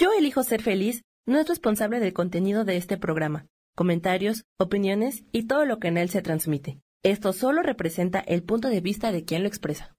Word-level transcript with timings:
Yo 0.00 0.12
elijo 0.16 0.44
ser 0.44 0.62
feliz 0.62 1.02
no 1.26 1.40
es 1.40 1.48
responsable 1.48 1.98
del 1.98 2.12
contenido 2.12 2.64
de 2.64 2.76
este 2.76 2.96
programa, 2.98 3.46
comentarios, 3.74 4.44
opiniones 4.56 5.24
y 5.32 5.48
todo 5.48 5.64
lo 5.66 5.80
que 5.80 5.88
en 5.88 5.98
él 5.98 6.08
se 6.08 6.22
transmite. 6.22 6.78
Esto 7.02 7.32
solo 7.32 7.62
representa 7.62 8.20
el 8.20 8.44
punto 8.44 8.68
de 8.68 8.80
vista 8.80 9.10
de 9.10 9.24
quien 9.24 9.42
lo 9.42 9.48
expresa. 9.48 9.96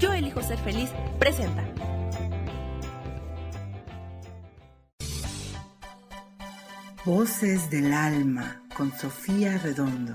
Yo 0.00 0.12
elijo 0.12 0.42
ser 0.42 0.58
feliz 0.58 0.90
presenta. 1.20 1.72
Voces 7.04 7.70
del 7.70 7.92
alma 7.92 8.60
con 8.76 8.90
Sofía 8.90 9.56
Redondo. 9.58 10.14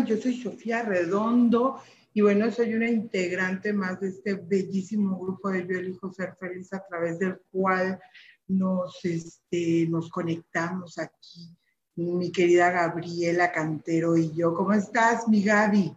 Yo 0.00 0.16
soy 0.16 0.34
Sofía 0.40 0.82
Redondo 0.82 1.80
y 2.12 2.20
bueno, 2.20 2.50
soy 2.50 2.74
una 2.74 2.88
integrante 2.88 3.72
más 3.72 4.00
de 4.00 4.08
este 4.08 4.34
bellísimo 4.34 5.18
grupo 5.18 5.50
de 5.50 5.66
Yo 5.66 5.78
elijo 5.78 6.12
ser 6.12 6.34
feliz 6.36 6.72
a 6.72 6.84
través 6.84 7.18
del 7.18 7.40
cual 7.50 8.00
nos, 8.48 9.04
este, 9.04 9.86
nos 9.88 10.10
conectamos 10.10 10.98
aquí. 10.98 11.56
Mi 11.96 12.32
querida 12.32 12.70
Gabriela 12.70 13.52
Cantero 13.52 14.16
y 14.16 14.32
yo. 14.34 14.52
¿Cómo 14.54 14.72
estás, 14.72 15.28
mi 15.28 15.44
Gaby? 15.44 15.96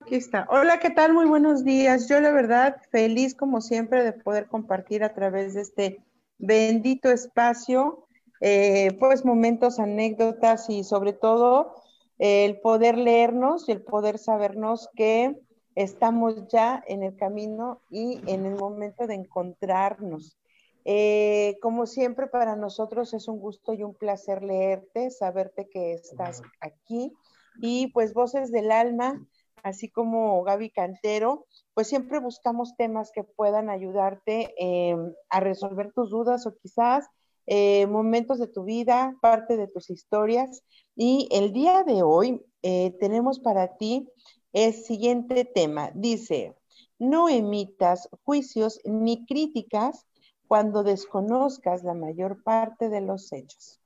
Aquí 0.00 0.14
está. 0.14 0.46
Hola, 0.50 0.78
¿qué 0.78 0.88
tal? 0.88 1.12
Muy 1.12 1.26
buenos 1.26 1.64
días. 1.64 2.08
Yo 2.08 2.18
la 2.20 2.30
verdad 2.30 2.80
feliz 2.90 3.34
como 3.34 3.60
siempre 3.60 4.04
de 4.04 4.12
poder 4.12 4.46
compartir 4.46 5.04
a 5.04 5.12
través 5.12 5.52
de 5.52 5.60
este 5.60 6.04
bendito 6.38 7.10
espacio 7.10 8.07
eh, 8.40 8.96
pues 8.98 9.24
momentos, 9.24 9.78
anécdotas 9.78 10.70
y 10.70 10.84
sobre 10.84 11.12
todo 11.12 11.74
el 12.18 12.60
poder 12.60 12.98
leernos 12.98 13.68
y 13.68 13.72
el 13.72 13.82
poder 13.82 14.18
sabernos 14.18 14.88
que 14.94 15.38
estamos 15.74 16.48
ya 16.48 16.82
en 16.88 17.04
el 17.04 17.16
camino 17.16 17.80
y 17.90 18.20
en 18.26 18.46
el 18.46 18.56
momento 18.56 19.06
de 19.06 19.14
encontrarnos. 19.14 20.36
Eh, 20.84 21.58
como 21.60 21.86
siempre, 21.86 22.26
para 22.26 22.56
nosotros 22.56 23.14
es 23.14 23.28
un 23.28 23.38
gusto 23.38 23.74
y 23.74 23.82
un 23.82 23.94
placer 23.94 24.42
leerte, 24.42 25.10
saberte 25.10 25.68
que 25.68 25.92
estás 25.92 26.42
aquí. 26.60 27.12
Y 27.60 27.88
pues 27.88 28.14
Voces 28.14 28.50
del 28.50 28.72
Alma, 28.72 29.24
así 29.62 29.88
como 29.88 30.42
Gaby 30.42 30.70
Cantero, 30.70 31.46
pues 31.74 31.88
siempre 31.88 32.18
buscamos 32.20 32.74
temas 32.76 33.12
que 33.12 33.22
puedan 33.22 33.70
ayudarte 33.70 34.54
eh, 34.58 34.96
a 35.28 35.40
resolver 35.40 35.92
tus 35.92 36.10
dudas 36.10 36.46
o 36.46 36.56
quizás 36.56 37.06
eh, 37.50 37.86
momentos 37.86 38.38
de 38.38 38.46
tu 38.46 38.64
vida, 38.64 39.16
parte 39.22 39.56
de 39.56 39.68
tus 39.68 39.88
historias. 39.88 40.62
Y 40.94 41.28
el 41.30 41.54
día 41.54 41.82
de 41.82 42.02
hoy 42.02 42.44
eh, 42.62 42.94
tenemos 43.00 43.40
para 43.40 43.78
ti 43.78 44.06
el 44.52 44.74
siguiente 44.74 45.46
tema. 45.46 45.90
Dice, 45.94 46.54
no 46.98 47.30
emitas 47.30 48.10
juicios 48.22 48.80
ni 48.84 49.24
críticas 49.24 50.06
cuando 50.46 50.82
desconozcas 50.82 51.84
la 51.84 51.94
mayor 51.94 52.42
parte 52.42 52.90
de 52.90 53.00
los 53.00 53.32
hechos. 53.32 53.80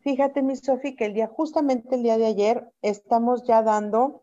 Fíjate, 0.00 0.42
mi 0.42 0.56
Sofi, 0.56 0.96
que 0.96 1.06
el 1.06 1.14
día, 1.14 1.28
justamente 1.28 1.94
el 1.94 2.02
día 2.02 2.18
de 2.18 2.26
ayer, 2.26 2.68
estamos 2.82 3.44
ya 3.44 3.62
dando 3.62 4.22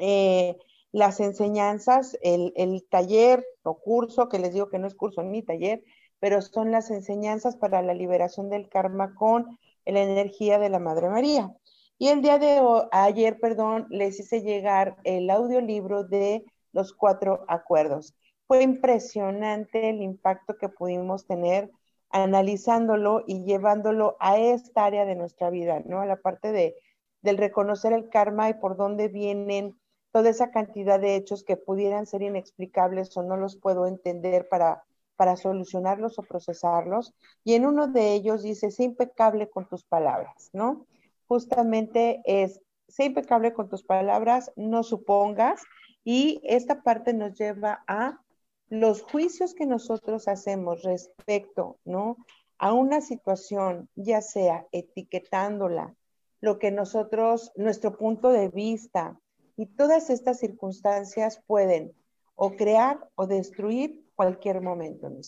eh, 0.00 0.56
las 0.92 1.20
enseñanzas, 1.20 2.16
el, 2.22 2.54
el, 2.56 2.86
taller 2.88 3.44
o 3.62 3.78
curso, 3.78 4.30
que 4.30 4.38
les 4.38 4.54
digo 4.54 4.70
que 4.70 4.78
no 4.78 4.86
es 4.86 4.94
curso 4.94 5.22
ni 5.22 5.42
taller, 5.42 5.82
pero 6.20 6.42
son 6.42 6.72
las 6.72 6.90
enseñanzas 6.90 7.56
para 7.56 7.82
la 7.82 7.94
liberación 7.94 8.50
del 8.50 8.68
karma 8.68 9.14
con 9.14 9.58
la 9.84 10.02
energía 10.02 10.58
de 10.58 10.68
la 10.68 10.78
Madre 10.78 11.08
María. 11.08 11.52
Y 11.98 12.08
el 12.08 12.22
día 12.22 12.38
de 12.38 12.60
ayer, 12.92 13.40
perdón, 13.40 13.86
les 13.90 14.20
hice 14.20 14.42
llegar 14.42 14.96
el 15.04 15.28
audiolibro 15.30 16.04
de 16.04 16.44
los 16.72 16.92
cuatro 16.92 17.44
acuerdos. 17.48 18.14
Fue 18.46 18.62
impresionante 18.62 19.90
el 19.90 20.00
impacto 20.00 20.56
que 20.56 20.68
pudimos 20.68 21.26
tener 21.26 21.70
analizándolo 22.10 23.24
y 23.26 23.44
llevándolo 23.44 24.16
a 24.20 24.38
esta 24.38 24.84
área 24.84 25.04
de 25.04 25.16
nuestra 25.16 25.50
vida, 25.50 25.82
¿no? 25.84 26.00
A 26.00 26.06
la 26.06 26.16
parte 26.16 26.52
de, 26.52 26.76
del 27.20 27.36
reconocer 27.36 27.92
el 27.92 28.08
karma 28.08 28.48
y 28.48 28.54
por 28.54 28.76
dónde 28.76 29.08
vienen 29.08 29.78
toda 30.12 30.30
esa 30.30 30.50
cantidad 30.50 30.98
de 30.98 31.16
hechos 31.16 31.44
que 31.44 31.56
pudieran 31.56 32.06
ser 32.06 32.22
inexplicables 32.22 33.14
o 33.16 33.22
no 33.22 33.36
los 33.36 33.56
puedo 33.56 33.86
entender 33.86 34.48
para 34.48 34.84
para 35.18 35.36
solucionarlos 35.36 36.16
o 36.20 36.22
procesarlos. 36.22 37.12
Y 37.42 37.54
en 37.54 37.66
uno 37.66 37.88
de 37.88 38.14
ellos 38.14 38.44
dice, 38.44 38.70
sé 38.70 38.84
impecable 38.84 39.50
con 39.50 39.68
tus 39.68 39.82
palabras, 39.82 40.50
¿no? 40.52 40.86
Justamente 41.26 42.22
es, 42.24 42.62
sé 42.86 43.06
impecable 43.06 43.52
con 43.52 43.68
tus 43.68 43.82
palabras, 43.82 44.52
no 44.54 44.84
supongas. 44.84 45.64
Y 46.04 46.40
esta 46.44 46.84
parte 46.84 47.12
nos 47.14 47.36
lleva 47.36 47.82
a 47.88 48.20
los 48.68 49.02
juicios 49.02 49.54
que 49.54 49.66
nosotros 49.66 50.28
hacemos 50.28 50.84
respecto, 50.84 51.78
¿no? 51.84 52.16
A 52.56 52.72
una 52.72 53.00
situación, 53.00 53.88
ya 53.96 54.22
sea 54.22 54.68
etiquetándola, 54.70 55.96
lo 56.40 56.60
que 56.60 56.70
nosotros, 56.70 57.50
nuestro 57.56 57.98
punto 57.98 58.30
de 58.30 58.50
vista 58.50 59.18
y 59.56 59.66
todas 59.66 60.10
estas 60.10 60.38
circunstancias 60.38 61.42
pueden 61.44 61.92
o 62.36 62.52
crear 62.52 63.10
o 63.16 63.26
destruir 63.26 64.07
cualquier 64.18 64.60
momento, 64.60 65.08
mi 65.08 65.20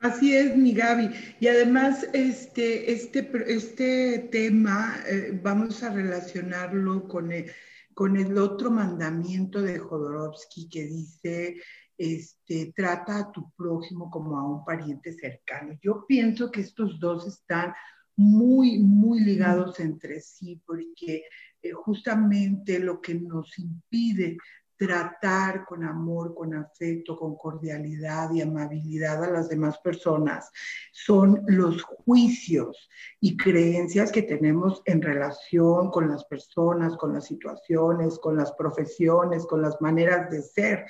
Así 0.00 0.36
es, 0.36 0.54
mi 0.54 0.74
Gaby. 0.74 1.08
Y 1.40 1.46
además, 1.48 2.06
este, 2.12 2.92
este, 2.92 3.30
este 3.46 4.28
tema 4.30 4.96
eh, 5.08 5.40
vamos 5.42 5.82
a 5.82 5.94
relacionarlo 5.94 7.08
con 7.08 7.32
el, 7.32 7.50
con 7.94 8.18
el 8.18 8.36
otro 8.36 8.70
mandamiento 8.70 9.62
de 9.62 9.78
Jodorowsky 9.78 10.68
que 10.68 10.84
dice, 10.84 11.56
este, 11.96 12.74
trata 12.76 13.18
a 13.18 13.32
tu 13.32 13.50
prójimo 13.52 14.10
como 14.10 14.38
a 14.38 14.46
un 14.46 14.62
pariente 14.62 15.14
cercano. 15.14 15.78
Yo 15.80 16.04
pienso 16.06 16.50
que 16.50 16.60
estos 16.60 17.00
dos 17.00 17.26
están 17.26 17.72
muy, 18.14 18.78
muy 18.78 19.20
ligados 19.20 19.80
entre 19.80 20.20
sí, 20.20 20.60
porque 20.66 21.24
eh, 21.62 21.72
justamente 21.72 22.78
lo 22.78 23.00
que 23.00 23.14
nos 23.14 23.58
impide 23.58 24.36
tratar 24.76 25.64
con 25.64 25.84
amor, 25.84 26.34
con 26.34 26.54
afecto, 26.54 27.16
con 27.16 27.36
cordialidad 27.36 28.30
y 28.32 28.42
amabilidad 28.42 29.24
a 29.24 29.30
las 29.30 29.48
demás 29.48 29.78
personas 29.78 30.50
son 30.92 31.42
los 31.46 31.82
juicios 31.82 32.88
y 33.20 33.36
creencias 33.36 34.12
que 34.12 34.22
tenemos 34.22 34.82
en 34.84 35.00
relación 35.02 35.90
con 35.90 36.08
las 36.08 36.24
personas, 36.24 36.96
con 36.96 37.14
las 37.14 37.26
situaciones, 37.26 38.18
con 38.18 38.36
las 38.36 38.52
profesiones, 38.52 39.46
con 39.46 39.62
las 39.62 39.80
maneras 39.80 40.30
de 40.30 40.42
ser. 40.42 40.86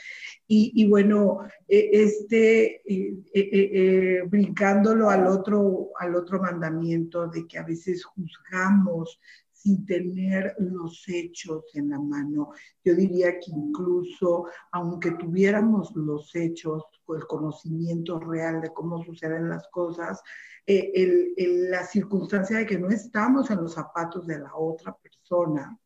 Y, 0.48 0.88
bueno, 0.88 1.40
e, 1.68 1.90
este, 1.92 2.82
eh, 2.86 4.22
brincándolo 4.26 5.10
al 5.10 5.26
otro, 5.26 5.90
al 5.98 6.14
otro 6.14 6.40
mandamiento 6.40 7.26
de 7.28 7.46
que 7.46 7.58
a 7.58 7.64
veces 7.64 8.04
juzgamos 8.04 9.20
sin 9.56 9.86
tener 9.86 10.54
los 10.58 11.02
hechos 11.08 11.64
en 11.74 11.90
la 11.90 11.98
mano. 11.98 12.50
Yo 12.84 12.94
diría 12.94 13.38
que 13.38 13.50
incluso 13.50 14.46
aunque 14.70 15.12
tuviéramos 15.12 15.94
los 15.96 16.34
hechos 16.34 16.84
o 17.06 17.14
el 17.16 17.26
conocimiento 17.26 18.20
real 18.20 18.60
de 18.60 18.72
cómo 18.72 19.02
suceden 19.02 19.48
las 19.48 19.66
cosas, 19.68 20.22
eh, 20.66 21.34
la 21.70 21.86
circunstancia 21.86 22.58
de 22.58 22.66
que 22.66 22.78
no 22.78 22.88
estamos 22.90 23.50
en 23.50 23.62
los 23.62 23.74
zapatos 23.74 24.26
de 24.26 24.40
la 24.40 24.54
otra 24.54 24.94
persona, 24.96 25.78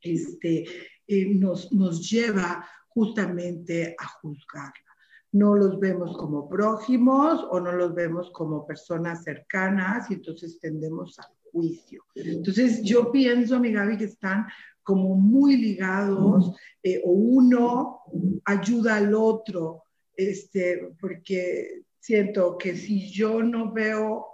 este, 0.00 0.64
eh, 1.06 1.34
nos, 1.34 1.72
nos 1.72 2.10
lleva 2.10 2.66
justamente 2.88 3.94
a 3.98 4.06
juzgarla 4.20 4.86
no 5.32 5.54
los 5.54 5.78
vemos 5.78 6.16
como 6.16 6.48
prójimos 6.48 7.44
o 7.50 7.60
no 7.60 7.72
los 7.72 7.94
vemos 7.94 8.30
como 8.30 8.66
personas 8.66 9.22
cercanas 9.22 10.10
y 10.10 10.14
entonces 10.14 10.58
tendemos 10.60 11.18
a 11.18 11.28
juicio. 11.56 12.04
Entonces, 12.14 12.82
yo 12.82 13.10
pienso, 13.10 13.58
mi 13.58 13.72
Gaby, 13.72 13.96
que 13.96 14.04
están 14.04 14.46
como 14.82 15.14
muy 15.14 15.56
ligados 15.56 16.54
eh, 16.82 17.00
o 17.02 17.10
uno 17.10 18.00
ayuda 18.44 18.96
al 18.96 19.14
otro, 19.14 19.84
este, 20.14 20.94
porque 21.00 21.82
siento 21.98 22.58
que 22.58 22.76
si 22.76 23.10
yo 23.10 23.42
no 23.42 23.72
veo 23.72 24.26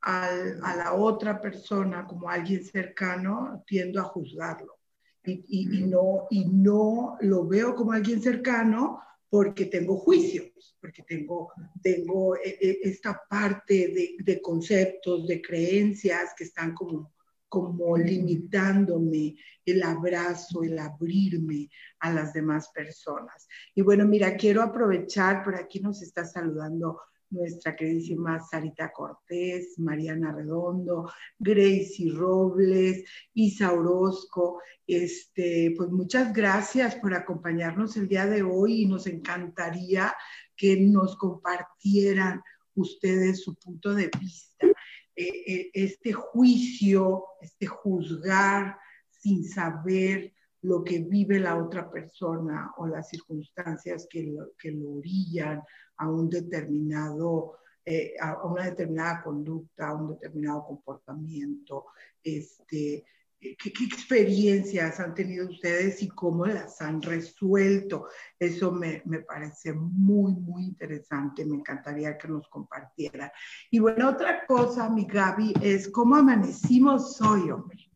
a 0.00 0.76
la 0.76 0.94
otra 0.94 1.40
persona 1.40 2.06
como 2.06 2.30
alguien 2.30 2.64
cercano, 2.64 3.64
tiendo 3.66 4.00
a 4.00 4.04
juzgarlo. 4.04 4.78
y, 5.24 5.66
no, 5.82 6.26
y 6.30 6.46
no 6.46 7.18
lo 7.20 7.46
veo 7.46 7.74
como 7.74 7.92
alguien 7.92 8.22
cercano 8.22 9.00
porque 9.30 9.66
tengo 9.66 9.96
juicios, 9.96 10.76
porque 10.80 11.02
tengo, 11.02 11.52
tengo 11.82 12.36
eh, 12.36 12.58
eh, 12.60 12.78
esta 12.82 13.20
parte 13.28 13.74
de, 13.88 14.16
de 14.18 14.40
conceptos, 14.40 15.26
de 15.26 15.42
creencias 15.42 16.34
que 16.36 16.44
están 16.44 16.74
como 16.74 17.12
como 17.48 17.96
limitándome 17.96 19.36
el 19.64 19.82
abrazo, 19.82 20.62
el 20.62 20.78
abrirme 20.78 21.70
a 22.00 22.12
las 22.12 22.32
demás 22.32 22.70
personas. 22.74 23.48
Y 23.74 23.82
bueno, 23.82 24.06
mira, 24.06 24.36
quiero 24.36 24.62
aprovechar, 24.62 25.42
por 25.42 25.56
aquí 25.56 25.80
nos 25.80 26.02
está 26.02 26.24
saludando 26.24 27.00
nuestra 27.30 27.76
queridísima 27.76 28.40
Sarita 28.40 28.92
Cortés, 28.92 29.78
Mariana 29.78 30.32
Redondo, 30.32 31.10
Gracie 31.38 32.12
Robles, 32.12 33.04
Isa 33.34 33.72
Orozco. 33.72 34.60
Este, 34.86 35.74
pues 35.76 35.90
muchas 35.90 36.32
gracias 36.32 36.96
por 36.96 37.14
acompañarnos 37.14 37.96
el 37.96 38.08
día 38.08 38.26
de 38.26 38.42
hoy 38.42 38.82
y 38.82 38.86
nos 38.86 39.06
encantaría 39.06 40.14
que 40.56 40.80
nos 40.80 41.16
compartieran 41.16 42.42
ustedes 42.74 43.42
su 43.42 43.54
punto 43.56 43.94
de 43.94 44.10
vista. 44.20 44.66
Eh, 45.14 45.44
eh, 45.46 45.70
este 45.74 46.12
juicio, 46.12 47.24
este 47.40 47.66
juzgar 47.66 48.78
sin 49.10 49.44
saber 49.44 50.32
lo 50.62 50.82
que 50.82 51.00
vive 51.00 51.38
la 51.38 51.56
otra 51.56 51.90
persona 51.90 52.72
o 52.78 52.86
las 52.86 53.08
circunstancias 53.08 54.06
que 54.10 54.24
lo, 54.24 54.52
que 54.58 54.72
lo 54.72 54.92
orillan 54.94 55.62
a 55.96 56.10
un 56.10 56.28
determinado, 56.28 57.58
eh, 57.84 58.14
a 58.20 58.44
una 58.44 58.64
determinada 58.64 59.22
conducta, 59.22 59.88
a 59.88 59.94
un 59.94 60.14
determinado 60.14 60.64
comportamiento, 60.64 61.86
este, 62.22 63.04
¿Qué, 63.40 63.72
experiencias 63.84 64.98
han 64.98 65.14
tenido 65.14 65.48
ustedes 65.48 66.02
y 66.02 66.08
cómo 66.08 66.44
las 66.46 66.80
han 66.80 67.00
resuelto? 67.00 68.08
Eso 68.36 68.72
me, 68.72 69.00
me, 69.04 69.20
parece 69.20 69.72
muy, 69.72 70.32
muy 70.32 70.64
interesante. 70.64 71.44
Me 71.44 71.54
encantaría 71.54 72.18
que 72.18 72.26
nos 72.26 72.48
compartiera. 72.48 73.32
Y 73.70 73.78
bueno, 73.78 74.10
otra 74.10 74.44
cosa, 74.44 74.90
mi 74.90 75.06
Gaby, 75.06 75.54
es 75.62 75.88
cómo 75.88 76.16
amanecimos 76.16 77.20
hoy, 77.20 77.48
hombre. 77.50 77.87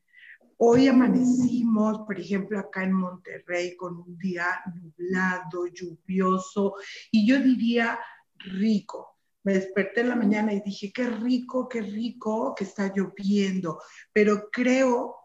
Hoy 0.65 0.87
amanecimos, 0.87 2.07
por 2.07 2.21
ejemplo, 2.21 2.57
acá 2.57 2.85
en 2.85 2.93
Monterrey 2.93 3.75
con 3.75 3.97
un 3.97 4.17
día 4.17 4.63
nublado, 4.73 5.67
lluvioso 5.67 6.75
y 7.11 7.27
yo 7.27 7.41
diría 7.41 7.99
rico 8.39 9.13
me 9.45 9.55
desperté 9.55 10.03
en 10.03 10.11
la 10.11 10.15
mañana 10.15 10.53
y 10.53 10.61
dije, 10.61 10.93
qué 10.93 11.09
rico, 11.09 11.69
qué 11.69 11.83
rico 11.83 12.55
que 12.55 12.63
está 12.63 12.93
lloviendo, 12.95 13.81
pero 14.13 14.49
creo 14.53 15.17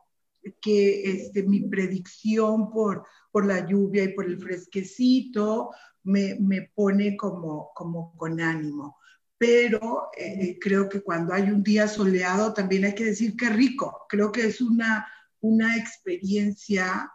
que 0.60 1.04
este, 1.04 1.44
mi 1.44 1.62
predicción 1.62 2.72
por, 2.72 3.06
por 3.31 3.45
la 3.45 3.63
lluvia 3.63 4.06
y 4.06 4.13
por 4.13 4.25
el 4.25 4.39
fresquecito 4.39 5.69
me, 6.04 6.36
me 6.39 6.72
pone 6.74 7.16
como, 7.16 7.69
como 7.75 8.16
con 8.16 8.42
ánimo. 8.42 8.98
Pero 9.38 10.07
eh, 10.18 10.57
creo 10.60 10.89
que 10.89 11.01
cuando 11.01 11.31
hay 11.31 11.44
un 11.44 11.62
día 11.62 11.88
soleado 11.88 12.54
también 12.54 12.86
hay 12.86 12.95
que 12.95 13.06
decir 13.06 13.36
que 13.36 13.50
rico. 13.50 14.07
Creo 14.10 14.31
que 14.31 14.48
es 14.48 14.62
una, 14.62 15.06
una 15.48 15.78
experiencia 15.78 17.12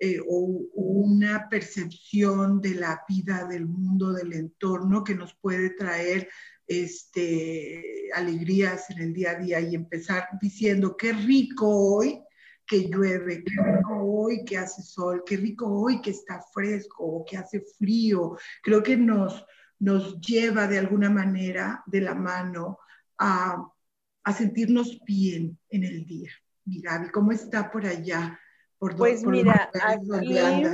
eh, 0.00 0.18
o, 0.26 0.68
una 0.74 1.48
percepción 1.48 2.60
de 2.60 2.74
la 2.74 3.02
vida, 3.08 3.44
del 3.44 3.66
mundo, 3.66 4.12
del 4.12 4.32
entorno 4.32 5.04
que 5.04 5.14
nos 5.14 5.34
puede 5.34 5.70
traer 5.70 6.28
este, 6.66 8.10
alegrías 8.14 8.90
en 8.90 9.00
el 9.00 9.12
día 9.12 9.32
a 9.32 9.34
día 9.36 9.60
y 9.60 9.74
empezar 9.74 10.28
diciendo 10.40 10.96
qué 10.96 11.12
rico 11.12 11.68
hoy 11.68 12.20
que 12.66 12.88
llueve, 12.88 13.44
qué 13.44 13.54
rico 13.62 14.02
hoy 14.02 14.44
que 14.44 14.58
hace 14.58 14.82
sol, 14.82 15.22
qué 15.26 15.36
rico 15.36 15.66
hoy 15.68 16.00
que 16.00 16.10
está 16.10 16.42
fresco 16.52 17.04
o 17.04 17.24
que 17.24 17.36
hace 17.36 17.62
frío. 17.78 18.36
Creo 18.62 18.82
que 18.82 18.96
nos, 18.96 19.46
lleva 20.20 20.66
de 20.66 20.78
alguna 20.78 21.10
manera 21.10 21.82
de 21.86 22.00
la 22.00 22.14
mano 22.14 22.78
a 23.18 23.70
sentirnos 24.36 24.98
bien 25.04 25.58
en 25.68 25.84
el 25.84 26.06
día. 26.06 26.30
Mi 26.64 26.80
Gaby, 26.80 27.10
¿cómo 27.10 27.32
está 27.32 27.70
por 27.70 27.86
allá? 27.86 28.38
Por 28.78 28.96
pues 28.96 29.24
mira, 29.24 29.70
aquí 29.82 30.64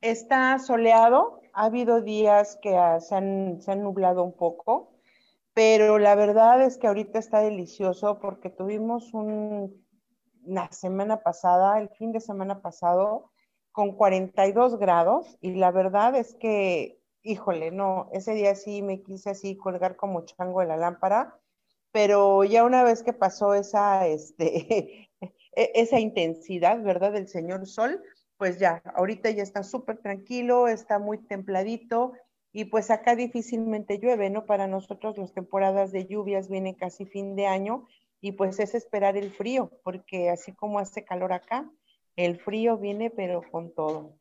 está 0.00 0.58
soleado, 0.58 1.40
ha 1.52 1.64
habido 1.66 2.02
días 2.02 2.58
que 2.62 2.70
se 3.00 3.14
han, 3.14 3.60
se 3.60 3.72
han 3.72 3.82
nublado 3.82 4.24
un 4.24 4.36
poco, 4.36 4.98
pero 5.54 5.98
la 5.98 6.14
verdad 6.14 6.62
es 6.62 6.78
que 6.78 6.88
ahorita 6.88 7.18
está 7.18 7.40
delicioso 7.40 8.18
porque 8.18 8.50
tuvimos 8.50 9.14
un 9.14 9.82
la 10.44 10.70
semana 10.72 11.22
pasada, 11.22 11.78
el 11.78 11.88
fin 11.90 12.12
de 12.12 12.20
semana 12.20 12.62
pasado, 12.62 13.30
con 13.70 13.92
42 13.92 14.78
grados 14.78 15.38
y 15.40 15.54
la 15.54 15.70
verdad 15.70 16.14
es 16.16 16.34
que, 16.34 17.00
híjole, 17.22 17.70
no, 17.70 18.08
ese 18.12 18.34
día 18.34 18.54
sí 18.54 18.82
me 18.82 19.02
quise 19.02 19.30
así 19.30 19.56
colgar 19.56 19.96
como 19.96 20.24
chango 20.24 20.60
de 20.60 20.66
la 20.66 20.76
lámpara, 20.76 21.38
pero 21.92 22.42
ya 22.44 22.64
una 22.64 22.82
vez 22.82 23.02
que 23.02 23.12
pasó 23.12 23.54
esa, 23.54 24.06
este, 24.06 25.10
e-, 25.20 25.72
esa 25.74 26.00
intensidad, 26.00 26.82
¿verdad? 26.82 27.12
Del 27.12 27.28
señor 27.28 27.66
sol, 27.66 28.02
pues 28.38 28.58
ya, 28.58 28.82
ahorita 28.96 29.30
ya 29.30 29.42
está 29.42 29.62
súper 29.62 29.98
tranquilo, 29.98 30.66
está 30.66 30.98
muy 30.98 31.18
templadito 31.18 32.14
y 32.52 32.64
pues 32.64 32.90
acá 32.90 33.14
difícilmente 33.14 33.98
llueve, 33.98 34.30
¿no? 34.30 34.46
Para 34.46 34.66
nosotros 34.66 35.16
las 35.16 35.32
temporadas 35.32 35.92
de 35.92 36.06
lluvias 36.06 36.48
vienen 36.48 36.74
casi 36.74 37.06
fin 37.06 37.36
de 37.36 37.46
año 37.46 37.86
y 38.20 38.32
pues 38.32 38.58
es 38.58 38.74
esperar 38.74 39.16
el 39.16 39.32
frío, 39.32 39.70
porque 39.84 40.30
así 40.30 40.52
como 40.52 40.78
hace 40.78 41.04
calor 41.04 41.32
acá, 41.32 41.70
el 42.16 42.38
frío 42.40 42.78
viene 42.78 43.10
pero 43.10 43.42
con 43.50 43.72
todo. 43.74 44.18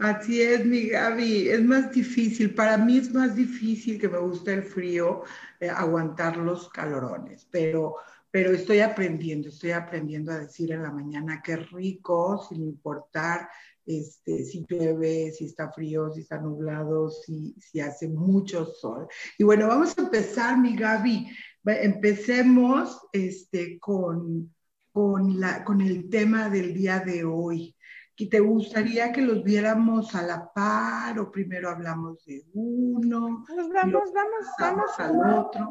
Así 0.00 0.42
es, 0.42 0.64
mi 0.64 0.88
Gaby, 0.88 1.48
es 1.48 1.64
más 1.64 1.90
difícil, 1.90 2.54
para 2.54 2.76
mí 2.76 2.98
es 2.98 3.12
más 3.14 3.34
difícil 3.34 3.98
que 3.98 4.08
me 4.08 4.18
guste 4.18 4.52
el 4.52 4.62
frío, 4.62 5.22
eh, 5.58 5.70
aguantar 5.70 6.36
los 6.36 6.68
calorones, 6.68 7.48
pero, 7.50 7.96
pero 8.30 8.52
estoy 8.52 8.80
aprendiendo, 8.80 9.48
estoy 9.48 9.70
aprendiendo 9.70 10.32
a 10.32 10.40
decir 10.40 10.72
en 10.72 10.82
la 10.82 10.90
mañana 10.90 11.40
qué 11.42 11.56
rico, 11.56 12.46
sin 12.46 12.62
importar 12.62 13.48
este, 13.86 14.44
si 14.44 14.66
llueve, 14.68 15.30
si 15.30 15.46
está 15.46 15.70
frío, 15.72 16.12
si 16.12 16.22
está 16.22 16.38
nublado, 16.38 17.08
si, 17.08 17.54
si 17.58 17.80
hace 17.80 18.08
mucho 18.08 18.66
sol. 18.66 19.06
Y 19.38 19.44
bueno, 19.44 19.68
vamos 19.68 19.96
a 19.96 20.02
empezar, 20.02 20.58
mi 20.58 20.76
Gaby. 20.76 21.28
Empecemos 21.64 23.00
este, 23.12 23.78
con, 23.78 24.52
con, 24.92 25.40
la, 25.40 25.64
con 25.64 25.80
el 25.80 26.10
tema 26.10 26.50
del 26.50 26.74
día 26.74 27.00
de 27.00 27.24
hoy. 27.24 27.75
¿Te 28.24 28.40
gustaría 28.40 29.12
que 29.12 29.20
los 29.20 29.44
viéramos 29.44 30.14
a 30.14 30.22
la 30.22 30.50
par 30.52 31.18
o 31.18 31.30
primero 31.30 31.68
hablamos 31.68 32.24
de 32.24 32.46
uno? 32.54 33.44
Pues 33.46 33.68
vamos, 33.68 34.10
vamos, 34.14 34.46
vamos 34.58 34.90
al 34.98 35.38
otro. 35.38 35.68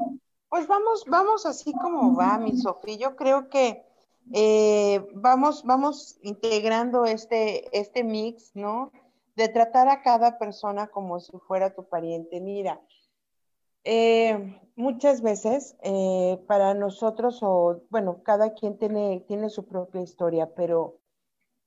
Pues 0.47 0.67
vamos, 0.67 1.05
vamos 1.07 1.45
así 1.47 1.73
como 1.73 2.15
va, 2.15 2.37
mi 2.37 2.55
Sofía. 2.55 2.97
Yo 2.97 3.15
creo 3.15 3.49
que 3.49 3.83
eh, 4.31 5.07
vamos, 5.15 5.63
vamos 5.63 6.19
integrando 6.21 7.05
este, 7.05 7.77
este 7.77 8.03
mix, 8.03 8.55
¿no? 8.55 8.91
De 9.35 9.49
tratar 9.49 9.89
a 9.89 10.03
cada 10.03 10.37
persona 10.37 10.87
como 10.87 11.19
si 11.19 11.35
fuera 11.47 11.73
tu 11.73 11.89
pariente. 11.89 12.39
Mira, 12.41 12.79
eh, 13.83 14.59
muchas 14.75 15.21
veces 15.21 15.75
eh, 15.81 16.39
para 16.47 16.75
nosotros, 16.75 17.39
o 17.41 17.81
bueno, 17.89 18.21
cada 18.23 18.53
quien 18.53 18.77
tiene, 18.77 19.25
tiene 19.27 19.49
su 19.49 19.65
propia 19.65 20.01
historia, 20.01 20.53
pero 20.55 20.99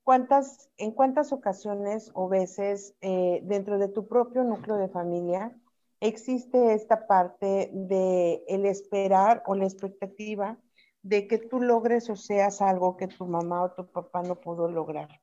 ¿cuántas, 0.08 0.70
¿en 0.78 0.92
cuántas 0.92 1.34
ocasiones 1.34 2.10
o 2.14 2.30
veces 2.30 2.94
dentro 3.02 3.78
de 3.78 3.88
tu 3.88 4.08
propio 4.08 4.42
núcleo 4.42 4.78
de 4.78 4.88
familia 4.88 5.54
existe 6.00 6.72
esta 6.72 7.06
parte 7.06 7.70
de 7.74 8.42
el 8.48 8.64
esperar 8.64 9.42
o 9.44 9.54
la 9.54 9.64
expectativa 9.64 10.56
de 11.02 11.26
que 11.26 11.36
tú 11.36 11.60
logres 11.60 12.08
o 12.08 12.16
seas 12.16 12.62
algo 12.62 12.96
que 12.96 13.06
tu 13.06 13.26
mamá 13.26 13.62
o 13.62 13.72
tu 13.72 13.86
papá 13.86 14.22
no 14.22 14.36
pudo 14.36 14.70
lograr. 14.70 15.20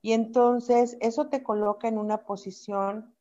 Y 0.00 0.12
entonces 0.12 0.96
eso 1.02 1.28
te 1.28 1.42
coloca 1.42 1.86
en 1.88 1.98
una 1.98 2.24
posición 2.24 3.14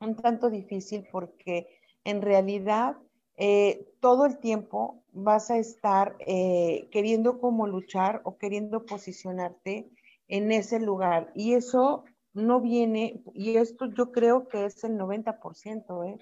un 0.00 0.16
tanto 0.16 0.48
difícil 0.48 1.06
porque 1.12 1.68
en 2.04 2.22
realidad 2.22 2.96
eh, 3.36 3.92
todo 4.00 4.24
el 4.24 4.38
tiempo 4.38 5.02
vas 5.12 5.50
a 5.50 5.58
estar 5.58 6.16
eh, 6.20 6.88
queriendo 6.90 7.40
como 7.40 7.66
luchar 7.66 8.22
o 8.24 8.38
queriendo 8.38 8.86
posicionarte 8.86 9.90
en 10.30 10.52
ese 10.52 10.80
lugar. 10.80 11.30
Y 11.34 11.54
eso 11.54 12.04
no 12.32 12.60
viene, 12.60 13.22
y 13.34 13.56
esto 13.56 13.86
yo 13.86 14.12
creo 14.12 14.48
que 14.48 14.64
es 14.64 14.82
el 14.84 14.96
90%, 14.96 16.04
¿eh? 16.04 16.18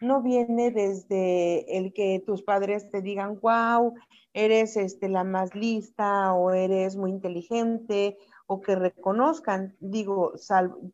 no 0.00 0.22
viene 0.22 0.70
desde 0.70 1.76
el 1.76 1.92
que 1.92 2.22
tus 2.24 2.42
padres 2.42 2.90
te 2.90 3.02
digan, 3.02 3.38
wow, 3.40 3.94
eres 4.32 4.78
este, 4.78 5.10
la 5.10 5.24
más 5.24 5.54
lista 5.54 6.32
o 6.32 6.52
eres 6.52 6.96
muy 6.96 7.10
inteligente 7.10 8.16
o 8.46 8.62
que 8.62 8.74
reconozcan, 8.74 9.76
digo, 9.78 10.32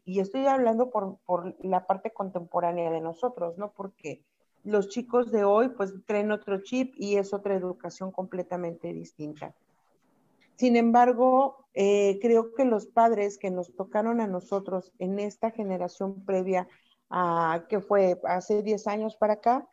y 0.04 0.18
estoy 0.18 0.46
hablando 0.46 0.90
por, 0.90 1.18
por, 1.24 1.54
la 1.64 1.86
parte 1.86 2.10
contemporánea 2.12 2.90
de 2.90 3.00
nosotros, 3.00 3.56
¿no? 3.56 3.70
Porque 3.70 4.24
los 4.64 4.88
chicos 4.88 5.30
de 5.30 5.44
hoy 5.44 5.68
pues 5.68 5.94
traen 6.04 6.32
otro 6.32 6.60
chip 6.62 6.92
y 6.98 7.16
es 7.16 7.32
otra 7.32 7.54
educación 7.54 8.10
completamente 8.10 8.92
distinta. 8.92 9.54
Sin 10.56 10.76
embargo, 10.76 11.66
eh, 11.74 12.18
creo 12.22 12.54
que 12.54 12.64
los 12.64 12.86
padres 12.86 13.38
que 13.38 13.50
nos 13.50 13.74
tocaron 13.74 14.20
a 14.20 14.26
nosotros 14.26 14.92
en 14.98 15.18
esta 15.18 15.50
generación 15.50 16.24
previa 16.24 16.66
a 17.10 17.66
que 17.68 17.80
fue 17.80 18.20
hace 18.24 18.62
10 18.62 18.86
años 18.86 19.16
para 19.16 19.34
acá, 19.34 19.68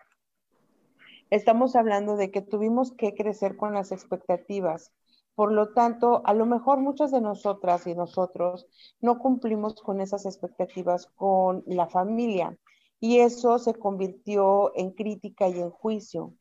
estamos 1.30 1.76
hablando 1.76 2.18
de 2.18 2.32
que 2.32 2.42
tuvimos 2.42 2.92
que 2.92 3.16
crecer 3.16 3.56
con 3.56 3.74
las 3.74 3.92
expectativas. 3.92 4.92
Por 5.36 5.52
lo 5.52 5.74
tanto, 5.74 6.22
a 6.26 6.34
lo 6.34 6.46
mejor 6.46 6.80
muchas 6.80 7.12
de 7.12 7.22
nosotras 7.22 7.88
y 7.88 7.96
nosotros 7.96 8.68
no 9.02 9.18
cumplimos 9.18 9.82
con 9.82 10.02
esas 10.02 10.26
expectativas 10.26 11.08
con 11.16 11.64
la 11.66 11.88
familia 11.88 12.56
y 13.00 13.20
eso 13.20 13.58
se 13.58 13.74
convirtió 13.74 14.76
en 14.76 14.92
crítica 14.92 15.48
y 15.48 15.60
en 15.60 15.72
juicio. 15.72 16.34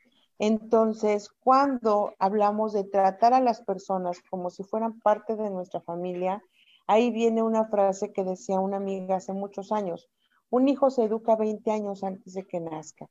Entonces, 0.45 1.31
cuando 1.45 2.15
hablamos 2.19 2.73
de 2.73 2.83
tratar 2.83 3.33
a 3.33 3.39
las 3.39 3.63
personas 3.63 4.21
como 4.29 4.51
si 4.51 4.65
fueran 4.65 4.99
parte 4.99 5.37
de 5.37 5.51
nuestra 5.51 5.81
familia, 5.81 6.43
ahí 6.89 7.13
viene 7.13 7.45
una 7.45 7.67
frase 7.67 8.13
que 8.13 8.25
decía 8.25 8.59
una 8.59 8.79
amiga 8.79 9.15
hace 9.15 9.33
muchos 9.33 9.71
años, 9.71 10.11
un 10.51 10.67
hijo 10.67 10.91
se 10.91 11.05
educa 11.05 11.37
20 11.37 11.71
años 11.71 12.03
antes 12.03 12.35
de 12.35 12.45
que 12.45 12.59
nazca. 12.59 13.09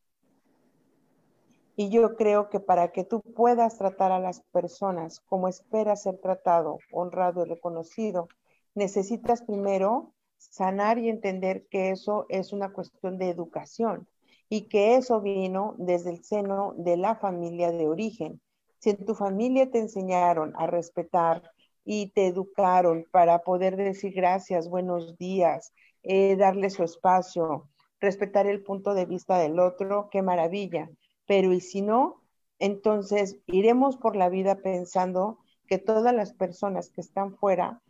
Y 1.78 1.88
yo 1.88 2.18
creo 2.18 2.50
que 2.50 2.60
para 2.60 2.92
que 2.92 3.06
tú 3.06 3.22
puedas 3.22 3.78
tratar 3.78 4.12
a 4.12 4.20
las 4.20 4.42
personas 4.52 5.22
como 5.22 5.48
esperas 5.48 6.04
ser 6.04 6.18
tratado, 6.18 6.80
honrado 6.92 7.46
y 7.46 7.50
reconocido, 7.50 8.28
necesitas 8.76 9.42
primero 9.42 10.12
sanar 10.38 10.98
y 10.98 11.08
entender 11.08 11.66
que 11.68 11.92
eso 11.92 12.26
es 12.28 12.52
una 12.52 12.74
cuestión 12.74 13.18
de 13.18 13.30
educación 13.30 14.06
y 14.52 14.64
que 14.68 14.96
eso 14.96 15.22
vino 15.22 15.76
desde 15.78 16.10
el 16.10 16.26
seno 16.26 16.74
de 16.76 16.98
la 16.98 17.16
familia 17.16 17.72
de 17.72 17.88
origen. 17.88 18.42
Si 18.80 18.90
en 18.90 19.06
tu 19.06 19.16
familia 19.16 19.72
te 19.72 19.80
enseñaron 19.80 20.54
a 20.58 20.68
respetar 20.68 21.42
y 21.86 22.12
te 22.12 22.28
educaron 22.28 23.08
para 23.12 23.44
poder 23.44 23.78
decir 23.78 24.12
gracias, 24.14 24.68
buenos 24.68 25.18
días, 25.18 25.74
eh, 26.04 26.36
darle 26.36 26.70
su 26.70 26.84
espacio, 26.84 27.70
respetar 28.02 28.46
el 28.46 28.62
punto 28.62 28.94
de 28.94 29.06
vista 29.06 29.38
del 29.38 29.58
otro, 29.58 30.10
qué 30.12 30.22
maravilla 30.22 30.90
pero 31.32 31.54
y 31.54 31.62
si 31.62 31.82
no, 31.82 32.22
entonces 32.60 33.40
iremos 33.46 33.96
por 33.96 34.18
la 34.18 34.28
vida 34.28 34.56
pensando 34.56 35.40
que 35.66 35.78
todas 35.78 36.14
las 36.14 36.34
personas 36.34 36.90
que 36.90 37.00
están 37.00 37.38
fuera, 37.38 37.82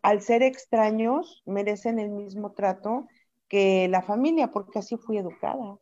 al 0.00 0.20
ser 0.20 0.44
extraños, 0.44 1.42
merecen 1.44 1.98
el 1.98 2.10
mismo 2.10 2.52
trato 2.52 3.08
que 3.48 3.88
la 3.88 4.02
familia, 4.02 4.52
porque 4.52 4.78
así 4.78 4.96
fui 4.96 5.18
educada. 5.18 5.76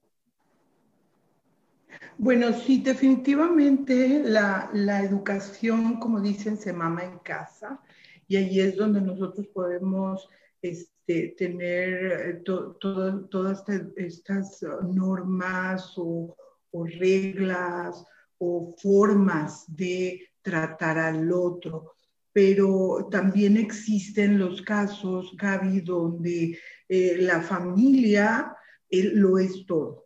Bueno, 2.18 2.52
sí, 2.52 2.80
definitivamente 2.82 4.22
la, 4.24 4.70
educación, 5.02 5.98
como 6.00 6.20
dicen, 6.20 6.56
se 6.56 6.72
mama 6.72 7.04
en 7.04 7.18
casa 7.18 7.80
y 8.28 8.36
ahí 8.36 8.60
es 8.60 8.76
donde 8.76 9.00
nosotros 9.00 9.46
podemos 9.48 10.28
este, 10.62 11.34
tener 11.36 12.28
eh, 12.28 12.42
todas 12.44 13.64
estas 13.96 14.64
normas 14.82 15.92
o, 15.96 16.36
o 16.70 16.84
reglas 16.84 18.04
o 18.38 18.74
formas 18.78 19.64
de 19.68 20.28
tratar 20.42 20.98
al 20.98 21.32
otro. 21.32 21.94
Pero 22.32 23.08
también 23.10 23.56
existen 23.56 24.38
los 24.38 24.60
casos, 24.62 25.34
Gaby, 25.36 25.80
donde 25.80 26.58
eh, 26.88 27.16
la 27.18 27.40
familia 27.40 28.54
eh, 28.90 29.10
lo 29.14 29.38
es 29.38 29.64
todo, 29.66 30.05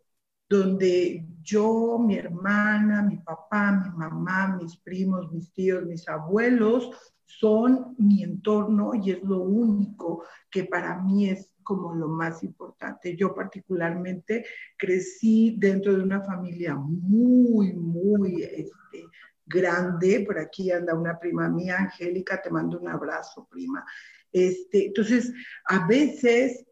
donde 0.50 1.24
yo, 1.42 1.96
mi 2.04 2.16
hermana, 2.16 3.02
mi 3.02 3.18
papá, 3.18 3.70
mi 3.70 3.96
mamá, 3.96 4.58
mis 4.60 4.76
primos, 4.78 5.30
mis 5.30 5.52
tíos, 5.52 5.86
mis 5.86 6.06
abuelos 6.08 6.90
son 7.24 7.94
mi 7.98 8.24
entorno 8.24 8.90
y 8.94 9.12
es 9.12 9.22
lo 9.22 9.42
único 9.42 10.24
que 10.50 10.64
para 10.64 11.00
mí 11.00 11.30
es 11.30 11.52
como 11.62 11.94
lo 11.94 12.08
más 12.08 12.42
importante. 12.42 13.16
Yo 13.16 13.32
particularmente 13.32 14.44
crecí 14.76 15.54
dentro 15.56 15.94
de 15.94 16.02
una 16.02 16.20
familia 16.20 16.74
muy, 16.74 17.72
muy 17.72 18.42
este, 18.42 19.04
grande. 19.46 20.24
Por 20.26 20.36
aquí 20.36 20.72
anda 20.72 20.94
una 20.94 21.16
prima 21.16 21.48
mía, 21.48 21.76
Angélica, 21.78 22.42
te 22.42 22.50
mando 22.50 22.80
un 22.80 22.88
abrazo, 22.88 23.46
prima. 23.48 23.86
Este, 24.32 24.86
entonces, 24.86 25.32
a 25.66 25.86
veces 25.86 26.66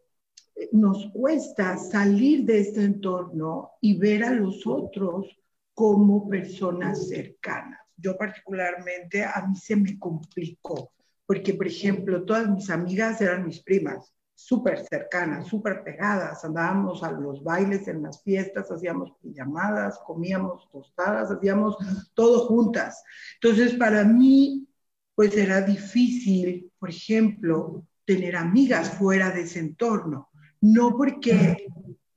nos 0.71 1.09
cuesta 1.11 1.77
salir 1.77 2.45
de 2.45 2.59
este 2.59 2.83
entorno 2.83 3.71
y 3.81 3.97
ver 3.97 4.23
a 4.23 4.31
los 4.31 4.65
otros 4.65 5.39
como 5.73 6.27
personas 6.27 7.07
cercanas. 7.07 7.79
Yo 7.95 8.17
particularmente, 8.17 9.23
a 9.23 9.45
mí 9.47 9.55
se 9.55 9.75
me 9.75 9.97
complicó, 9.97 10.91
porque, 11.25 11.53
por 11.53 11.67
ejemplo, 11.67 12.23
todas 12.25 12.49
mis 12.49 12.69
amigas 12.69 13.21
eran 13.21 13.45
mis 13.45 13.61
primas 13.61 14.13
súper 14.33 14.85
cercanas, 14.87 15.47
súper 15.47 15.83
pegadas. 15.83 16.43
Andábamos 16.45 17.03
a 17.03 17.11
los 17.11 17.43
bailes, 17.43 17.87
en 17.87 18.03
las 18.03 18.23
fiestas, 18.23 18.71
hacíamos 18.71 19.11
llamadas, 19.21 19.99
comíamos 20.05 20.69
tostadas, 20.71 21.29
hacíamos 21.29 21.77
todo 22.13 22.47
juntas. 22.47 23.03
Entonces, 23.41 23.73
para 23.73 24.03
mí, 24.05 24.65
pues 25.13 25.35
era 25.35 25.61
difícil, 25.61 26.71
por 26.79 26.89
ejemplo, 26.89 27.85
tener 28.05 28.37
amigas 28.37 28.89
fuera 28.91 29.29
de 29.31 29.41
ese 29.41 29.59
entorno. 29.59 30.28
No 30.61 30.95
porque 30.95 31.67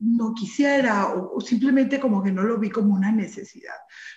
no 0.02 0.34
quisiera 0.34 1.14
o, 1.14 1.40
simplemente 1.40 2.00
como 2.00 2.22
que 2.22 2.32
no 2.32 2.42
lo 2.42 2.58
vi 2.58 2.70
como 2.70 2.94
una 2.94 3.12
necesidad. 3.12 3.76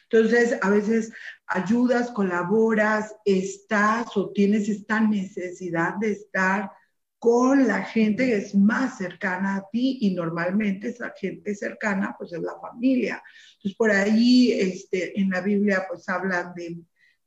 Entonces, 0.10 0.58
a 0.62 0.70
veces 0.70 1.12
ayudas, 1.48 2.12
colaboras, 2.12 3.16
estás 3.24 4.18
o 4.18 4.32
tienes 4.32 4.68
esta 4.68 5.00
necesidad 5.00 5.96
de 5.96 6.12
estar 6.12 6.72
con 7.20 7.68
la 7.68 7.84
gente 7.84 8.26
que 8.26 8.38
es 8.38 8.56
más 8.56 8.98
cercana 8.98 9.56
a 9.56 9.70
ti 9.72 10.00
y 10.02 10.14
normalmente 10.14 10.90
esa 10.90 11.14
gente 11.16 11.56
cercana 11.56 12.16
pues 12.18 12.34
es 12.34 12.42
la 12.42 12.60
familia. 12.60 13.24
Entonces 13.56 13.78
por 13.78 13.92
ahí 13.92 14.52
este, 14.52 15.20
en 15.20 15.30
la 15.30 15.42
Biblia 15.42 15.86
pues 15.90 16.08
hablan 16.10 16.54
de, 16.56 16.78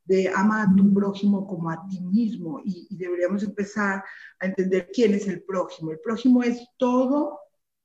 de 0.08 0.32
ama 0.34 0.62
a 0.62 0.74
tu 0.74 0.92
prójimo 0.92 1.46
como 1.46 1.70
a 1.70 1.86
ti 1.86 2.00
mismo 2.00 2.62
y, 2.64 2.86
y, 2.88 2.96
deberíamos 2.96 3.42
empezar 3.42 4.02
a 4.40 4.46
entender 4.46 4.88
quién 4.90 5.12
es 5.12 5.28
el 5.28 5.42
prójimo. 5.42 5.92
El 5.92 6.00
prójimo 6.00 6.42
es 6.42 6.66
todo 6.78 7.38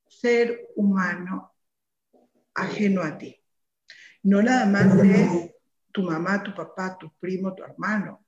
ser 0.08 0.68
humano 0.74 1.52
ajeno 2.54 3.02
a 3.02 3.18
ti. 3.18 3.36
No 4.22 4.42
nada 4.42 4.64
más 4.64 4.98
es 5.04 5.50
tu 5.92 6.02
mamá, 6.02 6.42
tu 6.42 6.54
papá, 6.54 6.96
tu 6.98 7.12
primo, 7.20 7.54
tu 7.54 7.62
hermano. 7.62 8.24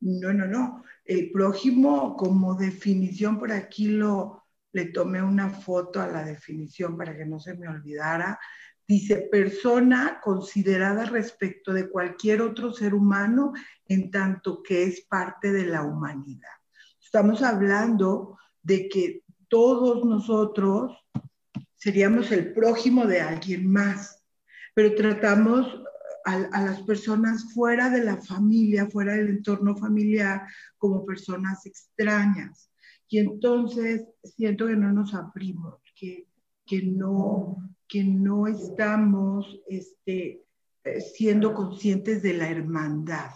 No, 0.00 0.32
no, 0.32 0.46
no. 0.46 0.84
El 1.04 1.30
prójimo, 1.30 2.16
como 2.16 2.54
definición, 2.54 3.38
por 3.38 3.52
aquí 3.52 3.88
lo, 3.88 4.44
le 4.72 4.86
tomé 4.86 5.22
una 5.22 5.50
foto 5.50 6.00
a 6.00 6.06
la 6.06 6.24
definición 6.24 6.96
para 6.96 7.16
que 7.16 7.24
no 7.24 7.40
se 7.40 7.56
me 7.56 7.68
olvidara. 7.68 8.38
Dice, 8.86 9.28
persona 9.30 10.20
considerada 10.22 11.04
respecto 11.04 11.72
de 11.72 11.88
cualquier 11.88 12.42
otro 12.42 12.72
ser 12.72 12.94
humano 12.94 13.52
en 13.86 14.10
tanto 14.10 14.62
que 14.62 14.84
es 14.84 15.02
parte 15.02 15.52
de 15.52 15.66
la 15.66 15.82
humanidad. 15.82 16.48
Estamos 17.00 17.42
hablando 17.42 18.38
de 18.62 18.88
que 18.88 19.24
todos 19.48 20.04
nosotros 20.04 20.92
seríamos 21.74 22.30
el 22.32 22.52
prójimo 22.52 23.06
de 23.06 23.20
alguien 23.20 23.70
más, 23.70 24.22
pero 24.74 24.94
tratamos 24.94 25.82
a, 26.24 26.60
las 26.60 26.82
personas 26.82 27.52
fuera 27.54 27.88
de 27.88 28.04
la 28.04 28.18
familia, 28.18 28.86
fuera 28.90 29.14
del 29.14 29.28
entorno 29.28 29.76
familiar, 29.76 30.46
como 30.76 31.06
personas 31.06 31.64
extrañas. 31.64 32.67
Y 33.08 33.18
entonces 33.18 34.06
siento 34.22 34.66
que 34.66 34.76
no 34.76 34.92
nos 34.92 35.14
abrimos, 35.14 35.80
que, 35.94 36.28
que, 36.66 36.82
no, 36.82 37.56
que 37.86 38.04
no 38.04 38.46
estamos 38.46 39.60
este, 39.66 40.44
eh, 40.84 41.00
siendo 41.00 41.54
conscientes 41.54 42.22
de 42.22 42.34
la 42.34 42.50
hermandad 42.50 43.30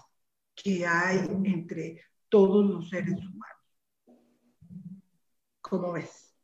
que 0.55 0.87
hay 0.87 1.27
entre 1.45 2.03
todos 2.29 2.65
los 2.69 2.89
seres 2.91 3.19
humanos. 3.19 3.63
¿Cómo 5.61 5.93
ves? 5.93 6.35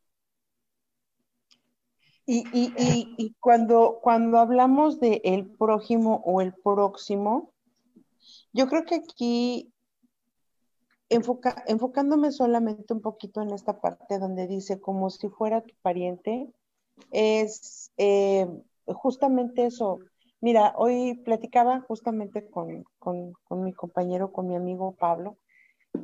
Y, 2.30 2.44
y, 2.52 3.14
y, 3.16 3.34
cuando, 3.40 4.00
cuando 4.02 4.38
hablamos 4.38 5.00
de 5.00 5.22
el 5.24 5.46
prójimo 5.46 6.22
o 6.26 6.42
el 6.42 6.52
próximo, 6.52 7.54
yo 8.52 8.68
creo 8.68 8.84
que 8.84 8.96
aquí, 8.96 9.72
enfoca, 11.08 11.64
enfocándome 11.66 12.32
solamente 12.32 12.92
un 12.94 13.00
poquito 13.00 13.42
en 13.42 13.50
esta 13.52 13.80
parte 13.80 14.18
donde 14.18 14.46
dice 14.46 14.80
como 14.80 15.10
si 15.10 15.28
fuera 15.28 15.62
tu 15.62 15.74
pariente, 15.82 16.48
es 17.10 17.92
eh, 17.96 18.46
justamente 18.86 19.66
eso. 19.66 20.00
Mira, 20.40 20.74
hoy 20.76 21.14
platicaba 21.24 21.80
justamente 21.80 22.48
con, 22.48 22.84
con, 22.98 23.32
con 23.44 23.64
mi 23.64 23.72
compañero, 23.72 24.32
con 24.32 24.46
mi 24.46 24.56
amigo 24.56 24.92
Pablo, 24.92 25.36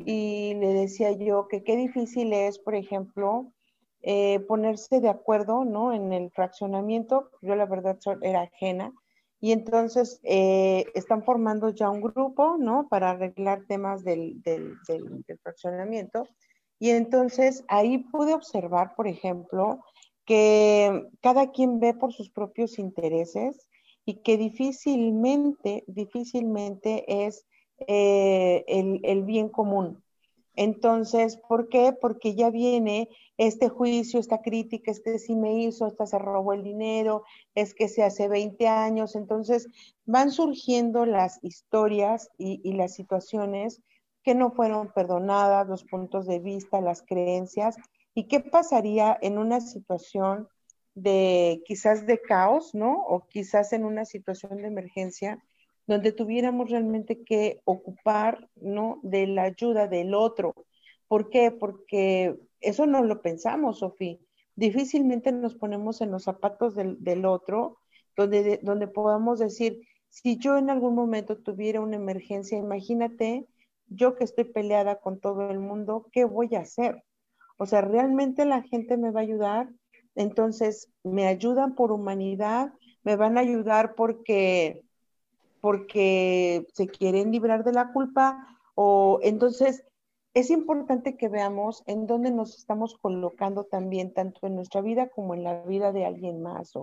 y 0.05 0.55
le 0.55 0.73
decía 0.73 1.13
yo 1.13 1.47
que 1.49 1.63
qué 1.63 1.77
difícil 1.77 2.33
es, 2.33 2.59
por 2.59 2.75
ejemplo, 2.75 3.53
eh, 4.03 4.41
ponerse 4.41 5.01
de 5.01 5.09
acuerdo, 5.09 5.65
¿no? 5.65 5.93
En 5.93 6.13
el 6.13 6.31
fraccionamiento, 6.31 7.31
yo 7.43 7.55
la 7.57 7.67
verdad 7.67 7.99
era 8.23 8.43
ajena, 8.43 8.93
y 9.45 9.53
entonces 9.53 10.21
eh, 10.23 10.87
están 10.95 11.23
formando 11.23 11.69
ya 11.69 11.91
un 11.91 12.01
grupo, 12.01 12.57
¿no? 12.59 12.89
Para 12.89 13.11
arreglar 13.11 13.67
temas 13.67 14.03
del, 14.03 14.41
fraccionamiento. 15.43 16.27
Y 16.79 16.89
entonces 16.89 17.63
ahí 17.69 17.99
pude 17.99 18.33
observar, 18.33 18.95
por 18.95 19.07
ejemplo, 19.07 19.85
que 20.25 21.11
cada 21.21 21.53
quien 21.53 21.79
ve 21.79 21.93
por 21.93 22.15
sus 22.15 22.31
propios 22.31 22.79
intereses 22.79 23.69
y 24.07 24.23
que 24.23 24.39
difícilmente, 24.39 25.85
difícilmente 25.89 27.27
es 27.27 27.45
eh, 27.87 28.65
el, 28.67 29.25
bien 29.25 29.51
común. 29.51 30.03
Entonces, 30.57 31.37
¿por 31.49 31.69
qué? 31.69 31.93
Porque 31.93 32.35
ya 32.35 32.51
viene 32.51 33.09
este 33.37 33.69
juicio, 33.69 34.21
esta 34.21 34.41
crítica, 34.41 34.91
este 34.91 35.19
sí 35.19 35.35
me 35.35 35.63
hizo, 35.63 35.87
esta 35.87 36.07
se 36.07 36.19
robó 36.19 36.53
el 36.53 36.63
dinero, 36.63 37.25
es 37.55 37.75
que 37.75 37.89
se 37.89 38.03
hace 38.03 38.29
20 38.29 38.69
años. 38.69 39.17
Entonces, 39.17 39.69
van 40.05 40.31
surgiendo 40.31 41.07
las 41.07 41.39
historias 41.43 42.31
y, 42.39 42.61
y 42.63 42.75
las 42.75 42.95
situaciones 42.95 43.83
que 44.23 44.35
no 44.35 44.53
fueron 44.53 44.93
perdonadas, 44.93 45.69
los 45.69 45.85
puntos 45.85 46.27
de 46.27 46.39
vista, 46.39 46.81
las 46.81 47.03
creencias. 47.03 47.77
¿Y 48.15 48.29
qué 48.29 48.41
pasaría 48.41 49.19
en 49.21 49.39
una 49.39 49.61
situación 49.61 50.49
de 50.95 51.63
quizás 51.67 52.07
de 52.07 52.21
caos, 52.21 52.75
¿no? 52.75 53.03
O 53.07 53.27
quizás 53.27 53.73
en 53.73 53.85
una 53.85 54.05
situación 54.05 54.57
de 54.59 54.69
emergencia 54.69 55.43
donde 55.87 56.13
tuviéramos 56.13 56.71
realmente 56.71 57.23
que 57.25 57.61
ocupar, 57.65 58.49
¿no? 58.57 59.01
De 59.03 59.27
la 59.27 59.45
ayuda 59.45 59.87
del 59.89 60.15
otro. 60.15 60.55
¿Por 61.09 61.29
qué? 61.31 61.51
Porque 61.51 62.37
eso 62.61 62.87
no 62.87 63.03
lo 63.03 63.21
pensamos, 63.23 63.81
Sofía. 63.81 64.19
Difícilmente 64.57 65.33
nos 65.33 65.55
ponemos 65.55 66.01
en 66.01 66.11
los 66.11 66.25
zapatos 66.25 66.75
del, 66.75 67.03
del 67.03 67.27
otro, 67.27 67.79
donde, 68.17 68.61
donde 68.63 68.87
podamos 68.87 69.39
decir, 69.41 69.87
si 70.09 70.39
yo 70.39 70.57
en 70.57 70.71
algún 70.71 70.95
momento 70.95 71.37
tuviera 71.37 71.81
una 71.81 71.97
emergencia, 71.97 72.57
imagínate, 72.57 73.47
yo 73.89 74.15
que 74.15 74.25
estoy 74.25 74.45
peleada 74.45 75.01
con 75.01 75.19
todo 75.19 75.51
el 75.51 75.59
mundo, 75.59 76.07
¿qué 76.13 76.25
voy 76.25 76.55
a 76.55 76.61
hacer? 76.61 77.03
O 77.57 77.67
sea, 77.67 77.81
¿realmente 77.81 78.45
la 78.45 78.63
gente 78.63 78.97
me 78.97 79.11
va 79.11 79.21
a 79.21 79.25
ayudar? 79.25 79.69
Entonces, 80.15 80.93
¿me 81.03 81.27
ayudan 81.27 81.75
por 81.75 81.91
humanidad? 81.91 82.73
¿Me 83.03 83.17
van 83.17 83.37
a 83.37 83.41
ayudar 83.41 83.97
porque 83.97 84.84
porque 85.65 86.67
se 86.75 86.89
quieren 86.89 87.33
librar 87.33 87.65
de 87.65 87.73
la 87.73 87.91
culpa 87.91 88.47
o 88.75 89.19
entonces 89.23 89.83
es 90.35 90.51
importante 90.51 91.17
que 91.17 91.31
veamos 91.31 91.83
en 91.87 92.07
dónde 92.07 92.31
nos 92.31 92.59
estamos 92.59 92.99
colocando 93.01 93.65
también, 93.65 94.13
tanto 94.13 94.47
en 94.47 94.57
nuestra 94.57 94.83
vida 94.83 95.09
como 95.09 95.33
en 95.33 95.43
la 95.43 95.63
vida 95.63 95.91
de 95.91 96.05
alguien 96.05 96.43
más. 96.43 96.75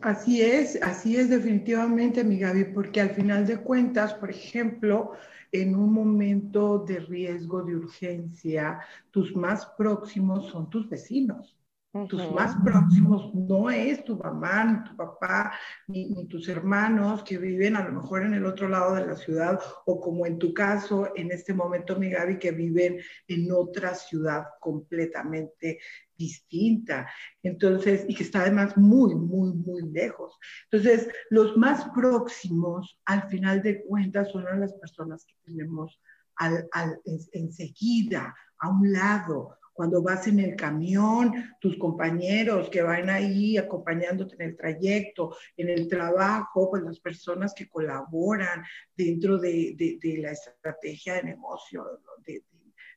Así 0.00 0.42
es, 0.42 0.82
así 0.82 1.16
es 1.16 1.30
definitivamente, 1.30 2.24
mi 2.24 2.36
Gaby, 2.36 2.64
porque 2.74 3.00
al 3.00 3.10
final 3.10 3.46
de 3.46 3.58
cuentas, 3.58 4.14
por 4.14 4.30
ejemplo, 4.30 5.12
en 5.52 5.76
un 5.76 5.92
momento 5.92 6.80
de 6.80 6.98
riesgo, 6.98 7.62
de 7.62 7.76
urgencia, 7.76 8.80
tus 9.12 9.36
más 9.36 9.66
próximos 9.78 10.46
son 10.46 10.68
tus 10.68 10.90
vecinos. 10.90 11.59
Tus 12.08 12.30
más 12.32 12.54
próximos 12.62 13.34
no 13.34 13.68
es 13.68 14.04
tu 14.04 14.16
mamá, 14.16 14.64
ni 14.64 14.84
tu 14.88 14.96
papá, 14.96 15.52
ni, 15.88 16.24
tus 16.28 16.48
hermanos 16.48 17.24
que 17.24 17.36
viven 17.36 17.74
a 17.74 17.82
lo 17.82 18.00
mejor 18.00 18.22
en 18.22 18.34
el 18.34 18.46
otro 18.46 18.68
lado 18.68 18.94
de 18.94 19.04
la 19.04 19.16
ciudad 19.16 19.58
o 19.86 20.00
como 20.00 20.24
en 20.24 20.38
tu 20.38 20.54
caso, 20.54 21.10
en 21.16 21.32
este 21.32 21.52
momento, 21.52 21.98
mi 21.98 22.10
Gaby, 22.10 22.38
que 22.38 22.52
viven 22.52 23.00
en 23.26 23.50
otra 23.50 23.96
ciudad 23.96 24.44
completamente 24.60 25.80
distinta. 26.16 27.10
Entonces, 27.42 28.04
y 28.06 28.14
que 28.14 28.22
está 28.22 28.42
además 28.42 28.76
muy, 28.76 29.16
muy, 29.16 29.52
muy 29.52 29.82
lejos. 29.90 30.38
Entonces, 30.70 31.08
los 31.30 31.56
más 31.56 31.88
próximos, 31.88 33.00
al 33.04 33.28
final 33.28 33.62
de 33.62 33.82
cuentas, 33.82 34.30
son 34.30 34.44
las 34.60 34.74
personas 34.74 35.24
que 35.24 35.34
tenemos 35.44 36.00
al, 36.36 36.68
al, 36.70 37.00
enseguida, 37.32 38.32
a 38.60 38.68
un 38.68 38.92
lado, 38.92 39.58
cuando 39.80 40.02
vas 40.02 40.26
en 40.26 40.40
el 40.40 40.56
camión, 40.56 41.32
tus 41.58 41.78
compañeros 41.78 42.68
que 42.68 42.82
van 42.82 43.08
ahí 43.08 43.56
acompañándote 43.56 44.34
en 44.34 44.50
el 44.50 44.54
trayecto, 44.54 45.34
en 45.56 45.70
el 45.70 45.88
trabajo, 45.88 46.68
pues 46.68 46.82
las 46.82 47.00
personas 47.00 47.54
que 47.54 47.66
colaboran 47.66 48.62
dentro 48.94 49.38
de, 49.38 49.98
la 50.18 50.32
estrategia 50.32 51.14
de 51.14 51.22
negocio, 51.22 51.86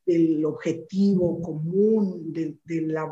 del 0.06 0.44
objetivo 0.44 1.42
común, 1.42 2.34
del 2.34 2.60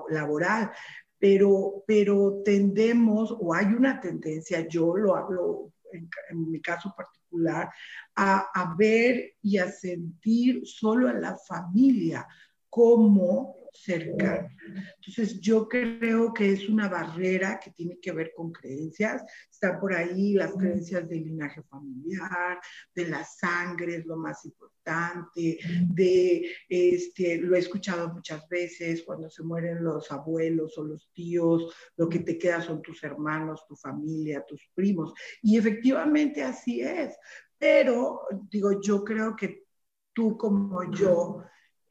laboral. 0.10 0.72
Pero, 1.18 1.86
pero 1.88 2.42
tendemos, 2.44 3.34
o 3.40 3.54
hay 3.54 3.68
una 3.68 4.02
tendencia, 4.02 4.68
yo 4.68 4.98
lo 4.98 5.16
hablo 5.16 5.72
en, 5.94 6.10
en 6.30 6.52
mi 6.52 6.60
caso 6.60 6.94
particular, 6.94 7.72
a, 8.18 8.50
a, 8.54 8.76
ver 8.76 9.36
y 9.42 9.60
a 9.60 9.72
sentir 9.72 10.64
solo 10.66 11.08
a 11.08 11.14
la 11.14 11.38
familia 11.38 12.28
como 12.70 13.61
cercano. 13.72 14.50
Entonces, 14.96 15.40
yo 15.40 15.68
creo 15.68 16.34
que 16.34 16.52
es 16.52 16.68
una 16.70 16.88
barrera 16.88 17.60
que 17.60 17.72
tiene 17.72 18.00
que 18.00 18.12
ver 18.12 18.32
con 18.36 18.52
creencias. 18.52 19.24
Están 19.50 19.80
por 19.80 19.94
ahí 19.94 20.34
las 20.34 20.54
creencias 20.54 21.08
del 21.08 21.24
linaje 21.24 21.64
familiar, 21.64 22.60
de 22.94 23.08
la 23.08 23.24
sangre, 23.24 23.96
es 23.96 24.06
lo 24.06 24.18
más 24.18 24.44
importante, 24.46 25.60
de, 25.94 26.52
este, 26.68 27.38
lo 27.38 27.56
he 27.56 27.60
escuchado 27.60 28.14
muchas 28.14 28.48
veces, 28.50 29.04
cuando 29.04 29.30
se 29.30 29.44
mueren 29.44 29.84
los 29.84 30.12
abuelos 30.12 30.78
o 30.78 30.84
los 30.84 31.12
tíos, 31.14 31.74
lo 31.98 32.10
que 32.10 32.20
te 32.20 32.38
queda 32.38 32.62
son 32.62 32.82
tus 32.82 33.04
hermanos, 33.04 33.66
tu 33.68 33.76
familia, 33.76 34.46
tus 34.48 34.70
primos. 34.74 35.14
Y 35.42 35.58
efectivamente 35.58 36.44
así 36.44 36.82
es. 36.82 37.16
Pero, 37.58 38.22
digo, 38.50 38.82
yo 38.82 39.04
creo 39.04 39.36
que 39.36 39.66
tú 40.14 40.38
como 40.38 40.92
yo, 40.92 41.44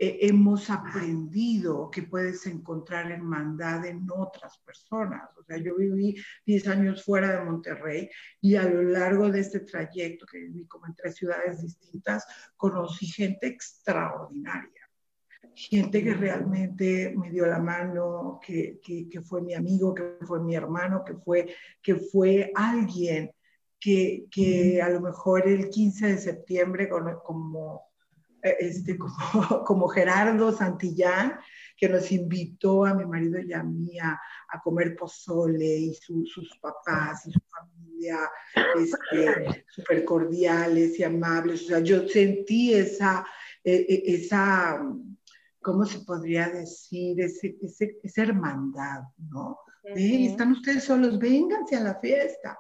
eh, 0.03 0.17
hemos 0.23 0.71
aprendido 0.71 1.91
que 1.91 2.05
puedes 2.05 2.47
encontrar 2.47 3.13
hermandad 3.13 3.85
en 3.85 4.09
otras 4.11 4.57
personas. 4.61 5.37
O 5.37 5.43
sea, 5.43 5.59
yo 5.59 5.77
viví 5.77 6.17
10 6.47 6.69
años 6.69 7.05
fuera 7.05 7.37
de 7.37 7.45
Monterrey 7.45 8.09
y 8.41 8.57
a 8.57 8.63
lo 8.63 8.83
largo 8.83 9.31
de 9.31 9.41
este 9.41 9.61
trayecto, 9.61 10.25
que 10.25 10.39
viví 10.39 10.67
como 10.67 10.87
en 10.87 10.95
tres 10.95 11.17
ciudades 11.17 11.61
distintas, 11.61 12.25
conocí 12.57 13.09
gente 13.09 13.47
extraordinaria. 13.49 14.89
Gente 15.55 16.03
que 16.03 16.15
realmente 16.15 17.15
me 17.15 17.31
dio 17.31 17.47
la 17.47 17.59
mano, 17.59 18.41
que, 18.43 18.81
que, 18.83 19.07
que 19.07 19.21
fue 19.21 19.43
mi 19.43 19.53
amigo, 19.53 19.95
que 19.95 20.17
fue 20.23 20.41
mi 20.41 20.55
hermano, 20.55 21.05
que 21.05 21.13
fue, 21.13 21.55
que 21.83 21.97
fue 21.97 22.51
alguien 22.55 23.31
que, 23.79 24.27
que, 24.31 24.81
a 24.81 24.89
lo 24.89 25.03
mejor 25.03 25.47
el 25.47 25.69
15 25.69 26.07
de 26.07 26.19
septiembre, 26.19 26.89
como, 26.89 27.90
este, 28.43 28.99
como, 29.33 29.65
como, 29.65 29.89
Gerardo 29.89 30.53
Santillán, 30.53 31.39
que 31.77 31.89
nos 31.89 32.11
invitó 32.13 32.85
a 32.85 32.95
mi 32.95 33.07
marido 33.07 33.41
y 33.41 33.53
a 33.53 33.63
mí 33.63 33.99
a, 33.99 34.21
comer 34.65 34.97
pozole 34.97 35.65
y 35.65 35.95
sus 35.95 36.59
papás 36.61 37.25
y 37.27 37.33
su 37.33 37.41
familia 37.49 38.19
este, 38.77 39.65
súper 39.69 40.05
cordiales 40.05 40.99
y 40.99 41.05
amables. 41.05 41.63
O 41.63 41.67
sea, 41.69 41.79
yo 41.79 42.09
sentí 42.09 42.75
esa, 42.75 43.25
e, 43.63 43.87
e, 43.89 44.15
esa 44.15 44.83
¿cómo 45.63 45.85
se 45.85 46.01
podría 46.01 46.49
decir? 46.49 47.21
Ese, 47.21 47.57
esa 48.03 48.23
hermandad, 48.23 49.03
¿no? 49.19 49.59
están 49.95 50.53
ustedes 50.53 50.85
solos, 50.85 51.19
vénganse 51.19 51.77
a 51.77 51.81
la 51.81 51.95
fiesta. 52.01 52.59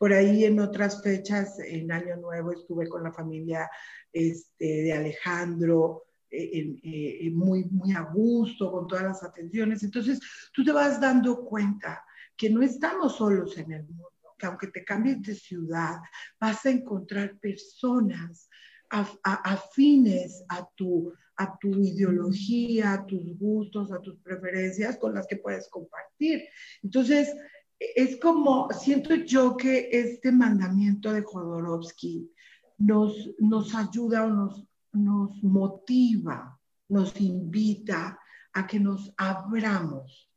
Por 0.00 0.14
ahí 0.14 0.46
en 0.46 0.58
otras 0.60 1.02
fechas, 1.02 1.58
en 1.58 1.92
Año 1.92 2.16
Nuevo, 2.16 2.52
estuve 2.52 2.88
con 2.88 3.02
la 3.02 3.12
familia 3.12 3.70
este, 4.10 4.64
de 4.64 4.94
Alejandro, 4.94 6.04
eh, 6.30 6.80
eh, 6.82 7.30
muy, 7.30 7.64
muy 7.64 7.92
a 7.92 8.00
gusto, 8.00 8.72
con 8.72 8.86
todas 8.86 9.04
las 9.04 9.22
atenciones. 9.22 9.82
Entonces, 9.82 10.18
tú 10.54 10.64
te 10.64 10.72
vas 10.72 10.98
dando 11.02 11.44
cuenta 11.44 12.02
que 12.34 12.48
no 12.48 12.62
estamos 12.62 13.16
solos 13.16 13.58
en 13.58 13.72
el 13.72 13.82
mundo, 13.82 14.08
que 14.38 14.46
aunque 14.46 14.68
te 14.68 14.86
cambies 14.86 15.20
de 15.20 15.34
ciudad, 15.34 15.98
vas 16.40 16.64
a 16.64 16.70
encontrar 16.70 17.38
personas 17.38 18.48
afines 18.88 20.42
a 20.48 20.66
tu, 20.76 21.12
a 21.36 21.58
tu 21.58 21.68
ideología, 21.78 22.94
a 22.94 23.06
tus 23.06 23.38
gustos, 23.38 23.92
a 23.92 24.00
tus 24.00 24.18
preferencias 24.20 24.96
con 24.96 25.14
las 25.14 25.26
que 25.26 25.36
puedes 25.36 25.68
compartir. 25.68 26.42
Entonces, 26.82 27.28
es 27.80 28.20
como, 28.20 28.70
siento 28.72 29.14
yo 29.14 29.56
que 29.56 29.88
este 29.90 30.30
mandamiento 30.30 31.12
de 31.12 31.22
Jodorowsky 31.22 32.30
nos, 32.78 33.30
nos 33.38 33.74
ayuda 33.74 34.26
o 34.26 34.30
nos, 34.30 34.66
nos 34.92 35.42
motiva, 35.42 36.58
nos 36.88 37.18
invita 37.20 38.18
a 38.52 38.66
que 38.66 38.78
nos 38.78 39.12
abramos 39.16 40.30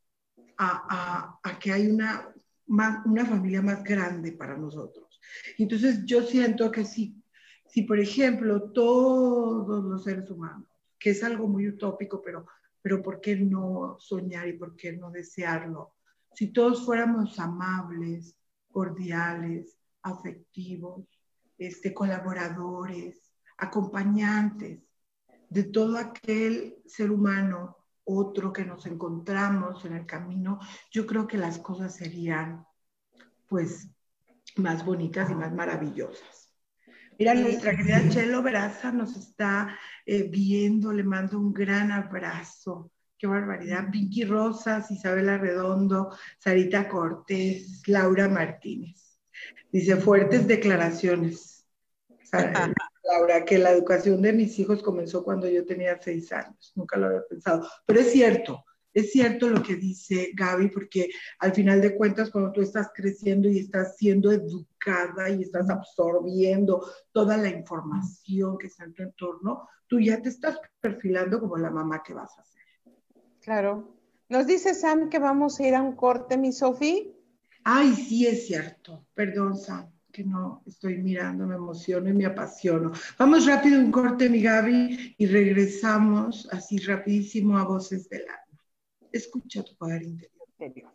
a, 0.58 1.38
a, 1.44 1.60
que 1.60 1.74
hay 1.74 1.88
una, 1.88 2.34
una 2.68 3.26
familia 3.26 3.62
más 3.62 3.84
grande 3.84 4.32
para 4.32 4.56
nosotros. 4.56 5.20
Entonces 5.58 6.06
yo 6.06 6.22
siento 6.24 6.72
que 6.72 6.86
si, 6.86 7.22
si, 7.68 7.82
por 7.82 8.00
ejemplo, 8.00 8.72
todos 8.72 9.84
los 9.84 10.04
seres 10.04 10.30
humanos, 10.30 10.70
que 10.98 11.10
es 11.10 11.24
algo 11.24 11.48
muy 11.48 11.68
utópico, 11.68 12.22
pero, 12.22 12.46
pero 12.82 13.02
¿por 13.02 13.20
qué 13.20 13.36
no 13.36 13.98
soñar 14.00 14.48
y 14.48 14.54
por 14.54 14.78
qué 14.78 14.94
no 14.94 15.12
desearlo? 15.12 15.96
Si 16.36 16.52
todos 16.52 16.86
fuéramos 16.86 17.40
amables, 17.40 18.38
cordiales, 18.72 19.78
afectivos, 20.02 21.08
este, 21.58 21.94
colaboradores, 21.94 23.34
acompañantes 23.58 24.82
de 25.50 25.64
todo 25.64 25.98
aquel 25.98 26.78
ser 26.86 27.12
humano, 27.12 27.78
otro 28.06 28.52
que 28.52 28.66
nos 28.66 28.86
encontramos 28.86 29.86
en 29.86 29.94
el 29.94 30.06
camino, 30.06 30.60
yo 30.92 31.06
creo 31.06 31.28
que 31.28 31.38
las 31.38 31.60
cosas 31.60 31.96
serían 31.96 32.66
pues 33.48 33.90
más 34.58 34.84
bonitas 34.86 35.30
y 35.30 35.36
más 35.36 35.54
maravillosas. 35.54 36.52
Mira, 37.18 37.36
nuestra 37.36 37.78
querida 37.78 38.10
Chelo 38.10 38.42
Veraza 38.42 38.92
nos 38.92 39.16
está 39.16 39.78
eh, 40.06 40.24
viendo, 40.24 40.92
le 40.92 41.04
mando 41.04 41.40
un 41.40 41.54
gran 41.54 41.92
abrazo. 41.92 42.92
Qué 43.24 43.28
barbaridad. 43.28 43.86
Vicky 43.90 44.26
Rosas, 44.26 44.92
Isabela 44.92 45.38
Redondo, 45.38 46.14
Sarita 46.40 46.90
Cortés, 46.90 47.82
Laura 47.88 48.28
Martínez. 48.28 49.18
Dice, 49.72 49.96
fuertes 49.96 50.46
declaraciones. 50.46 51.66
Laura, 53.06 53.46
que 53.46 53.60
la 53.60 53.72
educación 53.72 54.22
de 54.22 54.34
mis 54.34 54.60
hijos 54.60 54.84
comenzó 54.84 55.24
cuando 55.24 55.48
yo 55.48 55.66
tenía 55.66 55.98
seis 56.02 56.34
años. 56.34 56.74
Nunca 56.76 56.98
lo 56.98 57.08
había 57.08 57.26
pensado. 57.26 57.66
Pero 57.86 58.02
es 58.02 58.12
cierto, 58.12 58.66
es 58.94 59.14
cierto 59.14 59.48
lo 59.48 59.64
que 59.64 59.78
dice 59.78 60.32
Gaby, 60.34 60.68
porque 60.68 61.08
al 61.40 61.54
final 61.54 61.80
de 61.80 61.96
cuentas, 61.96 62.30
cuando 62.30 62.52
tú 62.52 62.60
estás 62.60 62.92
creciendo 62.94 63.48
y 63.48 63.60
estás 63.60 63.96
siendo 63.96 64.34
educada 64.34 65.30
y 65.30 65.44
estás 65.44 65.70
absorbiendo 65.70 66.92
toda 67.14 67.38
la 67.38 67.48
información 67.48 68.58
que 68.58 68.68
está 68.68 68.84
en 68.84 68.94
tu 68.94 69.04
entorno, 69.04 69.70
tú 69.88 70.02
ya 70.02 70.22
te 70.22 70.28
estás 70.28 70.60
perfilando 70.82 71.40
como 71.40 71.56
la 71.56 71.72
mamá 71.72 72.04
que 72.04 72.14
vas 72.14 72.38
a 72.38 72.44
ser. 72.44 72.63
Claro. 73.44 73.94
Nos 74.30 74.48
dice 74.48 74.74
Sam 74.74 75.10
que 75.10 75.20
vamos 75.20 75.60
a 75.60 75.68
ir 75.68 75.76
a 75.76 75.82
un 75.82 75.96
corte, 75.96 76.38
mi 76.38 76.54
Sofi. 76.54 77.14
Ay, 77.66 77.94
sí, 77.94 78.26
es 78.26 78.48
cierto. 78.48 79.06
Perdón, 79.14 79.58
Sam, 79.58 79.92
que 80.12 80.24
no 80.24 80.64
estoy 80.66 80.98
mirando, 80.98 81.46
me 81.46 81.56
emociono 81.56 82.10
y 82.10 82.14
me 82.14 82.26
apasiono. 82.26 82.94
Vamos 83.20 83.46
rápido 83.46 83.80
un 83.80 83.92
corte, 83.92 84.30
mi 84.30 84.42
Gaby, 84.42 85.16
y 85.18 85.26
regresamos 85.26 86.48
así 86.52 86.78
rapidísimo 86.78 87.58
a 87.58 87.66
Voces 87.66 88.08
del 88.10 88.22
Alma. 88.22 88.64
Escucha 89.12 89.62
tu 89.62 89.76
poder 89.76 90.04
interior. 90.04 90.93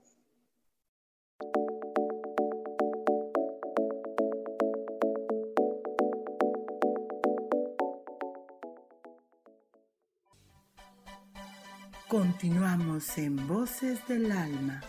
Continuamos 12.09 13.19
en 13.19 13.47
Voces 13.47 14.01
del 14.09 14.33
Alma. 14.33 14.81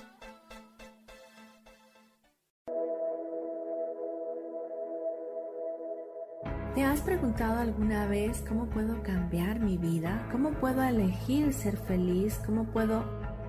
¿Te 6.73 6.83
has 6.85 7.01
preguntado 7.01 7.59
alguna 7.59 8.07
vez 8.07 8.41
cómo 8.47 8.69
puedo 8.69 9.03
cambiar 9.03 9.59
mi 9.59 9.77
vida? 9.77 10.29
¿Cómo 10.31 10.51
puedo 10.51 10.81
elegir 10.81 11.51
ser 11.51 11.75
feliz? 11.75 12.39
¿Cómo 12.45 12.71
puedo 12.71 13.03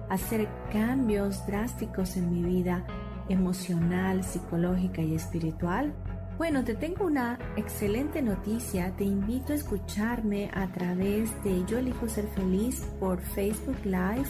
hacer 0.08 0.48
cambios 0.72 1.46
drásticos 1.46 2.16
en 2.16 2.32
mi 2.32 2.42
vida 2.42 2.84
emocional, 3.28 4.24
psicológica 4.24 5.00
y 5.00 5.14
espiritual? 5.14 5.94
Bueno, 6.40 6.64
te 6.64 6.74
tengo 6.74 7.04
una 7.04 7.38
excelente 7.56 8.22
noticia. 8.22 8.96
Te 8.96 9.04
invito 9.04 9.52
a 9.52 9.56
escucharme 9.56 10.50
a 10.54 10.72
través 10.72 11.30
de 11.44 11.62
Yo 11.66 11.76
elijo 11.76 12.08
ser 12.08 12.26
feliz 12.28 12.80
por 12.98 13.20
Facebook 13.20 13.76
Live, 13.84 14.24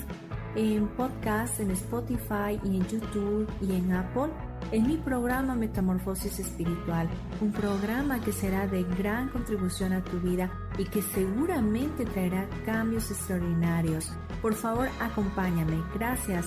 en 0.56 0.88
podcast, 0.96 1.60
en 1.60 1.70
Spotify 1.70 2.58
y 2.64 2.78
en 2.78 2.88
YouTube 2.88 3.48
y 3.60 3.76
en 3.76 3.92
Apple 3.92 4.32
en 4.72 4.88
mi 4.88 4.96
programa 4.96 5.54
Metamorfosis 5.54 6.40
Espiritual, 6.40 7.08
un 7.40 7.52
programa 7.52 8.20
que 8.20 8.32
será 8.32 8.66
de 8.66 8.82
gran 8.82 9.28
contribución 9.28 9.92
a 9.92 10.02
tu 10.02 10.18
vida 10.18 10.50
y 10.78 10.86
que 10.86 11.02
seguramente 11.02 12.04
traerá 12.06 12.48
cambios 12.64 13.08
extraordinarios. 13.12 14.12
Por 14.42 14.54
favor, 14.54 14.88
acompáñame. 15.00 15.80
Gracias. 15.94 16.46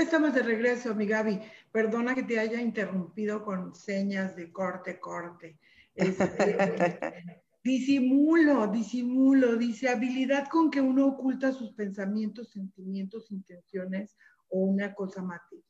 Estamos 0.00 0.34
de 0.34 0.42
regreso, 0.42 0.94
mi 0.94 1.06
Gaby. 1.06 1.40
Perdona 1.70 2.14
que 2.14 2.22
te 2.22 2.38
haya 2.38 2.60
interrumpido 2.60 3.44
con 3.44 3.74
señas 3.74 4.34
de 4.36 4.50
corte, 4.50 4.98
corte. 4.98 5.58
Este, 5.94 6.56
disimulo, 7.62 8.68
disimulo, 8.68 9.56
dice 9.56 9.88
habilidad 9.88 10.48
con 10.48 10.70
que 10.70 10.80
uno 10.80 11.06
oculta 11.08 11.52
sus 11.52 11.72
pensamientos, 11.72 12.50
sentimientos, 12.50 13.30
intenciones 13.30 14.16
o 14.48 14.60
una 14.60 14.94
cosa 14.94 15.22
material. 15.22 15.62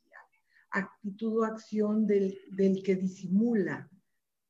Actitud 0.71 1.41
o 1.41 1.45
acción 1.45 2.07
del, 2.07 2.39
del 2.53 2.83
que 2.83 2.95
disimula, 2.95 3.91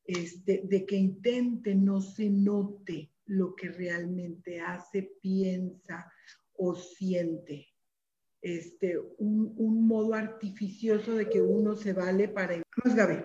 este, 0.05 0.63
de 0.65 0.85
que 0.85 0.97
intente 0.97 1.75
no 1.75 2.01
se 2.01 2.29
note 2.29 3.11
lo 3.27 3.55
que 3.55 3.71
realmente 3.71 4.61
hace, 4.61 5.15
piensa 5.21 6.13
o 6.55 6.75
siente 6.75 7.72
este, 8.43 8.99
un, 9.19 9.87
modo 9.87 10.15
artificioso 10.15 11.15
de 11.15 11.29
que 11.29 11.41
uno 11.41 11.77
se 11.77 11.93
vale 11.93 12.29
para... 12.29 12.63
Vamos, 12.77 12.97
Gaby. 12.97 13.25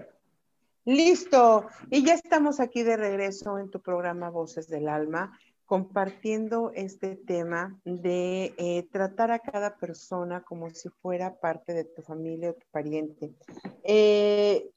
Listo, 0.86 1.68
y 1.90 2.06
ya 2.06 2.14
estamos 2.14 2.62
aquí 2.62 2.84
de 2.84 2.96
regreso 2.96 3.58
en 3.58 3.70
tu 3.70 3.82
programa 3.82 4.30
Voces 4.30 4.70
del 4.70 4.88
Alma, 4.88 5.38
compartiendo 5.66 6.72
este 6.74 7.18
tema 7.18 7.78
de 7.84 8.54
eh, 8.58 8.88
tratar 8.90 9.32
a 9.32 9.40
cada 9.40 9.76
persona 9.76 10.44
como 10.44 10.70
si 10.70 10.88
fuera 10.88 11.40
parte 11.40 11.74
de 11.74 11.84
tu 11.84 12.02
familia 12.04 12.52
o 12.52 12.54
tu 12.54 12.66
pariente. 12.72 13.34
Eh, 13.84 14.70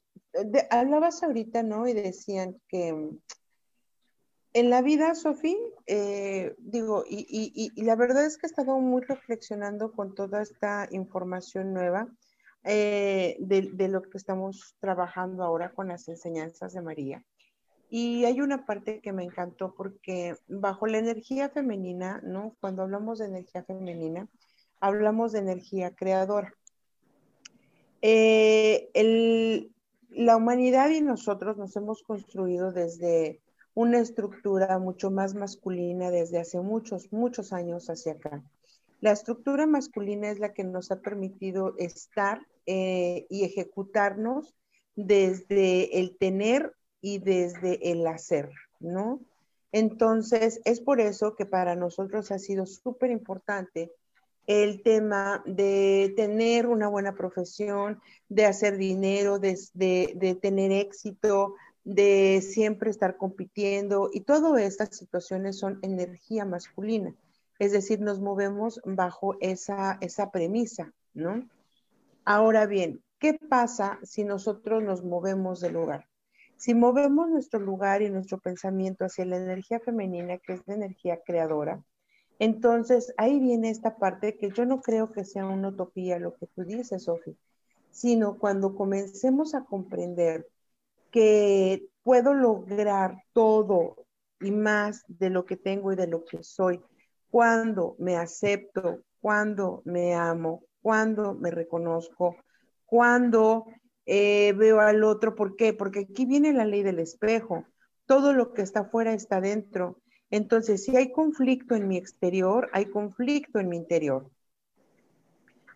hablabas 0.69 1.23
ahorita, 1.23 1.63
¿no? 1.63 1.87
Y 1.87 1.93
decían 1.93 2.59
que 2.67 3.09
en 4.53 4.69
la 4.69 4.81
vida, 4.81 5.15
Sofía, 5.15 5.55
eh, 5.87 6.55
digo, 6.57 7.03
y, 7.07 7.71
la 7.81 7.95
verdad 7.95 8.25
es 8.25 8.37
que 8.37 8.47
he 8.47 8.49
estado 8.49 8.77
muy 8.79 9.01
reflexionando 9.01 9.91
con 9.93 10.13
toda 10.13 10.41
esta 10.41 10.87
información 10.91 11.73
nueva 11.73 12.07
eh, 12.63 13.37
de, 13.39 13.87
lo 13.87 14.01
que 14.01 14.17
estamos 14.17 14.75
trabajando 14.79 15.43
ahora 15.43 15.71
con 15.71 15.87
las 15.87 16.07
enseñanzas 16.09 16.73
de 16.73 16.81
María. 16.81 17.23
Y 17.89 18.25
hay 18.25 18.41
una 18.41 18.65
parte 18.65 19.01
que 19.01 19.13
me 19.13 19.23
encantó 19.23 19.73
porque 19.73 20.35
bajo 20.47 20.87
la 20.87 20.97
energía 20.97 21.49
femenina, 21.49 22.21
¿no? 22.23 22.55
Cuando 22.61 22.83
hablamos 22.83 23.19
de 23.19 23.25
energía 23.25 23.63
femenina, 23.63 24.27
hablamos 24.79 25.31
de 25.31 25.39
energía 25.39 25.91
creadora. 25.95 26.53
Eh, 28.01 28.89
la 30.09 30.35
humanidad 30.35 30.89
y 30.89 31.01
nosotros 31.01 31.57
nos 31.57 31.75
hemos 31.75 32.03
construido 32.03 32.71
desde 32.71 33.40
una 33.73 33.99
estructura 33.99 34.77
mucho 34.79 35.11
más 35.11 35.33
masculina 35.33 36.11
desde 36.11 36.39
hace 36.39 36.59
muchos, 36.59 37.11
muchos 37.11 37.53
años 37.53 37.89
hacia 37.89 38.13
acá. 38.13 38.43
La 38.99 39.11
estructura 39.11 39.65
masculina 39.65 40.29
es 40.29 40.39
la 40.39 40.53
que 40.53 40.63
nos 40.63 40.91
ha 40.91 41.01
permitido 41.01 41.73
estar 41.77 42.45
eh, 42.65 43.25
y 43.29 43.43
ejecutarnos 43.43 44.55
desde 44.95 45.99
el 45.99 46.17
tener 46.17 46.73
y 47.01 47.17
desde 47.19 47.91
el 47.91 48.05
hacer, 48.05 48.51
¿no? 48.79 49.19
Entonces, 49.71 50.61
es 50.65 50.81
por 50.81 50.99
eso 50.99 51.35
que 51.35 51.45
para 51.45 51.75
nosotros 51.75 52.31
ha 52.31 52.39
sido 52.39 52.65
súper 52.65 53.09
importante 53.09 53.91
el 54.47 54.81
tema 54.83 55.43
de 55.45 56.13
tener 56.15 56.67
una 56.67 56.87
buena 56.87 57.15
profesión, 57.15 58.01
de 58.27 58.45
hacer 58.45 58.77
dinero, 58.77 59.39
de, 59.39 59.57
de, 59.73 60.35
tener 60.41 60.71
éxito, 60.71 61.55
de 61.83 62.41
siempre 62.41 62.89
estar 62.89 63.17
compitiendo 63.17 64.09
y 64.13 64.21
todas 64.21 64.61
estas 64.61 64.95
situaciones 64.95 65.57
son 65.57 65.79
energía 65.81 66.45
masculina. 66.45 67.15
Es 67.59 67.71
decir, 67.71 68.01
nos 68.01 68.19
movemos 68.19 68.81
bajo 68.85 69.35
esa, 69.39 69.97
esa 70.01 70.31
premisa, 70.31 70.93
¿no? 71.13 71.47
Ahora 72.25 72.65
bien, 72.65 73.03
¿qué 73.19 73.33
pasa 73.33 73.99
si 74.03 74.23
nosotros 74.23 74.83
nos 74.83 75.03
movemos 75.03 75.59
del 75.59 75.73
lugar? 75.73 76.07
Si 76.57 76.73
movemos 76.73 77.29
nuestro 77.29 77.59
lugar 77.59 78.01
y 78.01 78.09
nuestro 78.09 78.39
pensamiento 78.39 79.05
hacia 79.05 79.25
la 79.25 79.37
energía 79.37 79.79
femenina, 79.79 80.37
que 80.37 80.53
es 80.53 80.61
la 80.67 80.75
energía 80.75 81.19
creadora, 81.25 81.83
entonces, 82.41 83.13
ahí 83.17 83.39
viene 83.39 83.69
esta 83.69 83.97
parte 83.97 84.35
que 84.35 84.49
yo 84.49 84.65
no 84.65 84.81
creo 84.81 85.11
que 85.11 85.25
sea 85.25 85.45
una 85.45 85.67
utopía 85.67 86.17
lo 86.17 86.33
que 86.33 86.47
tú 86.47 86.63
dices, 86.63 87.03
Sofi, 87.03 87.37
sino 87.91 88.39
cuando 88.39 88.73
comencemos 88.73 89.53
a 89.53 89.63
comprender 89.63 90.47
que 91.11 91.87
puedo 92.03 92.33
lograr 92.33 93.15
todo 93.33 94.05
y 94.39 94.51
más 94.51 95.03
de 95.07 95.29
lo 95.29 95.45
que 95.45 95.57
tengo 95.57 95.91
y 95.91 95.95
de 95.95 96.07
lo 96.07 96.25
que 96.25 96.43
soy, 96.43 96.81
cuando 97.29 97.95
me 97.99 98.17
acepto, 98.17 99.01
cuando 99.19 99.81
me 99.85 100.15
amo, 100.15 100.63
cuando 100.81 101.33
me 101.35 101.51
reconozco, 101.51 102.35
cuando 102.85 103.65
eh, 104.05 104.53
veo 104.53 104.79
al 104.79 105.03
otro, 105.03 105.35
¿por 105.35 105.55
qué? 105.55 105.73
Porque 105.73 106.07
aquí 106.11 106.25
viene 106.25 106.53
la 106.53 106.65
ley 106.65 106.83
del 106.83 106.99
espejo. 106.99 107.65
Todo 108.05 108.33
lo 108.33 108.53
que 108.53 108.63
está 108.63 108.81
afuera 108.81 109.13
está 109.13 109.39
dentro. 109.39 110.01
Entonces, 110.31 110.83
si 110.83 110.95
hay 110.97 111.11
conflicto 111.11 111.75
en 111.75 111.87
mi 111.87 111.97
exterior, 111.97 112.69
hay 112.73 112.87
conflicto 112.87 113.59
en 113.59 113.69
mi 113.69 113.77
interior. 113.77 114.29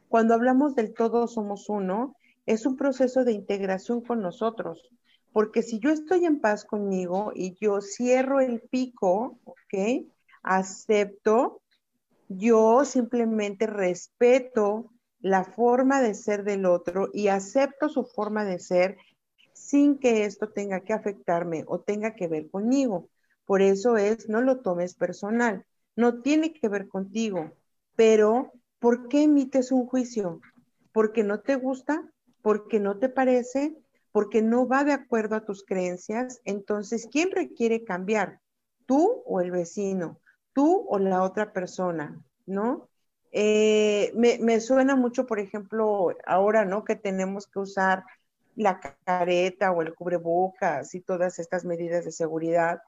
Cuando 0.10 0.34
hablamos 0.34 0.76
del 0.76 0.94
todo 0.94 1.28
somos 1.28 1.70
uno, 1.70 2.16
es 2.46 2.66
un 2.66 2.76
proceso 2.76 3.24
de 3.24 3.34
integración 3.34 4.02
con 4.02 4.22
nosotros, 4.22 4.90
porque 5.36 5.64
si 5.64 5.80
yo 5.80 5.90
estoy 5.90 6.24
en 6.24 6.40
paz 6.40 6.64
conmigo 6.64 7.34
y 7.36 7.58
yo 7.60 7.82
cierro 7.82 8.40
el 8.40 8.62
pico, 8.62 9.38
¿ok? 9.44 10.08
Acepto, 10.44 11.62
yo 12.30 12.86
simplemente 12.86 13.68
respeto 13.68 14.94
la 15.20 15.44
forma 15.44 16.02
de 16.02 16.14
ser 16.14 16.46
del 16.46 16.66
otro 16.66 17.10
y 17.12 17.28
acepto 17.28 17.90
su 17.90 18.06
forma 18.06 18.46
de 18.46 18.60
ser 18.60 18.96
sin 19.52 20.00
que 20.00 20.24
esto 20.24 20.54
tenga 20.54 20.86
que 20.86 20.94
afectarme 20.94 21.66
o 21.68 21.82
tenga 21.82 22.16
que 22.16 22.30
ver 22.30 22.50
conmigo. 22.50 23.10
Por 23.44 23.62
eso 23.62 23.98
es, 23.98 24.30
no 24.30 24.40
lo 24.40 24.62
tomes 24.62 24.96
personal, 24.96 25.66
no 25.98 26.22
tiene 26.22 26.54
que 26.54 26.70
ver 26.70 26.88
contigo, 26.88 27.52
pero 27.98 28.54
¿por 28.80 29.10
qué 29.10 29.24
emites 29.24 29.74
un 29.74 29.86
juicio? 29.86 30.40
¿Porque 30.94 31.26
no 31.26 31.42
te 31.42 31.58
gusta? 31.58 32.10
¿Porque 32.42 32.80
no 32.80 33.00
te 33.00 33.10
parece? 33.10 33.76
¿Porque 34.16 34.42
no 34.42 34.66
va 34.66 34.86
de 34.86 34.94
acuerdo 34.94 35.36
a 35.36 35.44
tus 35.44 35.66
creencias? 35.66 36.40
Entonces, 36.46 37.10
¿quién 37.12 37.32
requiere 37.32 37.84
cambiar? 37.84 38.40
¿Tú 38.86 39.22
o 39.26 39.42
el 39.42 39.52
vecino? 39.52 40.22
¿Tú 40.54 40.86
o 40.88 41.00
la 41.00 41.22
otra 41.22 41.52
persona? 41.52 42.24
¿No? 42.46 42.88
Eh, 43.34 44.14
me, 44.16 44.38
me, 44.40 44.62
suena 44.62 44.96
mucho, 44.96 45.26
por 45.26 45.40
ejemplo, 45.40 46.16
ahora, 46.26 46.64
¿no? 46.64 46.86
Que 46.86 46.96
tenemos 46.96 47.46
que 47.48 47.60
usar 47.60 48.06
la 48.56 48.80
careta 49.04 49.74
o 49.74 49.82
el 49.82 49.94
cubrebocas 49.94 50.96
y 50.96 51.02
todas 51.02 51.38
estas 51.38 51.66
medidas 51.66 52.06
de 52.06 52.14
seguridad 52.14 52.80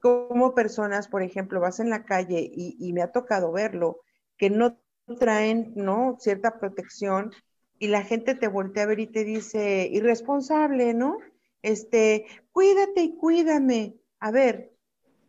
como 0.00 0.54
personas, 0.54 1.08
por 1.08 1.22
ejemplo, 1.22 1.60
vas 1.60 1.78
en 1.80 1.90
la 1.90 2.06
calle 2.06 2.50
y, 2.50 2.90
me 2.94 3.02
ha 3.02 3.12
tocado 3.12 3.52
verlo, 3.52 4.00
que 4.38 4.48
no 4.48 4.78
traen, 5.18 5.74
¿no? 5.76 6.16
Cierta 6.18 6.58
protección 6.58 7.32
y 7.80 7.88
la 7.88 8.02
gente 8.02 8.34
te 8.34 8.46
voltea 8.46 8.82
a 8.82 8.86
ver 8.86 9.00
y 9.00 9.06
te 9.06 9.24
dice, 9.24 9.88
irresponsable, 9.90 10.92
¿no? 10.92 11.16
Este, 11.62 12.26
cuídate 12.52 13.00
y 13.00 13.16
cuídame. 13.16 13.96
A 14.20 14.30
ver, 14.30 14.76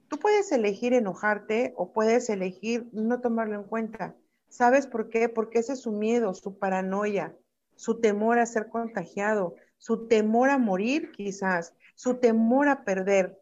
tú 0.09 0.19
puedes 0.19 0.51
elegir 0.51 0.93
enojarte 0.93 1.73
o 1.77 1.93
puedes 1.93 2.29
elegir 2.29 2.89
no 2.91 3.21
tomarlo 3.21 3.55
en 3.55 3.63
cuenta. 3.63 4.17
¿Sabes 4.49 4.85
por 4.85 5.07
qué? 5.07 5.29
Porque 5.29 5.59
ese 5.59 5.73
es 5.73 5.79
su 5.79 5.93
miedo, 5.93 6.33
su 6.33 6.59
paranoia, 6.59 7.33
su 7.77 8.01
temor 8.01 8.37
a 8.37 8.45
ser 8.45 8.67
contagiado, 8.67 9.55
su 9.77 10.09
temor 10.09 10.49
a 10.49 10.57
morir 10.57 11.13
quizás, 11.13 11.73
su 11.95 12.15
temor 12.15 12.67
a 12.67 12.83
perder. 12.83 13.41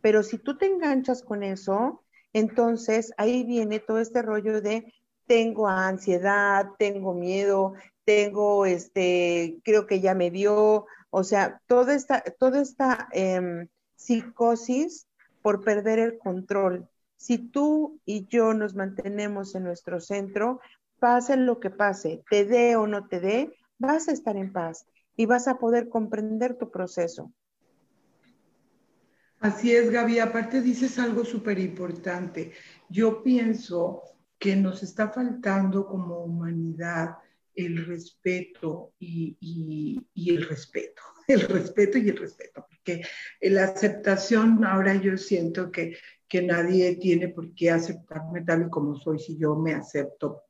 Pero 0.00 0.22
si 0.22 0.38
tú 0.38 0.56
te 0.56 0.64
enganchas 0.64 1.22
con 1.22 1.42
eso, 1.42 2.04
entonces 2.32 3.12
ahí 3.18 3.44
viene 3.44 3.80
todo 3.80 3.98
este 3.98 4.22
rollo 4.22 4.62
de 4.62 4.94
tengo 5.26 5.68
ansiedad, 5.68 6.70
tengo 6.78 7.12
miedo, 7.12 7.74
tengo 8.06 8.66
este, 8.66 9.58
creo 9.64 9.86
que 9.86 10.00
ya 10.00 10.14
me 10.14 10.30
dio, 10.30 10.86
o 11.10 11.24
sea, 11.24 11.60
toda 11.66 11.94
esta, 11.94 12.22
toda 12.38 12.62
esta 12.62 13.08
em, 13.12 13.68
psicosis 13.96 15.08
por 15.42 15.62
perder 15.62 15.98
el 15.98 16.18
control. 16.18 16.88
Si 17.16 17.38
tú 17.38 18.00
y 18.04 18.26
yo 18.28 18.54
nos 18.54 18.74
mantenemos 18.74 19.54
en 19.56 19.64
nuestro 19.64 20.00
centro, 20.00 20.60
pase 21.00 21.36
lo 21.36 21.58
que 21.58 21.70
pase, 21.70 22.22
te 22.30 22.44
dé 22.44 22.76
o 22.76 22.86
no 22.86 23.08
te 23.08 23.20
dé, 23.20 23.52
vas 23.78 24.08
a 24.08 24.12
estar 24.12 24.36
en 24.36 24.52
paz 24.52 24.86
y 25.16 25.26
vas 25.26 25.48
a 25.48 25.58
poder 25.58 25.88
comprender 25.88 26.56
tu 26.56 26.70
proceso. 26.70 27.32
Así 29.40 29.74
es, 29.74 29.90
Gaby. 29.90 30.20
Aparte 30.20 30.62
dices 30.62 30.98
algo 30.98 31.24
súper 31.24 31.58
importante. 31.58 32.52
Yo 32.88 33.22
pienso 33.22 34.02
que 34.38 34.54
nos 34.54 34.82
está 34.82 35.08
faltando 35.08 35.86
como 35.86 36.20
humanidad 36.20 37.16
el 37.56 37.86
respeto 37.86 38.92
y, 38.98 39.98
el 40.14 40.46
respeto, 40.46 41.02
el 41.28 41.40
respeto 41.40 41.98
y 41.98 42.10
el 42.10 42.16
respeto, 42.16 42.66
porque 42.68 43.02
la 43.40 43.64
aceptación, 43.64 44.64
ahora 44.64 44.94
yo 44.94 45.16
siento 45.16 45.72
que, 45.72 45.96
que 46.28 46.42
nadie 46.42 46.96
tiene 46.96 47.28
por 47.28 47.54
qué 47.54 47.70
aceptarme 47.70 48.42
tal 48.42 48.66
y 48.66 48.70
como 48.70 48.94
soy 48.94 49.18
si 49.18 49.38
yo 49.38 49.56
me 49.56 49.74
acepto 49.74 50.42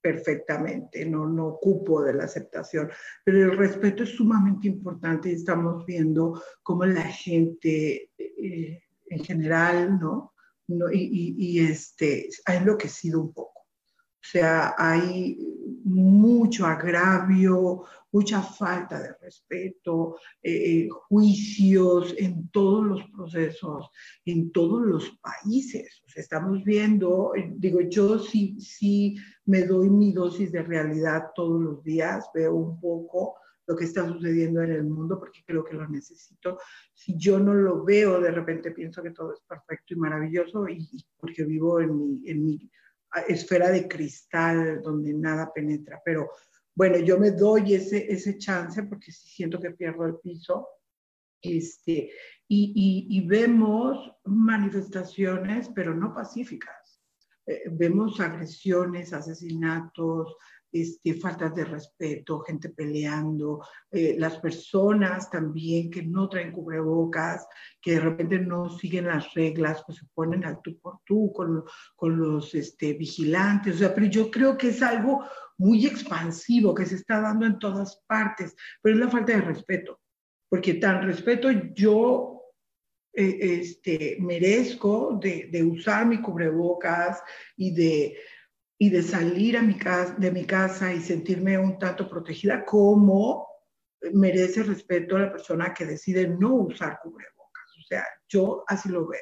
perfectamente, 0.00 1.06
no, 1.06 1.26
no 1.26 1.46
ocupo 1.46 2.02
de 2.02 2.12
la 2.12 2.24
aceptación, 2.24 2.90
pero 3.24 3.52
el 3.52 3.56
respeto 3.56 4.02
es 4.02 4.10
sumamente 4.10 4.66
importante 4.66 5.30
y 5.30 5.34
estamos 5.34 5.86
viendo 5.86 6.42
cómo 6.62 6.84
la 6.84 7.04
gente 7.04 8.10
eh, 8.18 8.82
en 9.06 9.24
general, 9.24 10.00
¿no? 10.00 10.34
no 10.66 10.90
y, 10.92 11.36
y, 11.38 11.60
este, 11.60 12.28
ha 12.46 12.56
enloquecido 12.56 13.20
un 13.20 13.32
poco. 13.32 13.60
O 13.60 14.24
sea, 14.24 14.74
hay 14.76 15.36
mucho 15.84 16.66
agravio, 16.66 17.84
mucha 18.12 18.42
falta 18.42 19.00
de 19.00 19.14
respeto, 19.20 20.16
eh, 20.42 20.88
juicios 21.08 22.14
en 22.18 22.48
todos 22.48 22.84
los 22.84 23.02
procesos, 23.10 23.90
en 24.24 24.52
todos 24.52 24.82
los 24.82 25.18
países. 25.20 26.02
Estamos 26.14 26.62
viendo, 26.62 27.34
eh, 27.34 27.52
digo, 27.56 27.80
yo 27.80 28.18
sí, 28.18 28.60
sí 28.60 29.16
me 29.46 29.62
doy 29.62 29.88
mi 29.88 30.12
dosis 30.12 30.52
de 30.52 30.62
realidad 30.62 31.30
todos 31.34 31.60
los 31.60 31.82
días, 31.82 32.28
veo 32.34 32.54
un 32.54 32.80
poco 32.80 33.36
lo 33.66 33.76
que 33.76 33.84
está 33.84 34.06
sucediendo 34.06 34.60
en 34.62 34.72
el 34.72 34.84
mundo 34.84 35.18
porque 35.18 35.42
creo 35.46 35.64
que 35.64 35.74
lo 35.74 35.88
necesito. 35.88 36.58
Si 36.92 37.16
yo 37.16 37.38
no 37.38 37.54
lo 37.54 37.84
veo, 37.84 38.20
de 38.20 38.30
repente 38.30 38.72
pienso 38.72 39.02
que 39.02 39.12
todo 39.12 39.32
es 39.32 39.40
perfecto 39.40 39.94
y 39.94 39.96
maravilloso 39.96 40.68
y, 40.68 40.86
porque 41.16 41.44
vivo 41.44 41.80
en 41.80 41.96
mi, 41.96 42.28
en 42.28 42.44
mi 42.44 42.70
esfera 43.28 43.70
de 43.70 43.88
cristal 43.88 44.80
donde 44.82 45.12
nada 45.12 45.52
penetra, 45.52 46.00
pero 46.04 46.30
bueno, 46.74 46.98
yo 46.98 47.18
me 47.18 47.30
doy 47.30 47.74
ese, 47.74 48.10
ese 48.10 48.38
chance 48.38 48.82
porque 48.84 49.12
siento 49.12 49.60
que 49.60 49.72
pierdo 49.72 50.06
el 50.06 50.16
piso. 50.16 50.68
Este, 51.40 52.10
y, 52.48 53.06
y, 53.08 53.26
vemos 53.26 54.12
manifestaciones, 54.24 55.68
pero 55.74 55.94
no 55.94 56.14
pacíficas. 56.14 57.00
Eh, 57.46 57.64
vemos 57.72 58.20
agresiones, 58.20 59.12
asesinatos, 59.12 60.36
este, 60.72 61.14
faltas 61.14 61.54
de 61.54 61.64
respeto, 61.66 62.40
gente 62.40 62.70
peleando, 62.70 63.60
eh, 63.90 64.16
las 64.18 64.38
personas 64.38 65.30
también 65.30 65.90
que 65.90 66.02
no 66.02 66.28
traen 66.28 66.50
cubrebocas, 66.50 67.46
que 67.80 67.92
de 67.92 68.00
repente 68.00 68.38
no 68.38 68.70
siguen 68.70 69.06
las 69.06 69.34
reglas, 69.34 69.82
pues 69.84 69.98
se 69.98 70.06
ponen 70.14 70.44
al 70.44 70.62
tú 70.62 70.78
por 70.78 71.00
tú 71.04 71.30
con, 71.32 71.64
con 71.94 72.18
los 72.18 72.54
este, 72.54 72.94
vigilantes. 72.94 73.74
O 73.76 73.78
sea, 73.78 73.94
pero 73.94 74.06
yo 74.06 74.30
creo 74.30 74.56
que 74.56 74.68
es 74.68 74.82
algo 74.82 75.24
muy 75.58 75.86
expansivo 75.86 76.74
que 76.74 76.86
se 76.86 76.94
está 76.96 77.20
dando 77.20 77.44
en 77.44 77.58
todas 77.58 78.02
partes, 78.06 78.54
pero 78.80 78.94
es 78.94 79.00
la 79.00 79.10
falta 79.10 79.32
de 79.32 79.42
respeto, 79.42 80.00
porque 80.48 80.74
tan 80.74 81.02
respeto 81.02 81.50
yo 81.74 82.40
eh, 83.14 83.60
este, 83.60 84.16
merezco 84.20 85.18
de, 85.20 85.50
de 85.52 85.62
usar 85.62 86.06
mi 86.06 86.22
cubrebocas 86.22 87.22
y 87.56 87.74
de 87.74 88.16
y 88.82 88.90
de 88.90 89.00
salir 89.00 89.56
a 89.56 89.62
mi 89.62 89.74
casa, 89.74 90.12
de 90.18 90.32
mi 90.32 90.44
casa 90.44 90.92
y 90.92 91.00
sentirme 91.00 91.56
un 91.56 91.78
tanto 91.78 92.08
protegida, 92.08 92.64
como 92.64 93.46
merece 94.12 94.64
respeto 94.64 95.14
a 95.14 95.20
la 95.20 95.30
persona 95.30 95.72
que 95.72 95.86
decide 95.86 96.26
no 96.26 96.52
usar 96.56 96.98
cubrebocas. 97.00 97.78
O 97.78 97.82
sea, 97.86 98.02
yo 98.28 98.64
así 98.66 98.88
lo 98.88 99.06
veo, 99.06 99.20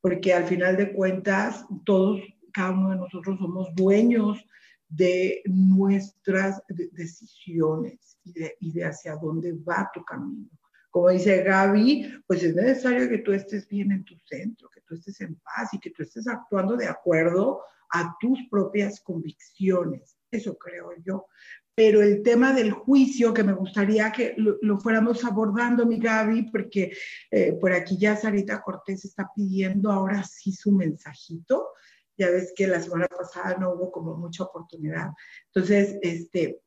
porque 0.00 0.34
al 0.34 0.44
final 0.46 0.76
de 0.76 0.92
cuentas, 0.92 1.64
todos, 1.84 2.20
cada 2.52 2.72
uno 2.72 2.90
de 2.90 2.96
nosotros 2.96 3.38
somos 3.38 3.72
dueños 3.76 4.44
de 4.88 5.40
nuestras 5.44 6.60
decisiones 6.66 8.18
y 8.24 8.32
de, 8.32 8.56
y 8.58 8.72
de 8.72 8.86
hacia 8.86 9.14
dónde 9.14 9.52
va 9.52 9.88
tu 9.94 10.04
camino. 10.04 10.50
Como 10.90 11.10
dice 11.10 11.44
Gaby, 11.44 12.24
pues 12.26 12.42
es 12.42 12.56
necesario 12.56 13.08
que 13.08 13.18
tú 13.18 13.30
estés 13.30 13.68
bien 13.68 13.92
en 13.92 14.04
tu 14.04 14.18
centro, 14.24 14.68
tú 14.86 14.94
estés 14.94 15.20
en 15.20 15.36
paz 15.36 15.72
y 15.72 15.80
que 15.80 15.90
tú 15.90 16.02
estés 16.02 16.26
actuando 16.28 16.76
de 16.76 16.86
acuerdo 16.86 17.62
a 17.90 18.16
tus 18.20 18.38
propias 18.50 19.00
convicciones. 19.00 20.16
Eso 20.30 20.56
creo 20.56 20.90
yo. 21.04 21.26
Pero 21.74 22.00
el 22.00 22.22
tema 22.22 22.54
del 22.54 22.72
juicio, 22.72 23.34
que 23.34 23.44
me 23.44 23.52
gustaría 23.52 24.10
que 24.10 24.34
lo, 24.38 24.78
fuéramos 24.78 25.24
abordando, 25.24 25.84
mi 25.84 25.98
Gaby, 25.98 26.50
porque 26.50 26.96
eh, 27.30 27.52
por 27.52 27.72
aquí 27.72 27.98
ya 27.98 28.16
Sarita 28.16 28.62
Cortés 28.62 29.04
está 29.04 29.30
pidiendo 29.34 29.92
ahora 29.92 30.24
sí 30.24 30.52
su 30.52 30.72
mensajito. 30.72 31.68
Ya 32.16 32.30
ves 32.30 32.54
que 32.56 32.66
la 32.66 32.80
semana 32.80 33.08
pasada 33.08 33.58
no 33.58 33.74
hubo 33.74 33.92
como 33.92 34.16
mucha 34.16 34.44
oportunidad. 34.44 35.10
Entonces, 35.52 35.98
este, 36.00 36.62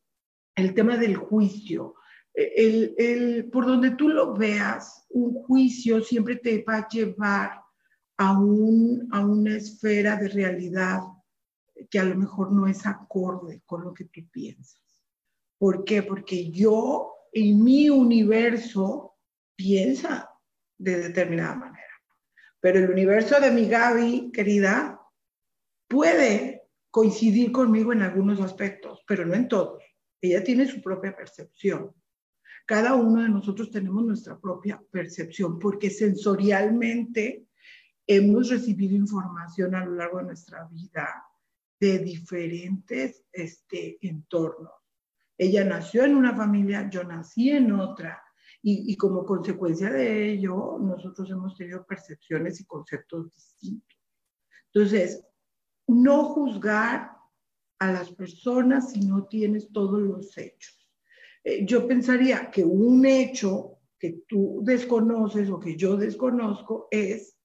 el 0.56 0.76
tema 0.76 0.96
del 0.96 1.16
juicio, 1.16 1.96
el, 2.36 2.94
el, 3.00 3.50
por 3.50 3.66
donde 3.66 3.92
tú 3.92 4.10
lo 4.10 4.36
veas, 4.36 5.08
un 5.10 5.34
juicio 5.44 6.04
siempre 6.04 6.36
te 6.36 6.64
va 6.64 6.78
a 6.78 6.88
llevar 6.88 7.64
a, 8.20 8.38
un, 8.38 9.08
a 9.12 9.26
una 9.26 9.56
esfera 9.56 10.18
de 10.18 10.28
realidad 10.28 11.00
que 11.90 12.00
a 12.00 12.04
lo 12.04 12.16
mejor 12.16 12.52
no 12.52 12.68
es 12.68 12.86
acorde 12.86 13.64
con 13.66 13.86
lo 13.86 13.94
que 13.94 14.06
tú 14.06 14.22
piensas. 14.30 14.82
¿Por 15.58 15.86
qué? 15.86 16.04
Porque 16.04 16.52
yo 16.52 17.14
en 17.32 17.64
mi 17.64 17.90
universo 17.90 19.16
piensa 19.56 20.30
de 20.78 20.98
determinada 21.00 21.56
manera. 21.56 21.86
Pero 22.60 22.80
el 22.80 22.90
universo 22.92 23.40
de 23.40 23.52
mi 23.52 23.70
Gaby, 23.70 24.32
querida, 24.34 25.00
puede 25.88 26.64
coincidir 26.92 27.54
conmigo 27.54 27.94
en 27.94 28.02
algunos 28.02 28.42
aspectos, 28.42 29.02
pero 29.08 29.26
no 29.26 29.34
en 29.34 29.48
todos. 29.48 29.82
Ella 30.20 30.44
tiene 30.44 30.66
su 30.66 30.82
propia 30.82 31.16
percepción. 31.16 31.94
Cada 32.66 32.96
uno 32.96 33.24
de 33.24 33.30
nosotros 33.30 33.72
tenemos 33.72 34.04
nuestra 34.04 34.38
propia 34.38 34.82
percepción 34.92 35.58
porque 35.58 35.90
sensorialmente 35.90 37.46
hemos 38.10 38.50
recibido 38.50 38.96
información 38.96 39.76
a 39.76 39.86
lo 39.86 39.94
largo 39.94 40.18
de 40.18 40.24
nuestra 40.24 40.66
vida 40.66 41.24
de 41.80 42.00
diferentes 42.00 43.24
este, 43.32 44.00
entornos. 44.02 44.72
Ella 45.38 45.64
nació 45.64 46.04
en 46.06 46.16
una 46.16 46.36
familia, 46.36 46.90
yo 46.90 47.04
nací 47.04 47.52
en 47.52 47.72
otra, 47.72 48.22
y, 48.64 48.92
y, 48.92 48.98
como 48.98 49.24
consecuencia 49.24 49.92
de 49.92 50.32
ello, 50.32 50.80
nosotros 50.82 51.30
hemos 51.30 51.56
tenido 51.56 51.86
percepciones 51.86 52.60
y 52.60 52.66
conceptos 52.66 53.32
distintos. 53.32 53.98
Entonces, 54.74 55.24
no 55.88 56.26
juzgar 56.26 57.16
a 57.78 57.92
las 57.94 58.12
personas 58.12 58.92
si 58.92 59.02
no 59.02 59.28
tienes 59.28 59.72
todos 59.72 60.02
los 60.02 60.36
hechos. 60.36 60.90
Eh, 61.44 61.64
yo 61.64 61.88
pensaría 61.88 62.50
que 62.50 62.66
un 62.66 63.06
hecho 63.06 63.78
que 64.00 64.24
tú 64.28 64.62
desconoces 64.64 65.50
o 65.50 65.60
que 65.60 65.78
yo 65.78 65.96
desconozco 65.96 66.88
es 66.90 67.39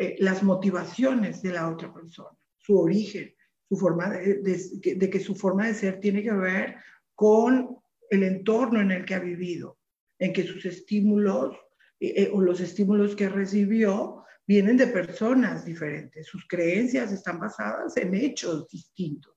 eh, 0.00 0.16
las 0.20 0.44
motivaciones 0.44 1.42
de 1.42 1.52
la 1.52 1.68
otra 1.68 1.92
persona, 1.92 2.38
su 2.56 2.78
origen, 2.78 3.34
su 3.68 3.76
forma 3.76 4.10
de, 4.10 5.10
que 5.10 5.20
su 5.20 5.34
forma 5.34 5.66
de 5.66 5.74
ser 5.74 5.98
tiene 5.98 6.22
que 6.22 6.32
ver 6.32 6.76
con 7.16 7.76
el 8.08 8.22
entorno 8.22 8.80
en 8.80 8.92
el 8.92 9.04
que 9.04 9.16
ha 9.16 9.18
vivido, 9.18 9.76
en 10.18 10.32
que 10.32 10.44
sus 10.44 10.64
estímulos 10.64 11.56
eh, 11.98 12.14
eh, 12.16 12.30
o 12.32 12.40
los 12.40 12.60
estímulos 12.60 13.16
que 13.16 13.28
recibió 13.28 14.24
vienen 14.46 14.76
de 14.76 14.86
personas 14.86 15.64
diferentes, 15.64 16.26
sus 16.26 16.46
creencias 16.46 17.12
están 17.12 17.40
basadas 17.40 17.96
en 17.96 18.14
hechos 18.14 18.68
distintos. 18.68 19.34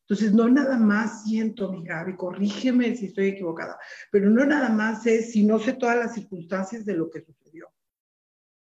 Entonces, 0.00 0.34
no 0.34 0.48
nada 0.48 0.76
más 0.76 1.22
siento, 1.22 1.70
mi 1.70 1.84
Gaby, 1.84 2.16
corrígeme 2.16 2.96
si 2.96 3.06
estoy 3.06 3.28
equivocada, 3.28 3.78
pero 4.10 4.28
no 4.28 4.44
nada 4.44 4.68
más 4.68 5.06
es 5.06 5.30
si 5.30 5.46
no 5.46 5.60
sé 5.60 5.74
todas 5.74 5.96
las 5.96 6.14
circunstancias 6.14 6.84
de 6.84 6.94
lo 6.94 7.08
que 7.08 7.20
sucedió. 7.20 7.68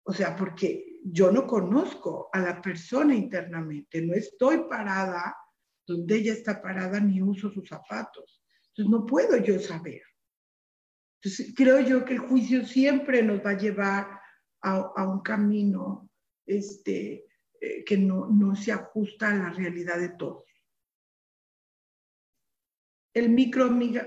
O 0.09 0.13
sea, 0.13 0.37
porque 0.37 1.01
yo 1.03 1.33
no 1.33 1.45
conozco 1.45 2.29
a 2.31 2.39
la 2.39 2.61
persona 2.61 3.13
internamente, 3.13 4.01
no 4.01 4.13
estoy 4.13 4.63
parada 4.69 5.35
donde 5.85 6.15
ella 6.15 6.31
está 6.31 6.61
parada 6.61 6.97
ni 7.01 7.21
uso 7.21 7.51
sus 7.51 7.67
zapatos. 7.67 8.41
Entonces 8.69 8.89
no 8.89 9.05
puedo 9.05 9.35
yo 9.35 9.59
saber. 9.59 10.01
Entonces 11.17 11.53
creo 11.53 11.81
yo 11.81 12.05
que 12.05 12.13
el 12.13 12.19
juicio 12.19 12.65
siempre 12.65 13.21
nos 13.21 13.45
va 13.45 13.49
a 13.51 13.57
llevar 13.57 14.21
a, 14.61 15.03
un 15.05 15.19
camino 15.21 16.09
este, 16.45 17.25
eh, 17.59 17.83
que 17.83 17.97
no, 17.97 18.27
no 18.27 18.55
se 18.55 18.71
ajusta 18.71 19.29
a 19.29 19.35
la 19.35 19.49
realidad 19.49 19.99
de 19.99 20.09
todos. 20.09 20.45
El 23.13 23.29
micro, 23.29 23.65
amiga, 23.65 24.05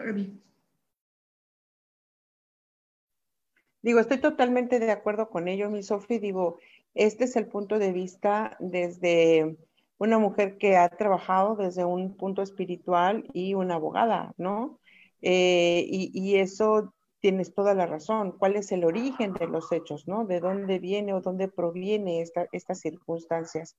Digo, 3.82 4.00
estoy 4.00 4.18
totalmente 4.18 4.78
de 4.78 4.90
acuerdo 4.90 5.30
con 5.30 5.48
ello, 5.48 5.70
mi 5.70 5.82
Sofi. 5.82 6.18
Digo, 6.18 6.58
este 6.94 7.24
es 7.24 7.36
el 7.36 7.46
punto 7.46 7.78
de 7.78 7.92
vista 7.92 8.56
desde 8.60 9.56
una 9.98 10.18
mujer 10.18 10.58
que 10.58 10.76
ha 10.76 10.88
trabajado 10.88 11.56
desde 11.56 11.84
un 11.84 12.16
punto 12.16 12.42
espiritual 12.42 13.24
y 13.32 13.54
una 13.54 13.76
abogada, 13.76 14.34
¿no? 14.36 14.78
Eh, 15.22 15.86
y, 15.88 16.36
eso 16.36 16.94
tienes 17.20 17.54
toda 17.54 17.74
la 17.74 17.86
razón. 17.86 18.32
¿Cuál 18.32 18.56
es 18.56 18.72
el 18.72 18.84
origen 18.84 19.34
de 19.34 19.46
los 19.46 19.70
hechos, 19.72 20.08
¿no? 20.08 20.24
¿De 20.24 20.40
dónde 20.40 20.78
viene 20.78 21.12
o 21.12 21.20
dónde 21.20 21.48
proviene 21.48 22.22
estas 22.22 22.80
circunstancias? 22.80 23.76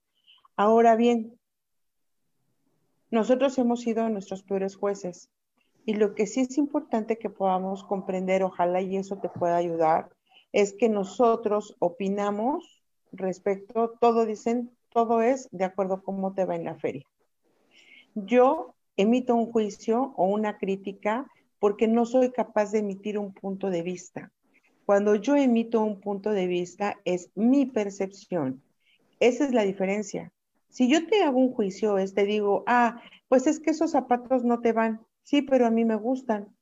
Ahora 0.56 0.96
bien, 0.96 1.40
nosotros 3.10 3.58
hemos 3.58 3.82
sido 3.82 4.08
nuestros 4.10 4.44
peores 4.44 4.76
jueces 4.76 5.30
y 5.86 5.96
lo 5.96 6.15
que 6.15 6.28
sí 6.28 6.41
es 6.41 6.58
importante 6.58 7.17
que 7.17 7.30
podamos 7.30 7.84
comprender, 7.84 8.44
ojalá 8.44 8.82
y 8.82 8.98
eso 8.98 9.17
te 9.17 9.30
pueda 9.30 9.58
ayudar, 9.58 10.10
es 10.52 10.74
que 10.74 10.89
nosotros 10.89 11.76
opinamos 11.80 12.84
respecto, 13.12 13.94
todo 14.00 14.26
dicen, 14.26 14.72
todo 14.89 15.22
es 15.22 15.48
de 15.52 15.65
acuerdo 15.65 15.96
a 15.96 16.02
cómo 16.02 16.34
te 16.34 16.46
va 16.46 16.56
en 16.56 16.65
la 16.65 16.76
feria. 16.76 17.06
Yo 18.13 18.76
emito 18.98 19.36
un 19.36 19.52
juicio 19.52 20.13
o 20.17 20.26
una 20.26 20.58
crítica 20.58 21.26
porque 21.60 21.88
no 21.88 22.06
soy 22.06 22.32
capaz 22.32 22.72
de 22.72 22.80
emitir 22.80 23.17
un 23.17 23.34
punto 23.34 23.70
de 23.70 23.82
vista. 23.82 24.32
Cuando 24.86 25.15
yo 25.15 25.36
emito 25.36 25.82
un 25.82 26.02
punto 26.02 26.32
de 26.32 26.48
vista 26.48 26.98
es 27.06 27.30
mi 27.36 27.65
percepción. 27.65 28.62
Esa 29.20 29.46
es 29.46 29.54
la 29.54 29.63
diferencia. 29.63 30.32
Si 30.70 30.89
yo 30.89 31.06
te 31.08 31.24
hago 31.24 31.39
un 31.39 31.54
juicio, 31.54 31.98
es 31.98 32.13
te 32.13 32.26
digo, 32.26 32.63
ah, 32.65 33.02
pues 33.28 33.48
es 33.48 33.60
que 33.60 33.72
esos 33.72 33.91
zapatos 33.91 34.44
no 34.44 34.60
te 34.60 34.74
van. 34.74 35.02
Sí, 35.32 35.41
pero 35.41 35.65
a 35.65 35.72
mí 35.72 35.86
me 35.86 35.96
gustan, 35.96 36.54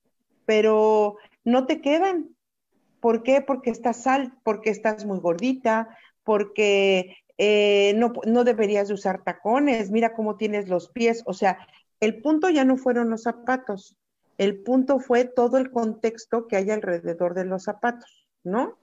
pero 0.46 1.18
no 1.44 1.66
te 1.66 1.82
quedan. 1.82 2.36
¿Por 3.00 3.24
qué? 3.24 3.42
Porque 3.42 3.72
estás 3.72 4.04
sal, 4.04 4.38
porque 4.44 4.70
estás 4.70 5.08
muy 5.08 5.18
gordita, 5.18 5.98
porque 6.24 7.18
eh, 7.40 7.94
no, 7.96 8.14
no 8.28 8.44
deberías 8.44 8.92
usar 8.92 9.24
tacones, 9.24 9.90
mira 9.90 10.14
cómo 10.14 10.38
tienes 10.38 10.70
los 10.70 10.90
pies. 10.90 11.24
O 11.26 11.34
sea, 11.34 11.58
el 12.00 12.22
punto 12.22 12.48
ya 12.52 12.64
no 12.64 12.78
fueron 12.78 13.10
los 13.10 13.24
zapatos, 13.24 13.98
el 14.38 14.62
punto 14.62 15.00
fue 15.00 15.26
todo 15.26 15.58
el 15.58 15.72
contexto 15.72 16.46
que 16.46 16.58
hay 16.58 16.70
alrededor 16.70 17.34
de 17.34 17.46
los 17.46 17.64
zapatos, 17.64 18.28
¿no? 18.44 18.78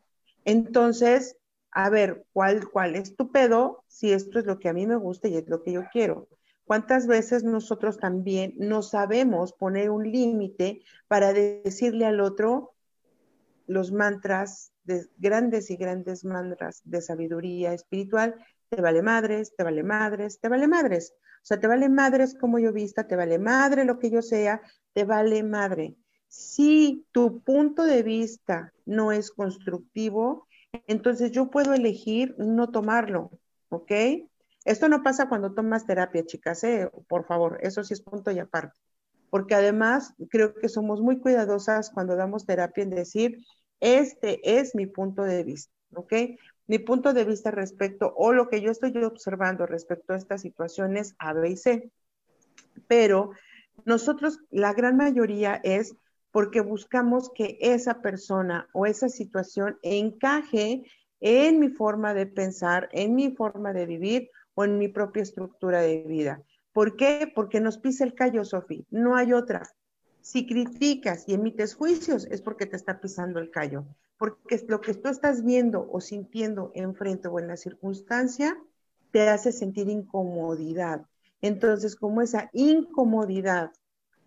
Entonces, 0.44 1.36
a 1.70 1.90
ver, 1.90 2.26
¿cuál, 2.32 2.68
cuál 2.68 2.96
es 2.96 3.14
tu 3.14 3.30
pedo? 3.30 3.84
Si 3.86 4.10
esto 4.10 4.40
es 4.40 4.46
lo 4.46 4.58
que 4.58 4.68
a 4.68 4.72
mí 4.72 4.84
me 4.84 4.96
gusta 4.96 5.28
y 5.28 5.36
es 5.36 5.48
lo 5.48 5.62
que 5.62 5.70
yo 5.70 5.84
quiero. 5.92 6.26
¿Cuántas 6.66 7.06
veces 7.06 7.44
nosotros 7.44 7.98
también 7.98 8.54
no 8.58 8.82
sabemos 8.82 9.52
poner 9.52 9.88
un 9.88 10.10
límite 10.10 10.82
para 11.06 11.32
decirle 11.32 12.06
al 12.06 12.20
otro 12.20 12.74
los 13.68 13.92
mantras, 13.92 14.72
de, 14.82 15.06
grandes 15.16 15.70
y 15.70 15.76
grandes 15.76 16.24
mantras 16.24 16.82
de 16.84 17.00
sabiduría 17.00 17.72
espiritual? 17.72 18.34
Te 18.68 18.82
vale 18.82 19.00
madres, 19.00 19.54
te 19.56 19.62
vale 19.62 19.84
madres, 19.84 20.40
te 20.40 20.48
vale 20.48 20.66
madres. 20.66 21.14
O 21.36 21.46
sea, 21.46 21.60
te 21.60 21.68
vale 21.68 21.88
madres 21.88 22.34
como 22.34 22.58
yo 22.58 22.72
vista, 22.72 23.06
te 23.06 23.14
vale 23.14 23.38
madre 23.38 23.84
lo 23.84 24.00
que 24.00 24.10
yo 24.10 24.20
sea, 24.20 24.60
te 24.92 25.04
vale 25.04 25.44
madre. 25.44 25.94
Si 26.26 27.06
tu 27.12 27.42
punto 27.42 27.84
de 27.84 28.02
vista 28.02 28.72
no 28.84 29.12
es 29.12 29.30
constructivo, 29.30 30.48
entonces 30.88 31.30
yo 31.30 31.48
puedo 31.48 31.74
elegir 31.74 32.34
no 32.38 32.72
tomarlo, 32.72 33.30
¿ok? 33.68 33.92
Esto 34.66 34.88
no 34.88 35.04
pasa 35.04 35.28
cuando 35.28 35.54
tomas 35.54 35.86
terapia, 35.86 36.26
chicas, 36.26 36.64
¿eh? 36.64 36.90
por 37.06 37.24
favor, 37.24 37.60
eso 37.62 37.84
sí 37.84 37.94
es 37.94 38.00
punto 38.00 38.32
y 38.32 38.40
aparte. 38.40 38.76
Porque 39.30 39.54
además 39.54 40.12
creo 40.28 40.54
que 40.54 40.68
somos 40.68 41.00
muy 41.00 41.20
cuidadosas 41.20 41.90
cuando 41.90 42.16
damos 42.16 42.46
terapia 42.46 42.82
en 42.82 42.90
decir, 42.90 43.44
este 43.78 44.40
es 44.58 44.74
mi 44.74 44.86
punto 44.86 45.22
de 45.22 45.44
vista, 45.44 45.72
¿ok? 45.94 46.12
Mi 46.66 46.80
punto 46.80 47.12
de 47.12 47.24
vista 47.24 47.52
respecto 47.52 48.12
o 48.16 48.32
lo 48.32 48.48
que 48.48 48.60
yo 48.60 48.72
estoy 48.72 48.92
observando 49.04 49.66
respecto 49.66 50.14
a 50.14 50.16
estas 50.16 50.42
situaciones 50.42 51.14
A, 51.20 51.32
B 51.32 51.50
y 51.50 51.56
C. 51.56 51.92
pero 52.88 53.30
nosotros, 53.84 54.40
la 54.50 54.72
gran 54.72 54.96
mayoría 54.96 55.60
es 55.62 55.94
porque 56.32 56.60
buscamos 56.60 57.30
que 57.32 57.56
esa 57.60 58.02
persona 58.02 58.68
o 58.72 58.84
esa 58.84 59.08
situación 59.08 59.78
encaje 59.82 60.82
en 61.20 61.60
mi 61.60 61.68
forma 61.68 62.14
de 62.14 62.26
pensar, 62.26 62.88
en 62.90 63.14
mi 63.14 63.30
forma 63.30 63.72
de 63.72 63.86
vivir 63.86 64.30
o 64.56 64.64
en 64.64 64.78
mi 64.78 64.88
propia 64.88 65.22
estructura 65.22 65.80
de 65.80 66.02
vida. 66.02 66.42
¿Por 66.72 66.96
qué? 66.96 67.30
Porque 67.32 67.60
nos 67.60 67.78
pisa 67.78 68.04
el 68.04 68.14
callo, 68.14 68.44
Sofía. 68.44 68.82
No 68.90 69.14
hay 69.14 69.32
otra. 69.32 69.62
Si 70.20 70.46
criticas 70.46 71.24
y 71.28 71.34
emites 71.34 71.74
juicios 71.74 72.26
es 72.30 72.42
porque 72.42 72.66
te 72.66 72.74
está 72.74 73.00
pisando 73.00 73.38
el 73.38 73.50
callo. 73.50 73.86
Porque 74.18 74.64
lo 74.66 74.80
que 74.80 74.94
tú 74.94 75.08
estás 75.08 75.44
viendo 75.44 75.88
o 75.92 76.00
sintiendo 76.00 76.72
enfrente 76.74 77.28
o 77.28 77.38
en 77.38 77.48
la 77.48 77.56
circunstancia 77.56 78.58
te 79.12 79.28
hace 79.28 79.52
sentir 79.52 79.88
incomodidad. 79.88 81.06
Entonces, 81.42 81.94
como 81.94 82.22
esa 82.22 82.50
incomodidad 82.52 83.70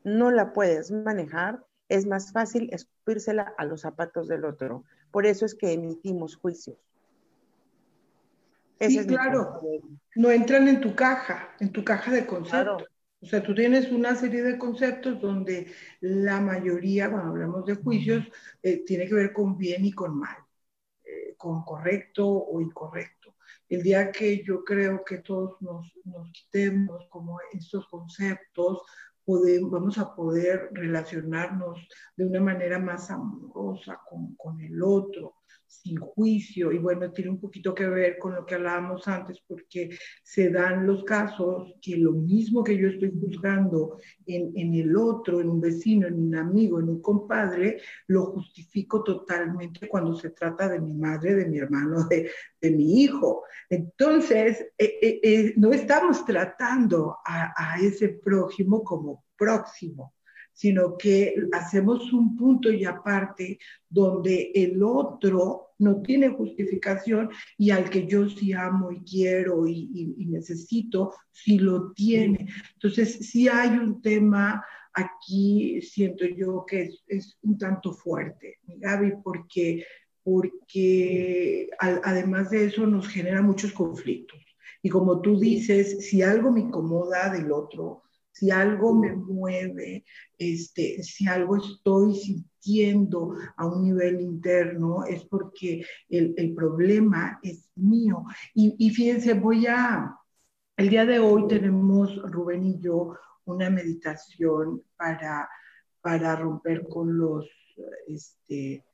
no 0.03 0.31
la 0.31 0.53
puedes 0.53 0.91
manejar, 0.91 1.65
es 1.89 2.05
más 2.05 2.31
fácil 2.31 2.69
escupírsela 2.71 3.53
a 3.57 3.65
los 3.65 3.81
zapatos 3.81 4.27
del 4.27 4.45
otro. 4.45 4.85
Por 5.11 5.25
eso 5.25 5.45
es 5.45 5.55
que 5.55 5.73
emitimos 5.73 6.35
juicios. 6.35 6.77
Sí, 8.79 9.05
claro. 9.05 9.61
No 10.15 10.31
entran 10.31 10.67
en 10.67 10.81
tu 10.81 10.95
caja, 10.95 11.55
en 11.59 11.71
tu 11.71 11.83
caja 11.83 12.11
de 12.11 12.25
conceptos. 12.25 12.85
O 13.21 13.25
sea, 13.25 13.43
tú 13.43 13.53
tienes 13.53 13.91
una 13.91 14.15
serie 14.15 14.43
de 14.43 14.57
conceptos 14.57 15.19
donde 15.19 15.73
la 15.99 16.39
mayoría, 16.39 17.11
cuando 17.11 17.31
hablamos 17.31 17.65
de 17.65 17.75
juicios, 17.75 18.25
eh, 18.63 18.83
tiene 18.85 19.07
que 19.07 19.13
ver 19.13 19.33
con 19.33 19.57
bien 19.57 19.83
y 19.83 19.91
con 19.91 20.17
mal, 20.17 20.37
eh, 21.03 21.35
con 21.37 21.63
correcto 21.63 22.25
o 22.25 22.61
incorrecto. 22.61 23.35
El 23.67 23.83
día 23.83 24.11
que 24.11 24.41
yo 24.43 24.63
creo 24.63 25.03
que 25.03 25.17
todos 25.17 25.61
nos, 25.61 25.91
nos 26.05 26.31
quitemos 26.31 27.07
como 27.09 27.39
estos 27.51 27.87
conceptos, 27.87 28.83
vamos 29.69 29.97
a 29.97 30.15
poder 30.15 30.69
relacionarnos 30.71 31.87
de 32.15 32.25
una 32.25 32.41
manera 32.41 32.79
más 32.79 33.11
amorosa 33.11 34.01
con, 34.09 34.35
con 34.35 34.59
el 34.61 34.81
otro, 34.81 35.35
sin 35.69 35.97
juicio. 35.97 36.71
Y 36.71 36.79
bueno, 36.79 37.11
tiene 37.11 37.29
un 37.29 37.39
poquito 37.39 37.73
que 37.73 37.87
ver 37.87 38.17
con 38.17 38.35
lo 38.35 38.45
que 38.45 38.55
hablábamos 38.55 39.07
antes, 39.07 39.39
porque 39.47 39.91
se 40.23 40.49
dan 40.49 40.85
los 40.85 41.03
casos 41.03 41.75
que 41.81 41.95
lo 41.95 42.11
mismo 42.11 42.63
que 42.63 42.77
yo 42.77 42.89
estoy 42.89 43.11
juzgando 43.11 43.99
en, 44.25 44.51
en, 44.55 44.73
el 44.73 44.97
otro, 44.97 45.39
en 45.39 45.49
un 45.49 45.61
vecino, 45.61 46.07
en 46.07 46.15
un 46.15 46.35
amigo, 46.35 46.79
en 46.79 46.89
un 46.89 47.01
compadre, 47.01 47.79
lo 48.07 48.25
justifico 48.25 49.03
totalmente 49.03 49.87
cuando 49.87 50.15
se 50.15 50.31
trata 50.31 50.67
de 50.67 50.79
mi 50.79 50.93
madre, 50.93 51.35
de 51.35 51.45
mi 51.45 51.59
hermano, 51.59 52.07
de, 52.07 52.29
de 52.59 52.71
mi 52.71 53.03
hijo. 53.03 53.43
Entonces, 53.69 54.59
eh, 54.77 54.97
eh, 55.01 55.19
eh, 55.21 55.53
no 55.57 55.71
estamos 55.71 56.25
tratando 56.25 57.17
a, 57.23 57.53
a 57.55 57.79
ese 57.79 58.09
prójimo 58.09 58.83
como 58.83 59.23
próximo 59.37 60.13
sino 60.59 60.97
que 60.97 61.35
hacemos 61.53 62.11
un 62.11 62.35
punto 62.35 62.69
y 62.69 62.83
aparte 62.83 63.59
donde 63.87 64.51
el 64.53 64.83
otro 64.83 65.69
no 65.77 66.01
tiene 66.01 66.27
justificación 66.27 67.29
y 67.57 67.71
al 67.71 67.89
que 67.89 68.05
yo 68.05 68.27
sí 68.27 68.51
amo 68.51 68.91
y 68.91 68.99
quiero 69.05 69.65
y, 69.65 70.27
necesito, 70.27 71.13
sí 71.31 71.59
lo 71.59 71.93
tiene. 71.93 72.49
Entonces, 72.73 73.19
sí 73.29 73.47
hay 73.47 73.69
un 73.69 74.01
tema 74.01 74.61
aquí, 74.93 75.81
siento 75.81 76.25
yo 76.25 76.65
que 76.67 76.89
es, 77.07 77.37
un 77.41 77.57
tanto 77.57 77.93
fuerte, 77.93 78.59
Gaby, 78.67 79.13
porque, 79.23 79.85
porque 80.21 81.69
además 81.79 82.49
de 82.49 82.65
eso 82.65 82.85
nos 82.85 83.07
genera 83.07 83.41
muchos 83.41 83.71
conflictos. 83.71 84.39
Y 84.83 84.89
como 84.89 85.21
tú 85.21 85.39
dices, 85.39 86.05
si 86.05 86.21
algo 86.21 86.51
me 86.51 86.59
incomoda 86.59 87.31
del 87.31 87.49
otro, 87.49 88.03
si 88.31 88.51
algo 88.51 88.93
me 88.93 89.13
mueve, 89.15 90.05
este, 90.37 91.03
si 91.03 91.27
algo 91.27 91.57
estoy 91.57 92.15
sintiendo 92.15 93.35
a 93.57 93.65
un 93.65 93.83
nivel 93.83 94.21
interno, 94.21 95.03
es 95.05 95.25
porque 95.25 95.85
el, 96.09 96.33
el 96.37 96.53
problema 96.53 97.39
es 97.43 97.69
mío. 97.75 98.23
Y, 98.53 98.75
y, 98.77 98.91
fíjense, 98.91 99.33
voy 99.33 99.67
a, 99.67 100.15
el 100.77 100.89
día 100.89 101.05
de 101.05 101.19
hoy 101.19 101.47
tenemos, 101.47 102.15
Rubén 102.31 102.65
y 102.65 102.79
yo, 102.79 103.15
una 103.45 103.69
meditación 103.69 104.83
para, 104.95 105.49
para 106.01 106.35
romper 106.35 106.87
con 106.87 107.17
los, 107.17 107.45
este, 108.07 108.85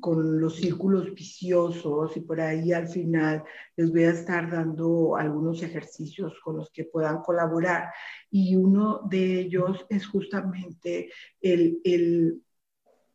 con, 0.00 0.40
los 0.40 0.56
círculos 0.56 1.12
viciosos 1.12 2.16
y 2.16 2.20
por 2.20 2.40
ahí 2.40 2.72
al 2.72 2.88
final 2.88 3.44
les 3.76 3.90
voy 3.90 4.04
a 4.04 4.12
estar 4.12 4.50
dando 4.50 5.16
algunos 5.16 5.62
ejercicios 5.62 6.32
con 6.42 6.56
los 6.56 6.70
que 6.70 6.84
puedan 6.84 7.20
colaborar. 7.20 7.92
Y 8.30 8.56
uno 8.56 9.02
de 9.10 9.40
ellos 9.40 9.84
es 9.90 10.06
justamente 10.06 11.10
el, 11.42 11.78
el, 11.84 12.42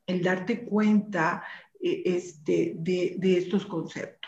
el 0.05 0.23
darte 0.23 0.65
cuenta 0.65 1.43
eh, 1.81 2.03
este, 2.05 2.75
de, 2.77 3.15
de 3.17 3.37
estos 3.37 3.65
conceptos 3.65 4.24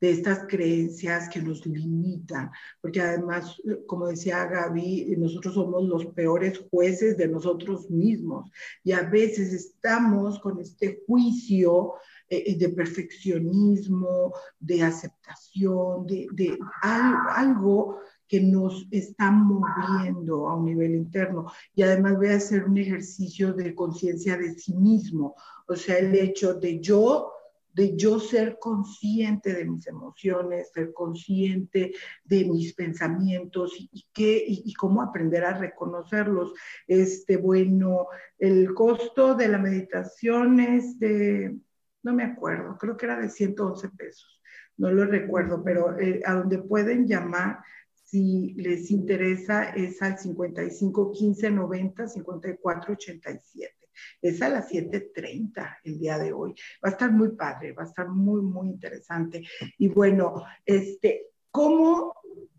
de 0.00 0.10
estas 0.10 0.46
creencias 0.48 1.28
que 1.28 1.40
nos 1.40 1.64
limitan, 1.64 2.50
porque 2.80 3.00
además, 3.00 3.56
como 3.86 4.06
decía 4.06 4.44
Gaby, 4.46 5.14
nosotros 5.16 5.54
somos 5.54 5.84
los 5.84 6.06
peores 6.06 6.62
jueces 6.70 7.16
de 7.16 7.28
nosotros 7.28 7.90
mismos 7.90 8.50
y 8.84 8.92
a 8.92 9.02
veces 9.02 9.52
estamos 9.52 10.38
con 10.40 10.60
este 10.60 11.02
juicio 11.06 11.94
eh, 12.28 12.42
eh, 12.46 12.58
de 12.58 12.68
perfeccionismo, 12.70 14.32
de 14.58 14.82
aceptación, 14.82 16.06
de, 16.06 16.26
de 16.32 16.58
algo 16.82 18.00
que 18.28 18.40
nos 18.40 18.86
está 18.90 19.30
moviendo 19.30 20.48
a 20.48 20.56
un 20.56 20.64
nivel 20.64 20.94
interno. 20.94 21.46
Y 21.74 21.82
además 21.82 22.16
voy 22.16 22.28
a 22.28 22.36
hacer 22.36 22.64
un 22.64 22.76
ejercicio 22.76 23.52
de 23.52 23.74
conciencia 23.74 24.36
de 24.36 24.54
sí 24.54 24.74
mismo, 24.74 25.36
o 25.68 25.76
sea, 25.76 25.98
el 25.98 26.14
hecho 26.14 26.54
de 26.54 26.80
yo 26.80 27.32
de 27.76 27.94
yo 27.94 28.18
ser 28.18 28.58
consciente 28.58 29.52
de 29.52 29.66
mis 29.66 29.86
emociones, 29.86 30.72
ser 30.72 30.94
consciente 30.94 31.92
de 32.24 32.44
mis 32.46 32.72
pensamientos 32.72 33.74
y, 33.78 34.06
qué, 34.14 34.42
y, 34.48 34.72
cómo 34.72 35.02
aprender 35.02 35.44
a 35.44 35.58
reconocerlos. 35.58 36.54
Este, 36.86 37.36
bueno, 37.36 38.06
el 38.38 38.72
costo 38.72 39.34
de 39.34 39.48
la 39.48 39.58
meditación 39.58 40.58
es 40.58 40.98
de, 40.98 41.54
no 42.02 42.14
me 42.14 42.24
acuerdo, 42.24 42.78
creo 42.78 42.96
que 42.96 43.04
era 43.04 43.20
de 43.20 43.28
111 43.28 43.90
pesos, 43.90 44.40
no 44.78 44.90
lo 44.90 45.04
recuerdo, 45.04 45.62
pero 45.62 45.98
eh, 45.98 46.22
a 46.24 46.32
donde 46.32 46.62
pueden 46.62 47.06
llamar 47.06 47.58
si 47.92 48.54
les 48.54 48.90
interesa 48.90 49.64
es 49.64 50.00
al 50.00 50.18
55 50.18 51.12
15 51.12 51.50
90 51.50 52.08
54 52.08 52.94
87. 52.94 53.85
Es 54.20 54.42
a 54.42 54.48
las 54.48 54.70
7.30 54.70 55.78
el 55.84 55.98
día 55.98 56.18
de 56.18 56.32
hoy. 56.32 56.54
Va 56.84 56.90
a 56.90 56.92
estar 56.92 57.12
muy 57.12 57.30
padre, 57.30 57.72
va 57.72 57.82
a 57.82 57.86
estar 57.86 58.08
muy, 58.08 58.42
muy 58.42 58.68
interesante. 58.68 59.42
Y 59.78 59.88
bueno, 59.88 60.44
este, 60.64 61.26
¿cómo, 61.50 62.14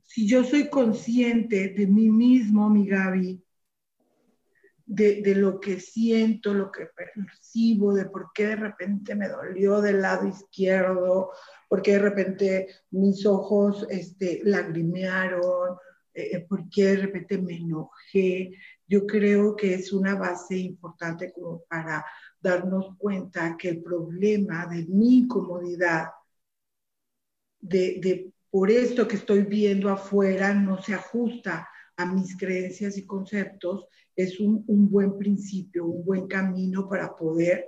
si 0.06 0.28
yo 0.28 0.44
soy 0.44 0.70
consciente 0.70 1.70
de 1.70 1.88
mí 1.88 2.10
mismo, 2.10 2.70
mi 2.70 2.88
Gaby, 2.88 3.42
de, 4.88 5.36
lo 5.36 5.60
que 5.60 5.80
siento, 5.80 6.54
lo 6.54 6.72
que 6.72 6.88
percibo, 6.88 7.94
de 7.94 8.06
por 8.06 8.32
qué 8.34 8.48
de 8.48 8.56
repente 8.56 9.16
me 9.16 9.28
dolió 9.28 9.82
del 9.82 10.02
lado 10.02 10.28
izquierdo, 10.28 11.32
por 11.68 11.82
qué 11.82 11.94
de 11.94 12.00
repente 12.00 12.68
mis 12.92 13.26
ojos 13.26 13.86
este, 13.90 14.40
lagrimearon, 14.44 15.78
eh, 16.14 16.40
por 16.48 16.70
qué 16.70 16.86
de 16.86 16.98
repente 16.98 17.38
me 17.38 17.58
enojé, 17.58 18.52
yo 18.88 19.06
creo 19.06 19.56
que 19.56 19.74
es 19.74 19.92
una 19.92 20.16
base 20.16 20.58
importante 20.58 21.34
para 21.70 22.06
darnos 22.40 22.96
cuenta 22.98 23.58
que 23.58 23.70
el 23.70 23.84
problema 23.84 24.66
de 24.68 24.86
mi 24.86 25.20
incomodidad, 25.20 26.08
de, 27.60 28.32
por 28.50 28.72
esto 28.72 29.08
que 29.08 29.18
estoy 29.18 29.44
viendo 29.44 29.90
afuera, 29.90 30.54
no 30.54 30.82
se 30.82 30.94
ajusta 30.94 31.68
a 31.98 32.06
mis 32.06 32.38
creencias 32.38 32.98
y 32.98 33.06
conceptos, 33.06 33.88
es 34.16 34.40
un, 34.40 34.64
buen 34.90 35.18
principio, 35.18 35.86
un 35.86 36.06
buen 36.06 36.28
camino 36.28 36.88
para 36.88 37.16
poder 37.16 37.68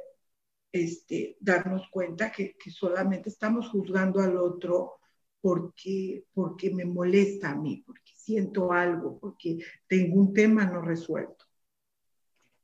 este, 0.72 1.38
darnos 1.40 1.88
cuenta 1.92 2.32
que, 2.32 2.56
que, 2.58 2.72
solamente 2.72 3.30
estamos 3.30 3.70
juzgando 3.70 4.22
al 4.22 4.38
otro 4.38 4.99
porque, 5.42 6.26
porque 6.34 6.72
me 6.72 6.86
molesta 6.86 7.52
a 7.52 7.56
mí, 7.56 7.84
porque 7.86 8.12
siento 8.16 8.72
algo, 8.72 9.18
porque 9.20 9.60
tengo 9.88 10.20
un 10.20 10.34
tema 10.34 10.66
no 10.66 10.82
resuelto. 10.82 11.46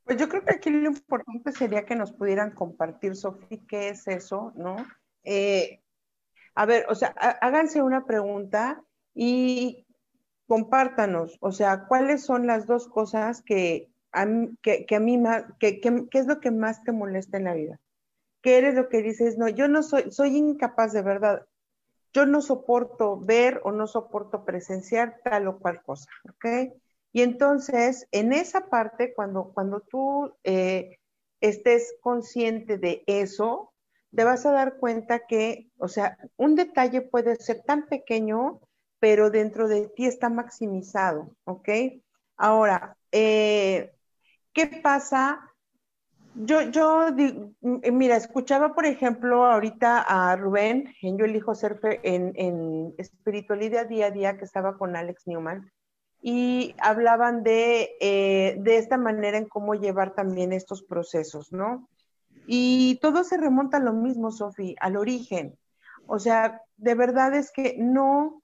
Pues 0.03 0.17
yo 0.17 0.29
creo 0.29 0.43
que 0.43 0.55
aquí 0.55 0.69
lo 0.69 0.87
importante 0.87 1.51
sería 1.51 1.85
que 1.85 1.95
nos 1.95 2.11
pudieran 2.11 2.51
compartir, 2.51 3.15
Sofía, 3.15 3.59
qué 3.67 3.89
es 3.89 4.07
eso, 4.07 4.53
¿no? 4.55 4.75
Eh, 5.23 5.81
a 6.53 6.65
ver, 6.65 6.85
o 6.89 6.95
sea, 6.95 7.09
háganse 7.41 7.81
una 7.81 8.05
pregunta 8.05 8.83
y 9.15 9.87
compártanos, 10.47 11.37
o 11.41 11.51
sea, 11.51 11.85
¿cuáles 11.87 12.23
son 12.23 12.45
las 12.45 12.67
dos 12.67 12.87
cosas 12.87 13.41
que 13.41 13.89
a 14.11 14.25
mí, 14.25 14.55
que, 14.61 14.85
a 14.95 14.99
mí 14.99 15.17
más, 15.17 15.45
que, 15.59 15.81
que, 15.81 16.07
es 16.11 16.27
lo 16.27 16.39
que 16.39 16.51
más 16.51 16.83
te 16.83 16.91
molesta 16.91 17.37
en 17.37 17.45
la 17.45 17.55
vida? 17.55 17.79
¿Qué 18.41 18.59
eres 18.59 18.75
lo 18.75 18.89
que 18.89 19.01
dices? 19.01 19.39
No, 19.39 19.49
yo 19.49 19.67
no 19.67 19.81
soy, 19.81 20.11
soy 20.11 20.37
incapaz 20.37 20.93
de 20.93 21.01
verdad 21.01 21.47
yo 22.15 22.25
no 22.25 22.41
soporto 22.41 23.19
ver 23.19 23.59
o 23.65 23.73
no 23.73 23.87
soporto 23.87 24.45
presenciar 24.45 25.19
tal 25.21 25.49
o 25.49 25.59
cual 25.59 25.83
cosa, 25.83 26.09
¿ok? 26.29 26.45
Y 27.11 27.23
entonces, 27.23 28.07
en 28.11 28.31
esa 28.31 28.69
parte, 28.69 29.13
cuando, 29.13 29.51
cuando 29.53 29.81
tú 29.81 30.33
eh, 30.45 30.97
estés 31.41 31.93
consciente 31.99 32.77
de 32.77 33.03
eso, 33.05 33.73
te 34.15 34.23
vas 34.23 34.45
a 34.45 34.53
dar 34.53 34.77
cuenta 34.77 35.27
que, 35.27 35.69
o 35.77 35.89
sea, 35.89 36.17
un 36.37 36.55
detalle 36.55 37.01
puede 37.01 37.35
ser 37.35 37.63
tan 37.63 37.85
pequeño, 37.87 38.61
pero 38.99 39.29
dentro 39.29 39.67
de 39.67 39.89
ti 39.89 40.05
está 40.05 40.29
maximizado, 40.29 41.35
¿ok? 41.43 41.67
Ahora, 42.37 42.97
eh, 43.11 43.93
¿qué 44.53 44.67
pasa? 44.81 45.51
Yo, 46.37 46.61
yo, 46.63 47.07
mira, 47.61 48.17
escuchaba, 48.17 48.75
por 48.75 48.85
ejemplo, 48.85 49.45
ahorita 49.45 50.01
a 50.01 50.35
Rubén, 50.35 50.93
en 51.01 51.17
Yo 51.17 51.25
elijo 51.25 51.55
ser 51.55 51.79
en, 52.03 52.33
en 52.35 52.93
espiritualidad 52.97 53.87
día 53.87 54.07
a 54.07 54.11
día, 54.11 54.37
que 54.37 54.43
estaba 54.43 54.77
con 54.77 54.97
Alex 54.97 55.27
Newman, 55.27 55.71
y 56.21 56.75
hablaban 56.79 57.43
de, 57.43 57.95
eh, 58.01 58.57
de 58.59 58.77
esta 58.77 58.97
manera 58.97 59.37
en 59.37 59.47
cómo 59.47 59.75
llevar 59.75 60.13
también 60.13 60.51
estos 60.51 60.83
procesos, 60.83 61.53
¿no? 61.53 61.87
Y 62.47 62.99
todo 63.01 63.23
se 63.23 63.37
remonta 63.37 63.77
a 63.77 63.81
lo 63.81 63.93
mismo, 63.93 64.31
Sofi, 64.31 64.75
al 64.81 64.97
origen. 64.97 65.57
O 66.05 66.19
sea, 66.19 66.61
de 66.77 66.95
verdad 66.95 67.33
es 67.33 67.51
que 67.51 67.75
no, 67.77 68.41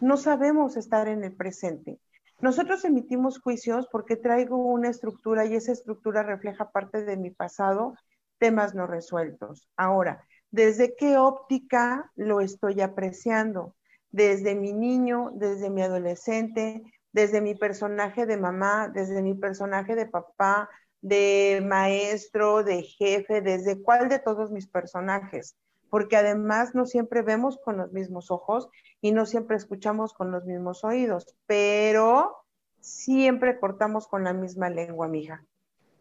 no 0.00 0.16
sabemos 0.16 0.76
estar 0.76 1.08
en 1.08 1.24
el 1.24 1.32
presente. 1.32 1.98
Nosotros 2.42 2.84
emitimos 2.84 3.38
juicios 3.40 3.86
porque 3.92 4.16
traigo 4.16 4.56
una 4.56 4.88
estructura 4.88 5.46
y 5.46 5.54
esa 5.54 5.70
estructura 5.70 6.24
refleja 6.24 6.72
parte 6.72 7.04
de 7.04 7.16
mi 7.16 7.30
pasado, 7.30 7.94
temas 8.38 8.74
no 8.74 8.88
resueltos. 8.88 9.68
Ahora, 9.76 10.26
¿desde 10.50 10.96
qué 10.96 11.18
óptica 11.18 12.10
lo 12.16 12.40
estoy 12.40 12.80
apreciando? 12.80 13.76
Desde 14.10 14.56
mi 14.56 14.72
niño, 14.72 15.30
desde 15.34 15.70
mi 15.70 15.82
adolescente, 15.82 16.82
desde 17.12 17.40
mi 17.40 17.54
personaje 17.54 18.26
de 18.26 18.36
mamá, 18.36 18.88
desde 18.92 19.22
mi 19.22 19.36
personaje 19.36 19.94
de 19.94 20.06
papá, 20.06 20.68
de 21.00 21.62
maestro, 21.64 22.64
de 22.64 22.82
jefe, 22.82 23.40
desde 23.40 23.80
cuál 23.80 24.08
de 24.08 24.18
todos 24.18 24.50
mis 24.50 24.66
personajes, 24.66 25.56
porque 25.92 26.16
además 26.16 26.74
no 26.74 26.86
siempre 26.86 27.20
vemos 27.20 27.58
con 27.58 27.76
los 27.76 27.92
mismos 27.92 28.30
ojos 28.30 28.70
y 29.02 29.12
no 29.12 29.26
siempre 29.26 29.58
escuchamos 29.58 30.14
con 30.14 30.30
los 30.30 30.46
mismos 30.46 30.84
oídos, 30.84 31.36
pero 31.44 32.46
siempre 32.80 33.60
cortamos 33.60 34.08
con 34.08 34.24
la 34.24 34.32
misma 34.32 34.70
lengua, 34.70 35.06
mija. 35.06 35.44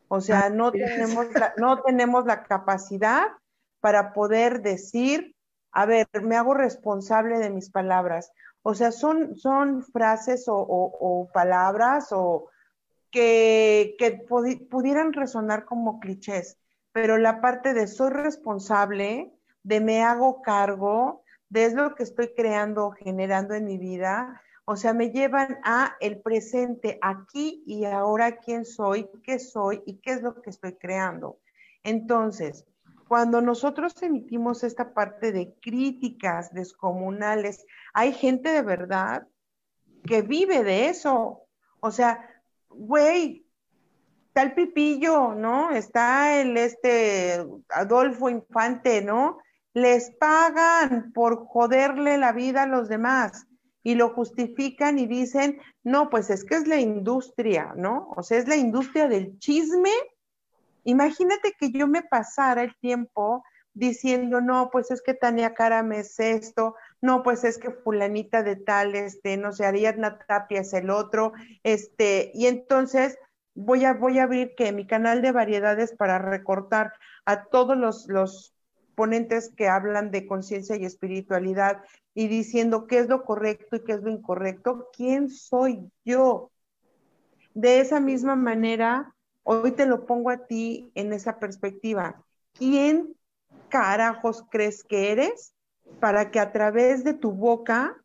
O 0.08 0.22
sea, 0.22 0.50
no 0.50 0.72
tenemos 0.72 1.28
la, 1.34 1.54
no 1.58 1.82
tenemos 1.82 2.26
la 2.26 2.44
capacidad 2.44 3.28
para 3.82 4.14
poder 4.14 4.62
decir, 4.62 5.36
a 5.74 5.86
ver, 5.86 6.08
me 6.22 6.38
hago 6.38 6.54
responsable 6.54 7.40
de 7.40 7.50
mis 7.50 7.70
palabras. 7.70 8.32
O 8.62 8.76
sea, 8.76 8.94
son, 8.94 9.36
son 9.36 9.84
frases 9.84 10.46
o 10.48 11.30
palabras 11.34 12.08
o, 12.12 12.48
que, 13.12 14.26
pudieran 14.70 15.12
resonar 15.14 15.66
como 15.66 16.00
clichés, 16.00 16.58
pero 16.92 17.18
la 17.18 17.42
parte 17.42 17.74
de 17.74 17.88
soy 17.88 18.12
responsable, 18.12 19.34
de 19.64 19.80
me 19.80 20.04
hago 20.04 20.42
cargo, 20.42 21.24
de 21.50 21.66
es 21.66 21.74
lo 21.74 21.96
que 21.96 22.04
estoy 22.04 22.34
creando 22.36 22.88
o 22.88 22.92
generando 22.92 23.54
en 23.54 23.66
mi 23.66 23.78
vida, 23.78 24.42
o 24.66 24.76
sea, 24.76 24.94
me 24.94 25.10
llevan 25.10 25.60
a 25.64 25.98
el 26.00 26.22
presente, 26.22 26.98
aquí 27.02 27.64
y 27.66 27.86
ahora, 27.86 28.38
quién 28.38 28.64
soy, 28.64 29.10
qué 29.24 29.40
soy 29.40 29.82
y 29.86 29.98
qué 29.98 30.12
es 30.12 30.22
lo 30.22 30.42
que 30.42 30.50
estoy 30.50 30.76
creando. 30.76 31.40
Entonces, 31.84 32.66
cuando 33.08 33.42
nosotros 33.42 34.02
emitimos 34.02 34.64
esta 34.64 34.94
parte 34.94 35.34
de 35.34 35.54
críticas 35.62 36.54
descomunales, 36.54 37.66
hay 37.94 38.14
gente 38.14 38.50
de 38.50 38.62
verdad 38.62 39.28
que 40.06 40.22
vive 40.22 40.64
de 40.64 40.88
eso. 40.88 41.42
O 41.82 41.92
sea, 41.92 42.30
güey, 42.70 43.46
está 44.28 44.44
el 44.44 44.54
Pipillo, 44.54 45.34
¿no? 45.34 45.72
Está 45.72 46.40
el 46.40 46.56
este 46.56 47.46
Adolfo 47.70 48.30
Infante, 48.30 49.02
¿no? 49.02 49.40
Les 49.74 50.12
pagan 50.12 51.12
por 51.14 51.46
joderle 51.46 52.18
la 52.18 52.32
vida 52.32 52.64
a 52.64 52.68
los 52.68 52.90
demás 52.90 53.48
y 53.84 53.96
lo 53.96 54.10
justifican 54.10 55.00
y 55.00 55.08
dicen, 55.08 55.60
no, 55.84 56.10
pues 56.10 56.30
es 56.30 56.44
que 56.44 56.56
es 56.56 56.68
la 56.68 56.80
industria, 56.80 57.74
¿no? 57.76 58.10
O 58.16 58.24
sea, 58.24 58.38
es 58.38 58.48
la 58.48 58.56
industria 58.56 59.08
del 59.08 59.40
chisme. 59.40 59.92
Imagínate 60.84 61.54
que 61.58 61.72
yo 61.72 61.88
me 61.88 62.04
pasara 62.04 62.64
el 62.64 62.76
tiempo 62.80 63.44
diciendo, 63.74 64.42
no, 64.42 64.70
pues 64.72 64.92
es 64.92 65.02
que 65.02 65.14
Tania 65.14 65.54
Cara 65.54 65.82
me 65.84 66.00
es 66.00 66.20
esto, 66.20 66.76
no, 67.02 67.24
pues 67.24 67.44
es 67.44 67.58
que 67.58 67.72
fulanita 67.72 68.44
de 68.44 68.58
tal, 68.58 68.96
este, 68.96 69.38
no 69.38 69.54
sé, 69.54 69.66
Ariadna 69.66 70.20
Tapia 70.28 70.62
es 70.62 70.74
el 70.74 70.90
otro, 70.90 71.32
este, 71.64 72.32
y 72.34 72.48
entonces 72.48 73.18
voy 73.56 73.86
a, 73.86 73.94
voy 73.94 74.20
a 74.20 74.24
abrir 74.24 74.56
que 74.56 74.72
mi 74.72 74.86
canal 74.86 75.22
de 75.22 75.32
variedades 75.32 75.94
para 75.96 76.20
recortar 76.20 76.94
a 77.26 77.46
todos 77.46 77.78
los, 77.78 78.08
los 78.08 78.51
que 79.56 79.68
hablan 79.68 80.12
de 80.12 80.28
conciencia 80.28 80.76
y 80.76 80.86
espiritualidad 80.86 81.84
y 82.14 82.28
diciendo 82.28 82.88
qué 82.88 83.00
es 83.00 83.08
lo 83.08 83.24
correcto 83.24 83.76
y 83.78 83.84
qué 83.84 83.94
es 83.94 84.02
lo 84.02 84.12
incorrecto, 84.12 84.90
¿quién 84.96 85.30
soy 85.30 85.92
yo? 86.06 86.52
De 87.54 87.80
esa 87.80 88.00
misma 88.00 88.36
manera, 88.36 89.16
hoy 89.44 89.72
te 89.72 89.86
lo 89.86 90.06
pongo 90.06 90.30
a 90.30 90.46
ti 90.46 90.92
en 90.96 91.14
esa 91.14 91.40
perspectiva. 91.40 92.24
¿Quién 92.54 93.16
carajos 93.70 94.46
crees 94.50 94.84
que 94.84 95.12
eres 95.12 95.54
para 96.00 96.32
que 96.32 96.40
a 96.40 96.52
través 96.52 97.04
de 97.04 97.14
tu 97.14 97.32
boca 97.32 97.98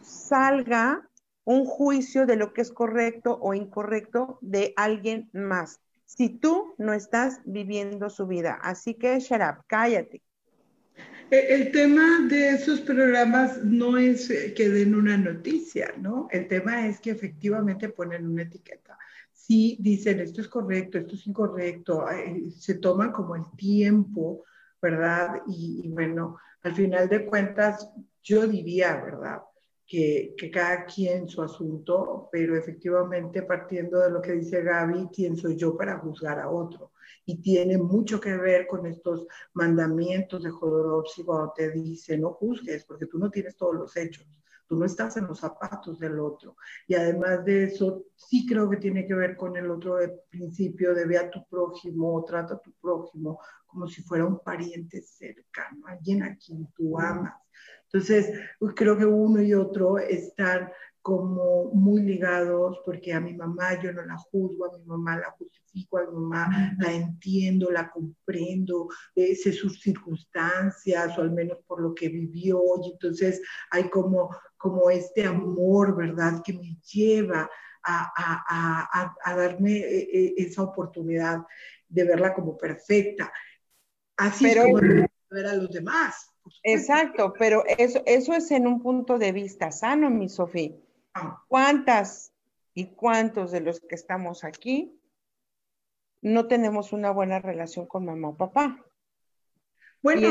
salga 0.00 1.08
un 1.44 1.64
juicio 1.64 2.26
de 2.26 2.36
lo 2.36 2.52
que 2.52 2.62
es 2.62 2.72
correcto 2.72 3.38
o 3.40 3.54
incorrecto 3.54 4.38
de 4.40 4.72
alguien 4.76 5.30
más? 5.32 5.80
Si 6.04 6.28
tú 6.28 6.74
no 6.78 6.92
estás 6.92 7.40
viviendo 7.44 8.10
su 8.10 8.26
vida. 8.26 8.58
Así 8.62 8.94
que, 8.94 9.18
Sharap, 9.18 9.62
cállate. 9.66 10.22
El 11.30 11.72
tema 11.72 12.26
de 12.28 12.50
esos 12.50 12.80
programas 12.80 13.62
no 13.64 13.98
es 13.98 14.28
que 14.54 14.68
den 14.68 14.94
una 14.94 15.16
noticia, 15.16 15.92
¿no? 15.98 16.28
El 16.30 16.46
tema 16.46 16.86
es 16.86 17.00
que 17.00 17.10
efectivamente 17.10 17.88
ponen 17.88 18.26
una 18.26 18.42
etiqueta. 18.42 18.98
Si 19.32 19.76
dicen 19.80 20.20
esto 20.20 20.40
es 20.40 20.48
correcto, 20.48 20.98
esto 20.98 21.14
es 21.14 21.26
incorrecto, 21.26 22.04
se 22.56 22.74
toman 22.74 23.12
como 23.12 23.36
el 23.36 23.44
tiempo 23.56 24.44
¿verdad? 24.80 25.42
Y, 25.48 25.88
bueno, 25.88 26.38
al 26.62 26.74
final 26.74 27.08
de 27.08 27.26
cuentas, 27.26 27.90
yo 28.22 28.46
diría, 28.46 28.96
¿verdad? 29.02 29.42
Que, 29.86 30.34
que, 30.36 30.50
cada 30.50 30.84
quien 30.84 31.28
su 31.28 31.42
asunto, 31.42 32.28
pero 32.32 32.56
efectivamente 32.56 33.42
partiendo 33.42 34.00
de 34.00 34.10
lo 34.10 34.20
que 34.20 34.32
dice 34.32 34.62
Gaby, 34.62 35.08
¿quién 35.14 35.36
soy 35.36 35.56
yo 35.56 35.76
para 35.76 35.98
juzgar 35.98 36.40
a 36.40 36.50
otro? 36.50 36.92
Y 37.26 37.42
tiene 37.42 37.76
mucho 37.76 38.20
que 38.20 38.36
ver 38.36 38.66
con 38.66 38.86
estos 38.86 39.26
mandamientos 39.52 40.42
de 40.42 40.50
Jodorowsky 40.50 41.24
cuando 41.24 41.52
te 41.54 41.70
dice, 41.70 42.16
no 42.16 42.32
juzgues, 42.32 42.84
porque 42.84 43.06
tú 43.06 43.18
no 43.18 43.30
tienes 43.30 43.56
todos 43.56 43.74
los 43.74 43.96
hechos 43.96 44.26
tú 44.66 44.76
no 44.76 44.84
estás 44.84 45.16
en 45.16 45.26
los 45.26 45.38
zapatos 45.38 45.98
del 45.98 46.18
otro. 46.18 46.56
Y 46.86 46.94
además 46.94 47.44
de 47.44 47.64
eso, 47.64 48.04
sí 48.14 48.46
creo 48.46 48.68
que 48.68 48.78
tiene 48.78 49.06
que 49.06 49.14
ver 49.14 49.36
con 49.36 49.56
el 49.56 49.70
otro 49.70 49.98
principio 50.28 50.94
de 50.94 51.06
ve 51.06 51.18
a 51.18 51.30
tu 51.30 51.46
prójimo, 51.48 52.24
trata 52.24 52.54
a 52.54 52.60
tu 52.60 52.72
prójimo 52.80 53.40
como 53.66 53.86
si 53.86 54.02
fuera 54.02 54.24
un 54.24 54.40
pariente 54.40 55.02
cercano, 55.02 55.86
alguien 55.86 56.22
a 56.22 56.36
quien 56.36 56.66
tú 56.72 56.98
amas. 56.98 57.34
Entonces, 57.84 58.32
creo 58.74 58.96
que 58.96 59.06
uno 59.06 59.40
y 59.40 59.54
otro 59.54 59.98
están 59.98 60.70
como 61.06 61.66
muy 61.66 62.02
ligados, 62.02 62.80
porque 62.84 63.12
a 63.12 63.20
mi 63.20 63.32
mamá 63.32 63.80
yo 63.80 63.92
no 63.92 64.04
la 64.04 64.16
juzgo, 64.16 64.64
a 64.64 64.76
mi 64.76 64.84
mamá 64.84 65.16
la 65.16 65.30
justifico, 65.38 65.98
a 65.98 66.06
mi 66.06 66.12
mamá 66.14 66.74
la 66.80 66.92
entiendo, 66.92 67.70
la 67.70 67.88
comprendo, 67.88 68.88
sé 69.14 69.52
sus 69.52 69.80
circunstancias, 69.80 71.16
o 71.16 71.20
al 71.22 71.30
menos 71.30 71.58
por 71.64 71.80
lo 71.80 71.94
que 71.94 72.08
vivió, 72.08 72.60
y 72.82 72.90
entonces 72.90 73.40
hay 73.70 73.88
como, 73.88 74.34
como 74.56 74.90
este 74.90 75.24
amor, 75.24 75.94
¿verdad?, 75.94 76.42
que 76.44 76.54
me 76.54 76.76
lleva 76.92 77.48
a, 77.84 78.12
a, 78.16 79.04
a, 79.04 79.14
a 79.22 79.36
darme 79.36 79.76
eh, 79.76 80.08
eh, 80.12 80.34
esa 80.38 80.64
oportunidad 80.64 81.38
de 81.88 82.02
verla 82.02 82.34
como 82.34 82.58
perfecta. 82.58 83.32
Así 84.16 84.46
es 84.46 84.56
como 84.56 84.80
ver 85.30 85.46
a 85.46 85.54
los 85.54 85.70
demás. 85.70 86.32
Exacto, 86.64 87.32
pero 87.38 87.62
eso, 87.78 88.02
eso 88.06 88.32
es 88.32 88.50
en 88.50 88.66
un 88.66 88.82
punto 88.82 89.18
de 89.18 89.30
vista 89.30 89.70
sano, 89.70 90.10
mi 90.10 90.28
Sofía 90.28 90.72
¿Cuántas 91.48 92.32
y 92.74 92.94
cuántos 92.94 93.52
de 93.52 93.60
los 93.60 93.80
que 93.80 93.94
estamos 93.94 94.44
aquí 94.44 95.00
no 96.22 96.46
tenemos 96.46 96.92
una 96.92 97.10
buena 97.10 97.38
relación 97.38 97.86
con 97.86 98.04
mamá 98.04 98.28
o 98.28 98.36
papá? 98.36 98.84
Bueno, 100.02 100.28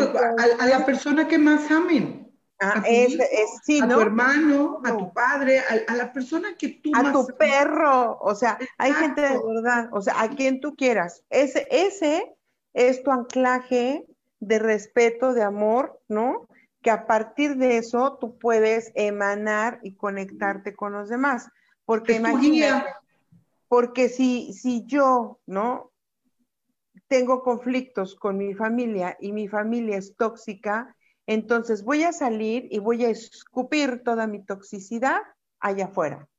a, 0.60 0.66
la 0.68 0.86
persona 0.86 1.28
que 1.28 1.38
más 1.38 1.70
amen. 1.72 2.32
Ah, 2.62 2.82
a, 2.86 2.88
es, 2.88 3.18
sí, 3.64 3.82
a 3.82 3.88
tu 3.88 4.00
hermano, 4.00 4.82
a 4.86 4.96
tu 4.96 5.12
padre, 5.12 5.60
a, 5.60 5.94
la 5.96 6.14
persona 6.14 6.56
que 6.58 6.70
tú 6.70 6.92
a 6.96 7.12
tu 7.12 7.28
perro, 7.38 8.18
o 8.22 8.34
sea, 8.34 8.58
hay 8.78 8.94
gente 8.94 9.22
de 9.22 9.38
verdad, 9.38 9.90
o 9.92 10.02
sea, 10.02 10.22
a 10.22 10.30
quien 10.30 10.62
tú 10.62 10.76
quieras. 10.76 11.24
Ese, 11.30 11.68
ese 11.70 12.34
es 12.74 13.04
tu 13.04 13.12
anclaje 13.12 14.06
de 14.40 14.60
respeto, 14.60 15.34
de 15.34 15.44
amor, 15.44 16.00
¿no? 16.08 16.48
Que 16.86 16.92
a 16.92 17.08
partir 17.08 17.58
de 17.58 17.78
eso 17.78 18.20
tú 18.22 18.38
puedes 18.38 18.92
emanar 18.94 19.80
y 19.82 19.96
conectarte 19.96 20.76
con 20.76 20.94
los 20.94 21.10
demás. 21.10 21.50
Porque 21.84 22.14
imagínate, 22.14 22.92
Porque 23.68 24.08
si, 24.08 24.54
si 24.54 24.86
yo, 24.86 25.40
¿no? 25.48 25.92
Tengo 27.08 27.42
conflictos 27.42 28.14
con 28.14 28.38
mi 28.38 28.54
familia 28.54 29.18
y 29.20 29.32
mi 29.32 29.48
familia 29.48 29.98
es 29.98 30.16
tóxica, 30.16 30.96
entonces 31.26 31.84
voy 31.84 32.04
a 32.04 32.14
salir 32.14 32.68
y 32.70 32.78
voy 32.78 33.04
a 33.04 33.10
escupir 33.10 34.04
toda 34.04 34.28
mi 34.28 34.46
toxicidad 34.46 35.22
allá 35.60 35.86
afuera. 35.86 36.30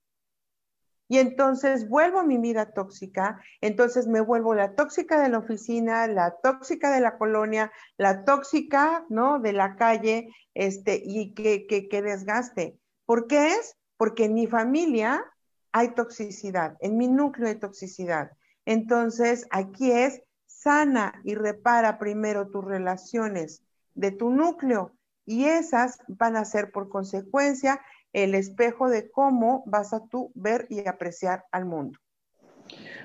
Y 1.08 1.18
entonces 1.18 1.88
vuelvo 1.88 2.20
a 2.20 2.24
mi 2.24 2.38
vida 2.38 2.72
tóxica, 2.72 3.40
entonces 3.60 4.06
me 4.06 4.20
vuelvo 4.20 4.54
la 4.54 4.74
tóxica 4.74 5.22
de 5.22 5.28
la 5.28 5.38
oficina, 5.38 6.06
la 6.08 6.36
tóxica 6.42 6.92
de 6.92 7.00
la 7.00 7.16
colonia, 7.16 7.70
la 7.96 8.24
tóxica, 8.24 9.04
¿no? 9.08 9.38
De 9.38 9.52
la 9.52 9.76
calle, 9.76 10.28
este, 10.54 11.00
y 11.04 11.32
que, 11.34 11.66
que, 11.66 11.88
que 11.88 12.02
desgaste. 12.02 12.78
¿Por 13.04 13.28
qué 13.28 13.52
es? 13.52 13.76
Porque 13.96 14.24
en 14.24 14.34
mi 14.34 14.46
familia 14.46 15.24
hay 15.72 15.94
toxicidad, 15.94 16.76
en 16.80 16.96
mi 16.96 17.06
núcleo 17.06 17.48
hay 17.48 17.56
toxicidad. 17.56 18.32
Entonces, 18.64 19.46
aquí 19.50 19.92
es 19.92 20.22
sana 20.46 21.20
y 21.22 21.34
repara 21.34 21.98
primero 21.98 22.48
tus 22.48 22.64
relaciones 22.64 23.62
de 23.94 24.10
tu 24.10 24.30
núcleo 24.30 24.92
y 25.24 25.44
esas 25.44 25.98
van 26.08 26.36
a 26.36 26.44
ser 26.44 26.70
por 26.70 26.88
consecuencia 26.88 27.80
el 28.12 28.34
espejo 28.34 28.88
de 28.88 29.10
cómo 29.10 29.62
vas 29.66 29.92
a 29.92 30.06
tú 30.06 30.32
ver 30.34 30.66
y 30.70 30.86
apreciar 30.86 31.44
al 31.52 31.66
mundo. 31.66 31.98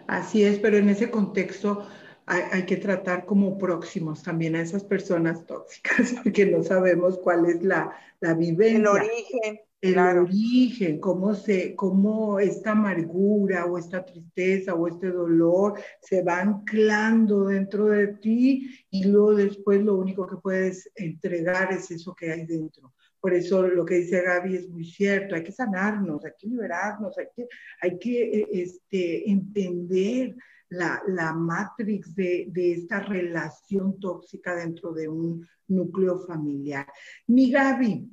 Así 0.07 0.43
es, 0.43 0.59
pero 0.59 0.77
en 0.77 0.89
ese 0.89 1.11
contexto 1.11 1.85
hay, 2.25 2.65
que 2.65 2.77
tratar 2.77 3.25
como 3.25 3.57
próximos 3.57 4.23
también 4.23 4.55
a 4.55 4.61
esas 4.61 4.83
personas 4.83 5.45
tóxicas, 5.45 6.13
porque 6.23 6.45
no 6.45 6.63
sabemos 6.63 7.17
cuál 7.17 7.45
es 7.45 7.61
la, 7.61 7.91
la 8.19 8.33
vivencia. 8.33 8.77
El 8.77 8.87
origen. 8.87 9.59
El 9.81 9.97
origen, 9.97 10.99
cómo, 10.99 11.33
se, 11.33 11.75
cómo 11.75 12.39
esta 12.39 12.73
amargura 12.73 13.65
o 13.65 13.79
esta 13.79 14.05
tristeza 14.05 14.75
o 14.75 14.87
este 14.87 15.09
dolor 15.09 15.79
se 15.99 16.21
va 16.21 16.39
anclando 16.39 17.45
dentro 17.45 17.87
de 17.87 18.09
ti 18.09 18.69
y 18.91 19.05
luego 19.05 19.33
después 19.33 19.81
lo 19.81 19.95
único 19.95 20.27
que 20.27 20.37
puedes 20.37 20.91
entregar 20.93 21.73
es 21.73 21.89
eso 21.89 22.13
que 22.13 22.31
hay 22.31 22.45
dentro. 22.45 22.93
Por 23.21 23.33
eso 23.35 23.61
lo 23.61 23.85
que 23.85 23.99
dice 23.99 24.23
Gaby 24.23 24.55
es 24.55 24.69
muy 24.69 24.83
cierto, 24.83 25.35
hay 25.35 25.43
que 25.43 25.51
sanarnos, 25.51 26.25
hay 26.25 26.31
que 26.37 26.47
liberarnos, 26.47 27.15
hay 27.17 27.27
que, 27.35 27.47
hay 27.79 27.99
que 27.99 28.39
eh, 28.39 28.47
este, 28.51 29.29
entender 29.29 30.35
la, 30.69 31.01
la 31.07 31.33
matrix 31.33 32.15
de, 32.15 32.47
de, 32.49 32.73
esta 32.73 32.99
relación 32.99 33.99
tóxica 33.99 34.55
dentro 34.55 34.91
de 34.91 35.07
un 35.07 35.47
núcleo 35.67 36.19
familiar. 36.25 36.87
Mi 37.27 37.51
Gaby, 37.51 38.09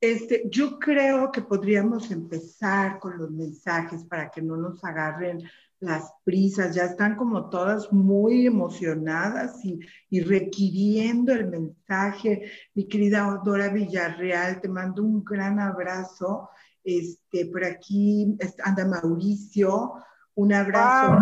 este, 0.00 0.42
yo 0.50 0.78
creo 0.78 1.30
que 1.30 1.42
podríamos 1.42 2.10
empezar 2.10 2.98
con 2.98 3.18
los 3.18 3.30
mensajes 3.30 4.04
para 4.04 4.30
que 4.30 4.42
no 4.42 4.56
nos 4.56 4.82
agarren 4.84 5.42
las 5.82 6.12
prisas, 6.24 6.74
ya 6.74 6.84
están 6.84 7.16
como 7.16 7.50
todas 7.50 7.92
muy 7.92 8.46
emocionadas 8.46 9.60
y, 9.64 10.20
requiriendo 10.20 11.32
el 11.32 11.48
mensaje. 11.48 12.50
Mi 12.74 12.86
querida 12.86 13.40
Dora 13.44 13.68
Villarreal, 13.68 14.60
te 14.60 14.68
mando 14.68 15.02
un 15.02 15.24
gran 15.24 15.58
abrazo. 15.58 16.48
Este, 16.84 17.46
por 17.46 17.64
aquí 17.64 18.36
anda 18.64 18.86
Mauricio, 18.86 19.94
un 20.34 20.52
abrazo. 20.52 21.18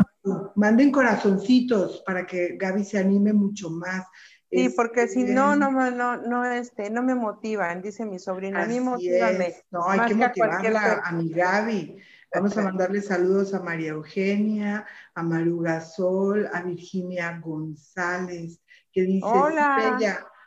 Manden 0.56 0.92
corazoncitos 0.92 2.02
para 2.04 2.26
que 2.26 2.56
Gaby 2.58 2.84
se 2.84 2.98
anime 2.98 3.32
mucho 3.32 3.70
más. 3.70 4.06
Sí, 4.50 4.68
porque 4.76 5.08
si 5.08 5.24
no, 5.24 5.56
no, 5.56 5.70
no, 5.70 6.16
no, 6.16 6.44
este, 6.44 6.90
no 6.90 7.02
me 7.02 7.14
motivan, 7.14 7.80
dice 7.80 8.04
mi 8.04 8.18
sobrina. 8.18 8.64
A 8.64 8.66
mí 8.66 8.80
motívame. 8.80 9.54
No, 9.70 9.88
hay 9.88 10.00
que 10.00 10.14
motivarla 10.14 11.00
a 11.02 11.12
mi 11.12 11.30
Gaby. 11.30 11.96
Vamos 12.32 12.56
a 12.56 12.62
mandarle 12.62 13.02
saludos 13.02 13.54
a 13.54 13.60
María 13.60 13.90
Eugenia, 13.90 14.86
a 15.14 15.22
Maru 15.22 15.60
Gasol, 15.60 16.48
a 16.52 16.62
Virginia 16.62 17.40
González, 17.42 18.60
que 18.92 19.02
dice, 19.02 19.26
Hola. 19.26 19.98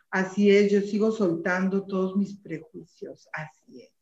así 0.09 0.55
es, 0.55 0.71
yo 0.71 0.81
sigo 0.81 1.11
soltando 1.11 1.85
todos 1.85 2.15
mis 2.15 2.37
prejuicios, 2.37 3.27
así 3.33 3.81
es. 3.81 3.93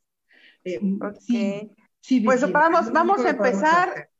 Eh, 0.64 0.80
sí, 1.18 1.72
sí, 2.00 2.20
pues 2.20 2.50
vamos, 2.52 2.92
vamos 2.92 3.24
a 3.24 3.30
empezar 3.30 4.10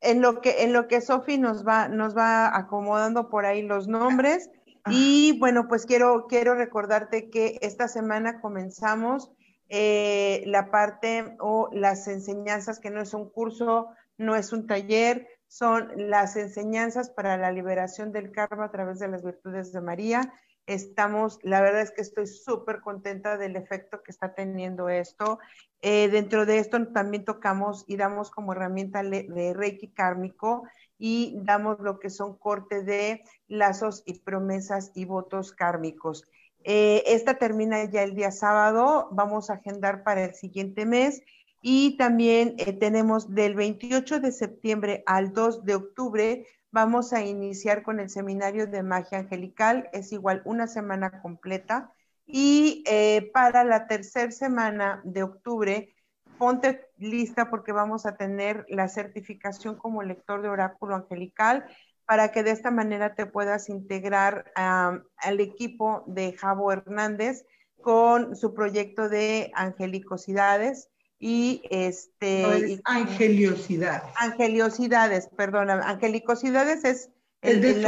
en 0.00 0.20
lo 0.20 0.42
que, 0.42 0.62
en 0.62 0.74
lo 0.74 0.86
que 0.86 1.00
Sofi 1.00 1.38
nos 1.38 1.66
va, 1.66 1.88
nos 1.88 2.14
va 2.14 2.54
acomodando 2.54 3.30
por 3.30 3.46
ahí 3.46 3.62
los 3.62 3.88
nombres. 3.88 4.50
Y 4.88 5.38
bueno, 5.40 5.66
pues 5.68 5.84
quiero, 5.84 6.26
quiero 6.28 6.54
recordarte 6.54 7.28
que 7.28 7.58
esta 7.60 7.88
semana 7.88 8.40
comenzamos 8.40 9.32
eh, 9.68 10.42
la 10.46 10.70
parte 10.70 11.36
o 11.40 11.68
las 11.72 12.06
enseñanzas, 12.08 12.78
que 12.78 12.90
no 12.90 13.00
es 13.00 13.14
un 13.14 13.28
curso, 13.30 13.88
no 14.18 14.36
es 14.36 14.52
un 14.52 14.66
taller, 14.66 15.28
son 15.48 15.90
las 15.96 16.36
enseñanzas 16.36 17.10
para 17.10 17.36
la 17.36 17.52
liberación 17.52 18.12
del 18.12 18.32
karma 18.32 18.66
a 18.66 18.70
través 18.70 18.98
de 18.98 19.08
las 19.08 19.22
virtudes 19.24 19.72
de 19.72 19.80
María. 19.80 20.32
Estamos, 20.66 21.38
la 21.42 21.60
verdad 21.60 21.82
es 21.82 21.92
que 21.92 22.02
estoy 22.02 22.26
súper 22.26 22.80
contenta 22.80 23.36
del 23.36 23.54
efecto 23.54 24.02
que 24.02 24.10
está 24.10 24.34
teniendo 24.34 24.88
esto. 24.88 25.38
Eh, 25.80 26.08
dentro 26.08 26.44
de 26.46 26.58
esto 26.58 26.84
también 26.88 27.24
tocamos 27.24 27.84
y 27.86 27.96
damos 27.96 28.30
como 28.30 28.52
herramienta 28.52 29.02
de 29.02 29.54
Reiki 29.54 29.88
kármico 29.92 30.64
y 30.98 31.38
damos 31.42 31.78
lo 31.80 31.98
que 32.00 32.10
son 32.10 32.36
corte 32.36 32.82
de 32.82 33.22
lazos 33.46 34.02
y 34.06 34.18
promesas 34.20 34.90
y 34.94 35.04
votos 35.04 35.52
kármicos. 35.52 36.24
Eh, 36.68 37.04
esta 37.14 37.34
termina 37.34 37.84
ya 37.84 38.02
el 38.02 38.16
día 38.16 38.32
sábado, 38.32 39.08
vamos 39.12 39.50
a 39.50 39.54
agendar 39.54 40.02
para 40.02 40.24
el 40.24 40.34
siguiente 40.34 40.84
mes. 40.84 41.22
Y 41.62 41.96
también 41.96 42.56
eh, 42.58 42.72
tenemos 42.72 43.32
del 43.32 43.54
28 43.54 44.18
de 44.18 44.32
septiembre 44.32 45.04
al 45.06 45.32
2 45.32 45.64
de 45.64 45.76
octubre, 45.76 46.46
vamos 46.72 47.12
a 47.12 47.22
iniciar 47.24 47.84
con 47.84 48.00
el 48.00 48.10
seminario 48.10 48.66
de 48.66 48.82
magia 48.82 49.18
angelical, 49.18 49.88
es 49.92 50.10
igual 50.10 50.42
una 50.44 50.66
semana 50.66 51.22
completa. 51.22 51.92
Y 52.26 52.82
eh, 52.88 53.30
para 53.32 53.62
la 53.62 53.86
tercera 53.86 54.32
semana 54.32 55.00
de 55.04 55.22
octubre, 55.22 55.94
ponte 56.36 56.88
lista 56.98 57.48
porque 57.48 57.70
vamos 57.70 58.06
a 58.06 58.16
tener 58.16 58.66
la 58.68 58.88
certificación 58.88 59.76
como 59.76 60.02
lector 60.02 60.42
de 60.42 60.48
oráculo 60.48 60.96
angelical 60.96 61.64
para 62.06 62.30
que 62.30 62.42
de 62.42 62.52
esta 62.52 62.70
manera 62.70 63.14
te 63.14 63.26
puedas 63.26 63.68
integrar 63.68 64.52
al 64.54 65.40
equipo 65.40 66.04
de 66.06 66.32
Javo 66.32 66.72
Hernández 66.72 67.44
con 67.82 68.36
su 68.36 68.54
proyecto 68.54 69.08
de 69.08 69.50
angelicosidades 69.54 70.88
y 71.18 71.62
este 71.70 72.80
angeliosidades. 72.84 74.02
Angeliosidades, 74.16 75.28
perdón, 75.36 75.70
angelicosidades 75.70 76.84
es 76.84 77.10
el, 77.42 77.60
de 77.60 77.82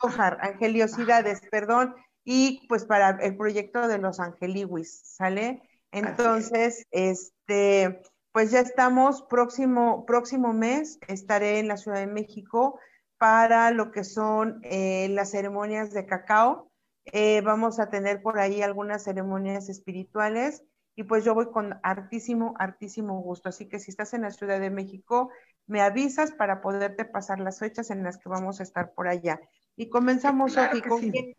Sojar. 0.00 0.38
angeliosidades, 0.40 1.40
perdón, 1.50 1.94
y 2.24 2.66
pues 2.68 2.84
para 2.84 3.10
el 3.22 3.36
proyecto 3.36 3.86
de 3.88 3.98
los 3.98 4.20
angeliwis, 4.20 5.02
¿sale? 5.04 5.62
Entonces, 5.92 6.86
este, 6.90 8.02
pues 8.32 8.50
ya 8.50 8.60
estamos 8.60 9.22
próximo 9.22 10.06
próximo 10.06 10.52
mes 10.52 10.98
estaré 11.08 11.58
en 11.58 11.68
la 11.68 11.76
Ciudad 11.76 11.98
de 11.98 12.06
México 12.06 12.78
para 13.20 13.70
lo 13.70 13.92
que 13.92 14.02
son 14.02 14.60
eh, 14.62 15.10
las 15.10 15.32
ceremonias 15.32 15.92
de 15.92 16.06
cacao. 16.06 16.72
Eh, 17.04 17.42
vamos 17.42 17.78
a 17.78 17.90
tener 17.90 18.22
por 18.22 18.38
ahí 18.38 18.62
algunas 18.62 19.04
ceremonias 19.04 19.68
espirituales 19.68 20.64
y 20.96 21.02
pues 21.02 21.22
yo 21.22 21.34
voy 21.34 21.50
con 21.52 21.78
hartísimo, 21.82 22.54
hartísimo 22.58 23.20
gusto. 23.20 23.50
Así 23.50 23.68
que 23.68 23.78
si 23.78 23.90
estás 23.90 24.14
en 24.14 24.22
la 24.22 24.30
Ciudad 24.30 24.58
de 24.58 24.70
México, 24.70 25.28
me 25.66 25.82
avisas 25.82 26.32
para 26.32 26.62
poderte 26.62 27.04
pasar 27.04 27.40
las 27.40 27.58
fechas 27.58 27.90
en 27.90 28.02
las 28.04 28.16
que 28.16 28.30
vamos 28.30 28.58
a 28.58 28.62
estar 28.62 28.94
por 28.94 29.06
allá. 29.06 29.38
Y 29.76 29.90
comenzamos, 29.90 30.54
Sofi, 30.54 30.80
¿con, 30.80 31.10
quién, 31.10 31.34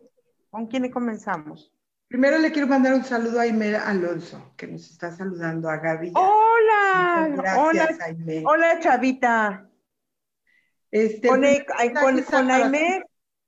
¿con 0.51 0.67
quién 0.67 0.91
comenzamos? 0.91 1.73
Primero 2.07 2.37
le 2.37 2.51
quiero 2.51 2.67
mandar 2.67 2.93
un 2.93 3.03
saludo 3.03 3.39
a 3.39 3.43
Aime 3.43 3.75
Alonso, 3.75 4.53
que 4.55 4.67
nos 4.67 4.87
está 4.87 5.11
saludando 5.11 5.67
a 5.67 5.77
Gaby. 5.77 6.13
Hola, 6.13 7.27
gracias, 7.35 7.57
hola, 7.57 8.41
hola, 8.45 8.79
Chavita. 8.79 9.70
Este, 10.91 11.27
con, 11.27 11.41
con, 12.23 12.51
Aime, 12.51 13.03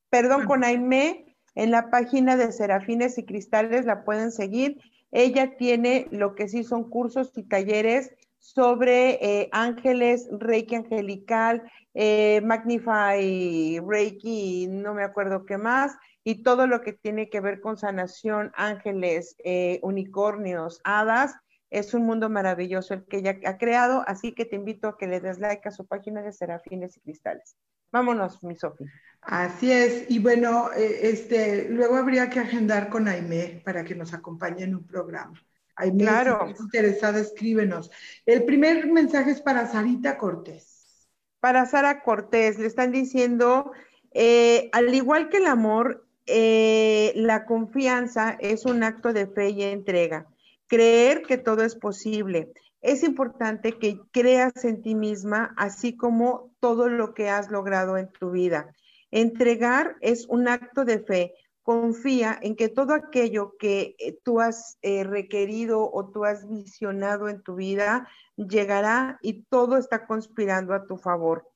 perdón, 0.09 0.45
con 0.45 0.63
Aime, 0.63 1.37
en 1.55 1.71
la 1.71 1.89
página 1.89 2.37
de 2.37 2.51
Serafines 2.51 3.17
y 3.17 3.25
Cristales 3.25 3.85
la 3.85 4.03
pueden 4.03 4.31
seguir. 4.31 4.79
Ella 5.11 5.55
tiene 5.57 6.07
lo 6.09 6.35
que 6.35 6.47
sí 6.47 6.63
son 6.63 6.89
cursos 6.89 7.31
y 7.35 7.43
talleres 7.43 8.11
sobre 8.39 9.19
eh, 9.21 9.49
ángeles, 9.51 10.27
Reiki 10.31 10.75
angelical, 10.75 11.63
eh, 11.93 12.41
Magnify 12.43 13.79
Reiki, 13.79 14.67
no 14.69 14.93
me 14.93 15.03
acuerdo 15.03 15.45
qué 15.45 15.57
más, 15.57 15.95
y 16.23 16.43
todo 16.43 16.67
lo 16.67 16.81
que 16.81 16.93
tiene 16.93 17.29
que 17.29 17.39
ver 17.39 17.61
con 17.61 17.77
sanación, 17.77 18.51
ángeles, 18.55 19.35
eh, 19.43 19.79
unicornios, 19.81 20.81
hadas 20.83 21.35
es 21.73 21.95
un 21.95 22.05
mundo 22.05 22.29
maravilloso 22.29 22.93
el 22.93 23.03
que 23.05 23.17
ella 23.17 23.39
ha 23.45 23.57
creado, 23.57 24.03
así 24.07 24.31
que 24.31 24.45
te 24.45 24.55
invito 24.55 24.87
a 24.87 24.97
que 24.97 25.07
le 25.07 25.19
des 25.19 25.39
like 25.39 25.67
a 25.67 25.71
su 25.71 25.87
página 25.87 26.21
de 26.21 26.31
Serafines 26.31 26.95
y 26.97 27.01
Cristales. 27.01 27.57
Vámonos, 27.91 28.43
mi 28.43 28.55
Sofi. 28.55 28.85
Así 29.21 29.71
es, 29.71 30.05
y 30.09 30.19
bueno, 30.19 30.71
eh, 30.71 30.99
este, 31.03 31.67
luego 31.69 31.95
habría 31.95 32.29
que 32.29 32.39
agendar 32.39 32.89
con 32.89 33.07
Aime 33.07 33.61
para 33.65 33.83
que 33.83 33.95
nos 33.95 34.13
acompañe 34.13 34.63
en 34.63 34.75
un 34.75 34.85
programa. 34.85 35.33
Aime, 35.75 36.03
claro. 36.03 36.41
si 36.43 36.51
estás 36.51 36.65
interesada, 36.65 37.19
escríbenos. 37.19 37.89
El 38.27 38.45
primer 38.45 38.85
mensaje 38.91 39.31
es 39.31 39.41
para 39.41 39.67
Sarita 39.67 40.17
Cortés. 40.19 41.09
Para 41.39 41.65
Sara 41.65 42.03
Cortés, 42.03 42.59
le 42.59 42.67
están 42.67 42.91
diciendo, 42.91 43.71
eh, 44.11 44.69
al 44.73 44.93
igual 44.93 45.29
que 45.29 45.37
el 45.37 45.47
amor, 45.47 46.05
eh, 46.27 47.13
la 47.15 47.45
confianza 47.45 48.37
es 48.39 48.65
un 48.65 48.83
acto 48.83 49.11
de 49.11 49.25
fe 49.25 49.49
y 49.49 49.63
entrega. 49.63 50.27
Creer 50.73 51.21
que 51.21 51.37
todo 51.37 51.61
es 51.61 51.75
posible. 51.75 52.51
Es 52.81 53.03
importante 53.03 53.77
que 53.77 53.99
creas 54.11 54.65
en 54.65 54.81
ti 54.81 54.95
misma, 54.95 55.53
así 55.55 55.95
como 55.95 56.55
todo 56.59 56.89
lo 56.89 57.13
que 57.13 57.29
has 57.29 57.51
logrado 57.51 57.95
en 57.95 58.11
tu 58.11 58.31
vida. 58.31 58.73
Entregar 59.11 59.97
es 60.01 60.25
un 60.27 60.47
acto 60.47 60.83
de 60.83 60.97
fe. 60.97 61.35
Confía 61.61 62.39
en 62.41 62.55
que 62.55 62.69
todo 62.69 62.95
aquello 62.95 63.53
que 63.59 63.95
eh, 63.99 64.17
tú 64.23 64.41
has 64.41 64.79
eh, 64.81 65.03
requerido 65.03 65.91
o 65.93 66.09
tú 66.09 66.25
has 66.25 66.49
visionado 66.49 67.29
en 67.29 67.43
tu 67.43 67.53
vida 67.53 68.09
llegará 68.35 69.19
y 69.21 69.43
todo 69.43 69.77
está 69.77 70.07
conspirando 70.07 70.73
a 70.73 70.87
tu 70.87 70.97
favor. 70.97 71.47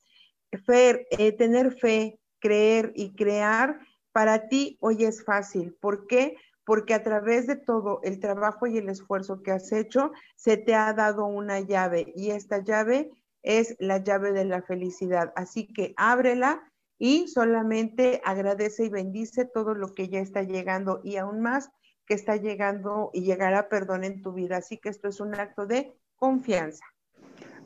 Fer, 0.64 1.08
tener 1.36 1.76
fe, 1.76 2.20
creer 2.38 2.92
y 2.94 3.16
crear 3.16 3.80
para 4.12 4.46
ti 4.46 4.78
hoy 4.78 5.04
es 5.04 5.24
fácil. 5.24 5.74
¿Por 5.80 6.06
qué? 6.06 6.36
Porque 6.68 6.92
a 6.92 7.02
través 7.02 7.46
de 7.46 7.56
todo 7.56 8.00
el 8.02 8.20
trabajo 8.20 8.66
y 8.66 8.76
el 8.76 8.90
esfuerzo 8.90 9.42
que 9.42 9.52
has 9.52 9.72
hecho, 9.72 10.12
se 10.36 10.58
te 10.58 10.74
ha 10.74 10.92
dado 10.92 11.24
una 11.24 11.60
llave 11.60 12.12
y 12.14 12.28
esta 12.28 12.62
llave 12.62 13.10
es 13.42 13.74
la 13.78 14.04
llave 14.04 14.32
de 14.32 14.44
la 14.44 14.60
felicidad. 14.60 15.32
Así 15.34 15.66
que 15.66 15.94
ábrela 15.96 16.70
y 16.98 17.26
solamente 17.28 18.20
agradece 18.22 18.84
y 18.84 18.90
bendice 18.90 19.46
todo 19.46 19.72
lo 19.72 19.94
que 19.94 20.10
ya 20.10 20.20
está 20.20 20.42
llegando 20.42 21.00
y 21.02 21.16
aún 21.16 21.40
más 21.40 21.70
que 22.04 22.12
está 22.12 22.36
llegando 22.36 23.08
y 23.14 23.22
llegará 23.22 23.70
perdón 23.70 24.04
en 24.04 24.20
tu 24.20 24.34
vida. 24.34 24.58
Así 24.58 24.76
que 24.76 24.90
esto 24.90 25.08
es 25.08 25.20
un 25.20 25.34
acto 25.34 25.64
de 25.64 25.96
confianza. 26.16 26.84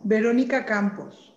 Verónica 0.05 0.65
Campos. 0.65 1.37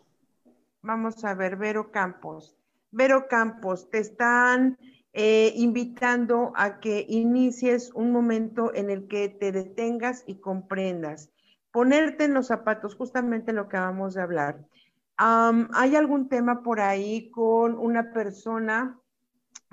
Vamos 0.84 1.26
a 1.26 1.34
ver, 1.34 1.56
Vero 1.56 1.90
Campos. 1.92 2.60
Vero 2.92 3.28
Campos, 3.28 3.90
te 3.90 3.98
están 3.98 4.78
eh, 5.18 5.54
invitando 5.56 6.52
a 6.58 6.82
que 6.82 7.06
inicies 7.08 7.90
un 7.94 8.12
momento 8.12 8.76
en 8.76 8.90
el 8.90 9.08
que 9.08 9.30
te 9.30 9.54
detengas 9.54 10.26
y 10.28 10.42
comprendas. 10.42 11.32
Ponerte 11.72 12.26
en 12.26 12.34
los 12.34 12.48
zapatos, 12.48 12.96
justamente 12.96 13.54
lo 13.54 13.70
que 13.70 13.78
acabamos 13.78 14.14
de 14.14 14.22
hablar. 14.22 14.68
¿Hay 15.16 15.96
algún 15.96 16.28
tema 16.28 16.64
por 16.64 16.82
ahí 16.82 17.32
con 17.32 17.78
una 17.78 18.12
persona 18.12 19.00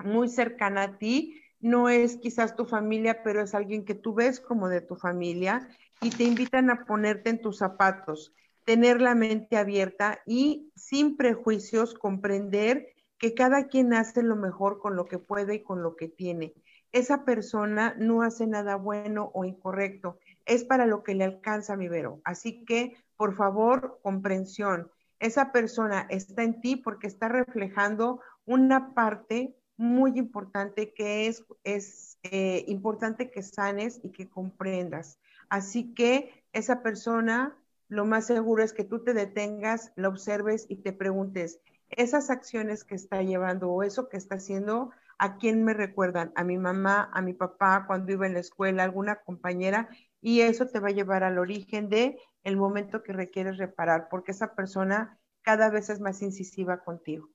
muy 0.01 0.29
cercana 0.29 0.83
a 0.83 0.97
ti? 0.97 1.41
No 1.59 1.89
es 1.89 2.15
quizás 2.15 2.55
tu 2.55 2.65
familia, 2.65 3.21
pero 3.21 3.41
es 3.41 3.53
alguien 3.53 3.83
que 3.83 3.95
tú 3.95 4.13
ves 4.13 4.39
como 4.39 4.69
de 4.69 4.79
tu 4.79 4.95
familia 4.95 5.67
y 6.01 6.09
te 6.09 6.23
invitan 6.23 6.69
a 6.69 6.85
ponerte 6.85 7.31
en 7.31 7.41
tus 7.41 7.57
zapatos, 7.57 8.33
tener 8.63 9.01
la 9.01 9.13
mente 9.13 9.57
abierta 9.57 10.21
y 10.25 10.71
sin 10.73 11.17
prejuicios 11.17 11.95
comprender 11.95 12.92
que 13.23 13.35
cada 13.35 13.67
quien 13.69 13.93
hace 13.93 14.21
lo 14.21 14.35
mejor 14.35 14.79
con 14.79 14.97
lo 14.97 15.05
que 15.05 15.17
puede 15.17 15.55
y 15.55 15.63
con 15.63 15.81
lo 15.81 15.95
que 15.95 16.09
tiene. 16.09 16.53
Esa 16.91 17.23
persona 17.23 17.95
no 17.97 18.21
hace 18.21 18.47
nada 18.47 18.75
bueno 18.75 19.31
o 19.33 19.45
incorrecto, 19.45 20.19
es 20.45 20.65
para 20.65 20.85
lo 20.85 21.03
que 21.03 21.15
le 21.15 21.23
alcanza 21.23 21.77
mi 21.77 21.87
Vero. 21.87 22.19
Así 22.25 22.65
que, 22.65 22.97
por 23.15 23.33
favor, 23.33 24.01
comprensión. 24.03 24.91
Esa 25.19 25.53
persona 25.53 26.05
está 26.09 26.43
en 26.43 26.59
ti 26.59 26.75
porque 26.75 27.07
está 27.07 27.29
reflejando 27.29 28.19
una 28.43 28.93
parte 28.93 29.55
muy 29.77 30.19
importante 30.19 30.93
que 30.93 31.27
es, 31.27 31.45
es 31.63 32.19
eh, 32.23 32.65
importante 32.67 33.31
que 33.31 33.41
sanes 33.41 34.01
y 34.03 34.11
que 34.11 34.29
comprendas. 34.29 35.17
Así 35.47 35.93
que 35.93 36.43
esa 36.51 36.83
persona, 36.83 37.57
lo 37.87 38.03
más 38.03 38.27
seguro 38.27 38.65
es 38.65 38.73
que 38.73 38.83
tú 38.83 39.01
te 39.01 39.13
detengas, 39.13 39.93
la 39.95 40.09
observes 40.09 40.65
y 40.67 40.75
te 40.75 40.91
preguntes, 40.91 41.61
esas 41.97 42.29
acciones 42.29 42.83
que 42.83 42.95
está 42.95 43.21
llevando 43.21 43.69
o 43.69 43.83
eso 43.83 44.09
que 44.09 44.17
está 44.17 44.35
haciendo, 44.35 44.91
¿a 45.17 45.37
quién 45.37 45.63
me 45.63 45.73
recuerdan? 45.73 46.31
A 46.35 46.43
mi 46.43 46.57
mamá, 46.57 47.09
a 47.13 47.21
mi 47.21 47.33
papá, 47.33 47.85
cuando 47.87 48.11
iba 48.11 48.25
en 48.25 48.33
la 48.33 48.39
escuela, 48.39 48.83
alguna 48.83 49.17
compañera, 49.17 49.89
y 50.21 50.41
eso 50.41 50.67
te 50.67 50.79
va 50.79 50.89
a 50.89 50.93
llevar 50.93 51.23
al 51.23 51.37
origen 51.37 51.89
de 51.89 52.17
el 52.43 52.57
momento 52.57 53.03
que 53.03 53.13
requieres 53.13 53.57
reparar, 53.57 54.07
porque 54.09 54.31
esa 54.31 54.55
persona 54.55 55.19
cada 55.41 55.69
vez 55.69 55.89
es 55.89 55.99
más 55.99 56.21
incisiva 56.21 56.83
contigo. 56.83 57.29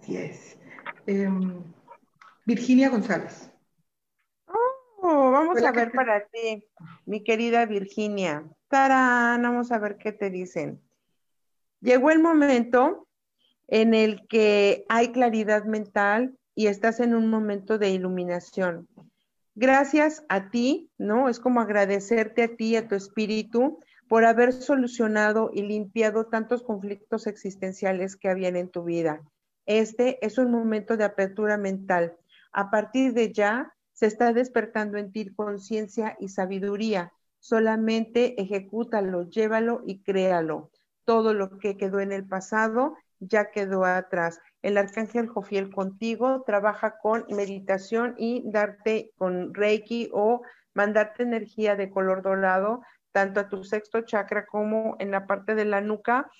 Así 0.00 0.16
es. 0.16 0.58
Em, 1.06 1.62
Virginia 2.44 2.88
González. 2.90 3.50
Oh, 4.46 5.30
vamos 5.30 5.62
a 5.62 5.72
ver 5.72 5.92
para 5.92 6.26
ti, 6.26 6.64
mi 7.04 7.22
querida 7.22 7.66
Virginia. 7.66 8.44
Tarán, 8.68 9.42
vamos 9.42 9.70
a 9.70 9.78
ver 9.78 9.96
qué 9.98 10.12
te 10.12 10.30
dicen. 10.30 10.80
Llegó 11.80 12.10
el 12.10 12.20
momento 12.20 13.06
en 13.68 13.94
el 13.94 14.26
que 14.28 14.84
hay 14.88 15.12
claridad 15.12 15.64
mental 15.64 16.36
y 16.54 16.68
estás 16.68 17.00
en 17.00 17.14
un 17.14 17.28
momento 17.28 17.78
de 17.78 17.90
iluminación. 17.90 18.88
Gracias 19.54 20.24
a 20.28 20.50
ti, 20.50 20.90
¿no? 20.98 21.28
Es 21.28 21.40
como 21.40 21.60
agradecerte 21.60 22.42
a 22.44 22.56
ti, 22.56 22.76
a 22.76 22.88
tu 22.88 22.94
espíritu, 22.94 23.78
por 24.08 24.24
haber 24.24 24.52
solucionado 24.52 25.50
y 25.52 25.62
limpiado 25.62 26.26
tantos 26.26 26.62
conflictos 26.62 27.26
existenciales 27.26 28.16
que 28.16 28.28
habían 28.28 28.56
en 28.56 28.70
tu 28.70 28.84
vida. 28.84 29.22
Este 29.66 30.24
es 30.24 30.38
un 30.38 30.50
momento 30.50 30.96
de 30.96 31.04
apertura 31.04 31.56
mental. 31.58 32.14
A 32.52 32.70
partir 32.70 33.12
de 33.12 33.32
ya, 33.32 33.74
se 33.92 34.06
está 34.06 34.32
despertando 34.32 34.98
en 34.98 35.10
ti 35.10 35.34
conciencia 35.34 36.16
y 36.20 36.28
sabiduría. 36.28 37.12
Solamente 37.40 38.40
ejecútalo, 38.40 39.28
llévalo 39.28 39.82
y 39.86 40.02
créalo 40.02 40.70
todo 41.06 41.32
lo 41.32 41.58
que 41.58 41.78
quedó 41.78 42.00
en 42.00 42.12
el 42.12 42.26
pasado 42.26 42.96
ya 43.20 43.50
quedó 43.50 43.86
atrás. 43.86 44.40
El 44.60 44.76
arcángel 44.76 45.28
Jofiel 45.28 45.72
contigo 45.72 46.42
trabaja 46.44 46.98
con 47.00 47.24
meditación 47.30 48.14
y 48.18 48.42
darte 48.44 49.12
con 49.16 49.54
Reiki 49.54 50.10
o 50.12 50.42
mandarte 50.74 51.22
energía 51.22 51.76
de 51.76 51.88
color 51.88 52.22
dorado, 52.22 52.82
tanto 53.12 53.40
a 53.40 53.48
tu 53.48 53.64
sexto 53.64 54.02
chakra 54.02 54.44
como 54.44 54.96
en 54.98 55.10
la 55.10 55.26
parte 55.26 55.54
de 55.54 55.64
la 55.64 55.80
nuca, 55.80 56.30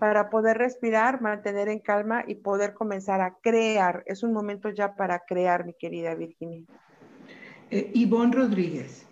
para 0.00 0.30
poder 0.30 0.58
respirar, 0.58 1.20
mantener 1.20 1.68
en 1.68 1.78
calma 1.78 2.24
y 2.26 2.34
poder 2.34 2.74
comenzar 2.74 3.20
a 3.20 3.36
crear. 3.40 4.02
Es 4.06 4.24
un 4.24 4.32
momento 4.32 4.70
ya 4.70 4.96
para 4.96 5.20
crear, 5.20 5.64
mi 5.64 5.74
querida 5.74 6.16
Virginia. 6.16 6.64
Eh, 7.70 7.92
Ivonne 7.94 8.34
Rodríguez. 8.34 9.06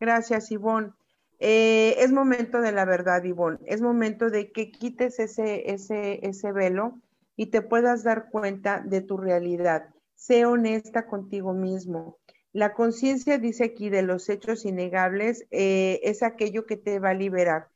Gracias, 0.00 0.50
Ivonne. 0.50 0.92
Eh, 1.38 1.96
es 1.98 2.12
momento 2.12 2.60
de 2.60 2.72
la 2.72 2.84
verdad, 2.84 3.22
Ivonne. 3.24 3.58
Es 3.66 3.80
momento 3.80 4.30
de 4.30 4.50
que 4.50 4.70
quites 4.70 5.18
ese, 5.18 5.70
ese, 5.72 6.26
ese 6.26 6.52
velo 6.52 7.00
y 7.36 7.46
te 7.46 7.62
puedas 7.62 8.02
dar 8.02 8.30
cuenta 8.30 8.80
de 8.80 9.00
tu 9.00 9.16
realidad. 9.16 9.90
Sé 10.14 10.44
honesta 10.46 11.06
contigo 11.06 11.52
mismo. 11.52 12.18
La 12.52 12.74
conciencia, 12.74 13.38
dice 13.38 13.64
aquí, 13.64 13.88
de 13.90 14.02
los 14.02 14.28
hechos 14.28 14.64
innegables 14.64 15.46
eh, 15.50 16.00
es 16.02 16.22
aquello 16.22 16.66
que 16.66 16.76
te 16.76 16.98
va 16.98 17.10
a 17.10 17.14
liberar. 17.14 17.68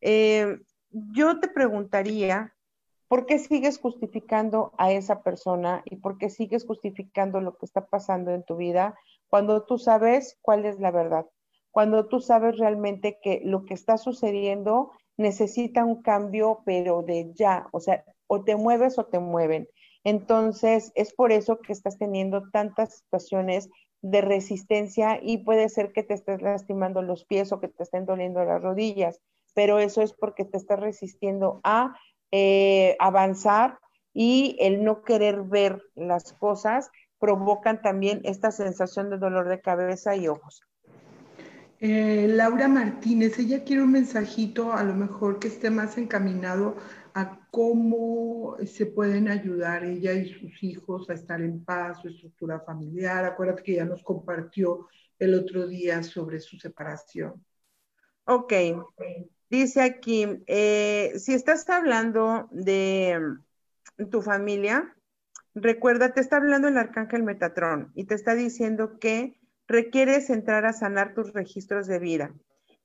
Eh, 0.00 0.60
yo 0.90 1.38
te 1.38 1.48
preguntaría, 1.48 2.54
¿por 3.06 3.26
qué 3.26 3.38
sigues 3.38 3.78
justificando 3.78 4.72
a 4.78 4.90
esa 4.90 5.22
persona 5.22 5.82
y 5.84 5.96
por 5.96 6.18
qué 6.18 6.30
sigues 6.30 6.64
justificando 6.64 7.40
lo 7.40 7.56
que 7.56 7.66
está 7.66 7.86
pasando 7.86 8.32
en 8.32 8.44
tu 8.44 8.56
vida 8.56 8.98
cuando 9.28 9.64
tú 9.64 9.78
sabes 9.78 10.38
cuál 10.42 10.64
es 10.64 10.80
la 10.80 10.90
verdad? 10.90 11.26
Cuando 11.74 12.06
tú 12.06 12.20
sabes 12.20 12.56
realmente 12.56 13.18
que 13.20 13.40
lo 13.44 13.64
que 13.64 13.74
está 13.74 13.98
sucediendo 13.98 14.92
necesita 15.16 15.84
un 15.84 16.02
cambio, 16.02 16.62
pero 16.64 17.02
de 17.02 17.32
ya, 17.34 17.66
o 17.72 17.80
sea, 17.80 18.04
o 18.28 18.44
te 18.44 18.54
mueves 18.54 18.96
o 18.96 19.06
te 19.06 19.18
mueven. 19.18 19.68
Entonces, 20.04 20.92
es 20.94 21.12
por 21.12 21.32
eso 21.32 21.58
que 21.58 21.72
estás 21.72 21.98
teniendo 21.98 22.48
tantas 22.52 22.98
situaciones 22.98 23.70
de 24.02 24.20
resistencia 24.20 25.18
y 25.20 25.38
puede 25.38 25.68
ser 25.68 25.90
que 25.90 26.04
te 26.04 26.14
estés 26.14 26.42
lastimando 26.42 27.02
los 27.02 27.24
pies 27.24 27.50
o 27.50 27.58
que 27.58 27.66
te 27.66 27.82
estén 27.82 28.06
doliendo 28.06 28.44
las 28.44 28.62
rodillas, 28.62 29.20
pero 29.52 29.80
eso 29.80 30.00
es 30.00 30.12
porque 30.12 30.44
te 30.44 30.58
estás 30.58 30.78
resistiendo 30.78 31.60
a 31.64 31.96
eh, 32.30 32.94
avanzar 33.00 33.80
y 34.12 34.56
el 34.60 34.84
no 34.84 35.02
querer 35.02 35.42
ver 35.42 35.82
las 35.96 36.34
cosas 36.34 36.92
provocan 37.18 37.82
también 37.82 38.20
esta 38.22 38.52
sensación 38.52 39.10
de 39.10 39.18
dolor 39.18 39.48
de 39.48 39.60
cabeza 39.60 40.14
y 40.14 40.28
ojos. 40.28 40.62
Eh, 41.86 42.28
Laura 42.28 42.66
Martínez, 42.66 43.38
ella 43.38 43.62
quiere 43.62 43.82
un 43.82 43.92
mensajito 43.92 44.72
a 44.72 44.82
lo 44.82 44.94
mejor 44.94 45.38
que 45.38 45.48
esté 45.48 45.68
más 45.68 45.98
encaminado 45.98 46.78
a 47.12 47.46
cómo 47.50 48.56
se 48.64 48.86
pueden 48.86 49.28
ayudar 49.28 49.84
ella 49.84 50.14
y 50.14 50.32
sus 50.32 50.62
hijos 50.62 51.10
a 51.10 51.12
estar 51.12 51.42
en 51.42 51.62
paz, 51.62 52.00
su 52.00 52.08
estructura 52.08 52.58
familiar. 52.60 53.26
Acuérdate 53.26 53.62
que 53.62 53.74
ya 53.74 53.84
nos 53.84 54.02
compartió 54.02 54.88
el 55.18 55.34
otro 55.34 55.66
día 55.66 56.02
sobre 56.02 56.40
su 56.40 56.56
separación. 56.56 57.44
Ok, 58.24 58.54
dice 59.50 59.82
aquí, 59.82 60.26
eh, 60.46 61.12
si 61.18 61.34
estás 61.34 61.68
hablando 61.68 62.48
de 62.50 63.20
tu 64.10 64.22
familia, 64.22 64.96
recuerda, 65.54 66.14
te 66.14 66.22
está 66.22 66.38
hablando 66.38 66.66
el 66.66 66.78
arcángel 66.78 67.24
Metatrón 67.24 67.92
y 67.94 68.04
te 68.04 68.14
está 68.14 68.34
diciendo 68.34 68.98
que 68.98 69.38
requieres 69.66 70.30
entrar 70.30 70.66
a 70.66 70.72
sanar 70.72 71.14
tus 71.14 71.32
registros 71.32 71.86
de 71.86 71.98
vida. 71.98 72.34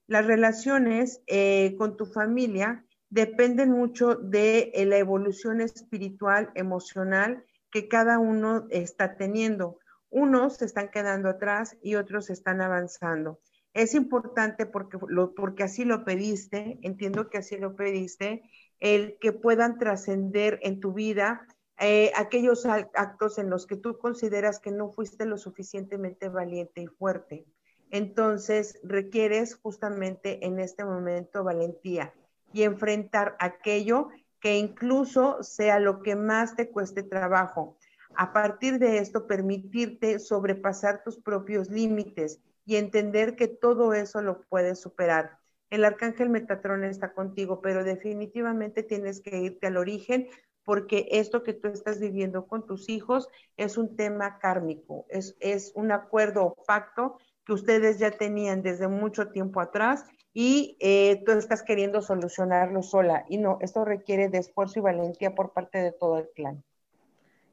Las 0.07 0.25
relaciones 0.25 1.21
eh, 1.27 1.75
con 1.77 1.97
tu 1.97 2.05
familia 2.05 2.85
dependen 3.09 3.71
mucho 3.71 4.15
de 4.15 4.71
la 4.87 4.97
evolución 4.97 5.61
espiritual, 5.61 6.51
emocional 6.55 7.43
que 7.71 7.87
cada 7.87 8.19
uno 8.19 8.67
está 8.69 9.15
teniendo. 9.17 9.79
Unos 10.09 10.57
se 10.57 10.65
están 10.65 10.89
quedando 10.89 11.29
atrás 11.29 11.77
y 11.83 11.95
otros 11.95 12.29
están 12.29 12.61
avanzando. 12.61 13.39
Es 13.73 13.93
importante 13.93 14.65
porque, 14.65 14.97
porque 15.35 15.63
así 15.63 15.85
lo 15.85 16.03
pediste, 16.03 16.79
entiendo 16.81 17.29
que 17.29 17.37
así 17.37 17.57
lo 17.57 17.75
pediste, 17.75 18.41
el 18.79 19.17
que 19.19 19.31
puedan 19.31 19.77
trascender 19.77 20.59
en 20.63 20.79
tu 20.79 20.93
vida 20.93 21.45
eh, 21.79 22.11
aquellos 22.15 22.65
actos 22.65 23.37
en 23.37 23.49
los 23.49 23.65
que 23.65 23.77
tú 23.77 23.97
consideras 23.97 24.59
que 24.59 24.71
no 24.71 24.91
fuiste 24.91 25.25
lo 25.25 25.37
suficientemente 25.37 26.27
valiente 26.27 26.81
y 26.81 26.87
fuerte. 26.87 27.45
Entonces 27.89 28.79
requieres 28.83 29.55
justamente 29.55 30.45
en 30.45 30.59
este 30.59 30.83
momento 30.83 31.43
valentía 31.43 32.13
y 32.53 32.63
enfrentar 32.63 33.35
aquello 33.39 34.09
que 34.39 34.57
incluso 34.57 35.41
sea 35.43 35.79
lo 35.79 36.01
que 36.01 36.15
más 36.15 36.55
te 36.55 36.69
cueste 36.69 37.03
trabajo. 37.03 37.77
A 38.15 38.33
partir 38.33 38.79
de 38.79 38.97
esto, 38.97 39.27
permitirte 39.27 40.19
sobrepasar 40.19 41.03
tus 41.03 41.17
propios 41.17 41.69
límites 41.69 42.41
y 42.65 42.75
entender 42.75 43.35
que 43.35 43.47
todo 43.47 43.93
eso 43.93 44.21
lo 44.21 44.41
puedes 44.41 44.79
superar. 44.79 45.39
El 45.69 45.85
arcángel 45.85 46.29
Metatrón 46.29 46.83
está 46.83 47.13
contigo, 47.13 47.61
pero 47.61 47.83
definitivamente 47.83 48.83
tienes 48.83 49.21
que 49.21 49.39
irte 49.39 49.67
al 49.67 49.77
origen 49.77 50.27
porque 50.69 51.07
esto 51.09 51.41
que 51.41 51.53
tú 51.53 51.67
estás 51.69 51.99
viviendo 51.99 52.45
con 52.45 52.63
tus 52.67 52.89
hijos 52.89 53.27
es 53.57 53.75
un 53.75 53.95
tema 53.95 54.37
kármico, 54.37 55.07
es, 55.09 55.35
es 55.39 55.71
un 55.73 55.91
acuerdo 55.91 56.45
o 56.45 56.63
pacto 56.63 57.17
que 57.43 57.53
ustedes 57.53 57.97
ya 57.97 58.11
tenían 58.11 58.61
desde 58.61 58.87
mucho 58.87 59.29
tiempo 59.29 59.61
atrás 59.61 60.05
y 60.31 60.77
eh, 60.79 61.23
tú 61.25 61.31
estás 61.31 61.63
queriendo 61.63 62.03
solucionarlo 62.03 62.83
sola. 62.83 63.25
Y 63.27 63.39
no, 63.39 63.57
esto 63.61 63.83
requiere 63.83 64.29
de 64.29 64.37
esfuerzo 64.37 64.77
y 64.77 64.83
valentía 64.83 65.33
por 65.33 65.53
parte 65.53 65.79
de 65.79 65.91
todo 65.91 66.19
el 66.19 66.29
clan. 66.35 66.63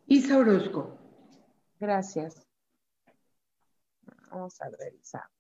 Isa 0.07 0.37
Orozco. 0.37 0.99
Gracias. 1.81 2.47
Vamos 4.31 4.61
a 4.61 4.69
ver, 4.69 4.93
Isa. 5.01 5.31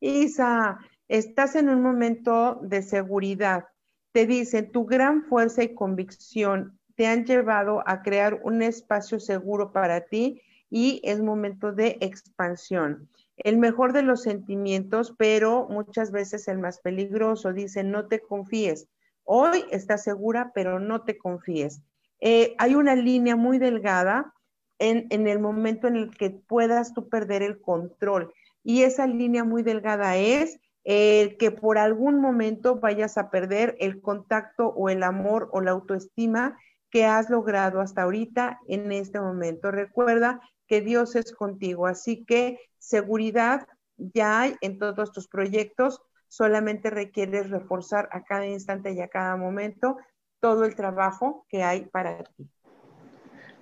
Isa, 0.00 0.80
estás 1.06 1.54
en 1.54 1.68
un 1.68 1.80
momento 1.80 2.58
de 2.60 2.82
seguridad. 2.82 3.66
Te 4.10 4.26
dicen, 4.26 4.72
tu 4.72 4.84
gran 4.84 5.22
fuerza 5.22 5.62
y 5.62 5.76
convicción 5.76 6.79
te 7.00 7.06
han 7.06 7.24
llevado 7.24 7.82
a 7.86 8.02
crear 8.02 8.42
un 8.42 8.60
espacio 8.60 9.18
seguro 9.18 9.72
para 9.72 10.02
ti 10.02 10.42
y 10.68 11.00
es 11.02 11.22
momento 11.22 11.72
de 11.72 11.96
expansión 12.02 13.08
el 13.38 13.56
mejor 13.56 13.94
de 13.94 14.02
los 14.02 14.22
sentimientos, 14.22 15.14
pero 15.16 15.66
muchas 15.70 16.12
veces 16.12 16.46
el 16.46 16.58
más 16.58 16.78
peligroso. 16.80 17.54
Dice, 17.54 17.84
no 17.84 18.06
te 18.06 18.20
confíes. 18.20 18.86
Hoy 19.24 19.64
estás 19.70 20.02
segura, 20.02 20.52
pero 20.54 20.78
no 20.78 21.00
te 21.00 21.16
confíes. 21.16 21.80
Eh, 22.20 22.54
hay 22.58 22.74
una 22.74 22.94
línea 22.94 23.34
muy 23.34 23.56
delgada 23.56 24.34
en, 24.78 25.08
el 25.26 25.38
momento 25.38 25.88
en 25.88 25.96
el 25.96 26.14
que 26.14 26.28
puedas 26.28 26.92
tú 26.92 27.08
perder 27.08 27.42
el 27.42 27.62
control. 27.62 28.30
Y 28.62 28.82
esa 28.82 29.06
línea 29.06 29.42
muy 29.42 29.62
delgada 29.62 30.18
es 30.18 30.60
el 30.84 31.38
que 31.38 31.50
por 31.50 31.78
algún 31.78 32.20
momento 32.20 32.76
vayas 32.76 33.16
a 33.16 33.30
perder 33.30 33.74
el 33.80 34.02
contacto 34.02 34.68
o 34.68 34.90
el 34.90 35.02
amor 35.02 35.48
o 35.52 35.62
la 35.62 35.70
autoestima 35.70 36.58
que 36.90 37.06
has 37.06 37.30
logrado 37.30 37.80
hasta 37.80 38.02
ahorita 38.02 38.60
en 38.66 38.90
este 38.92 39.20
momento. 39.20 39.70
Recuerda 39.70 40.40
que 40.66 40.80
Dios 40.80 41.16
es 41.16 41.32
contigo. 41.32 41.86
Así 41.86 42.24
que 42.24 42.58
seguridad 42.78 43.66
ya 43.96 44.40
hay 44.40 44.56
en 44.60 44.78
todos 44.78 45.12
tus 45.12 45.28
proyectos, 45.28 46.02
solamente 46.28 46.90
requieres 46.90 47.50
reforzar 47.50 48.08
a 48.12 48.24
cada 48.24 48.46
instante 48.46 48.92
y 48.92 49.00
a 49.00 49.08
cada 49.08 49.36
momento 49.36 49.98
todo 50.40 50.64
el 50.64 50.74
trabajo 50.74 51.44
que 51.48 51.62
hay 51.62 51.86
para 51.86 52.24
ti. 52.24 52.48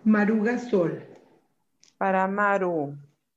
Maruga 0.04 0.58
Sol. 0.58 1.04
Para 1.96 2.28
Maru. 2.28 2.96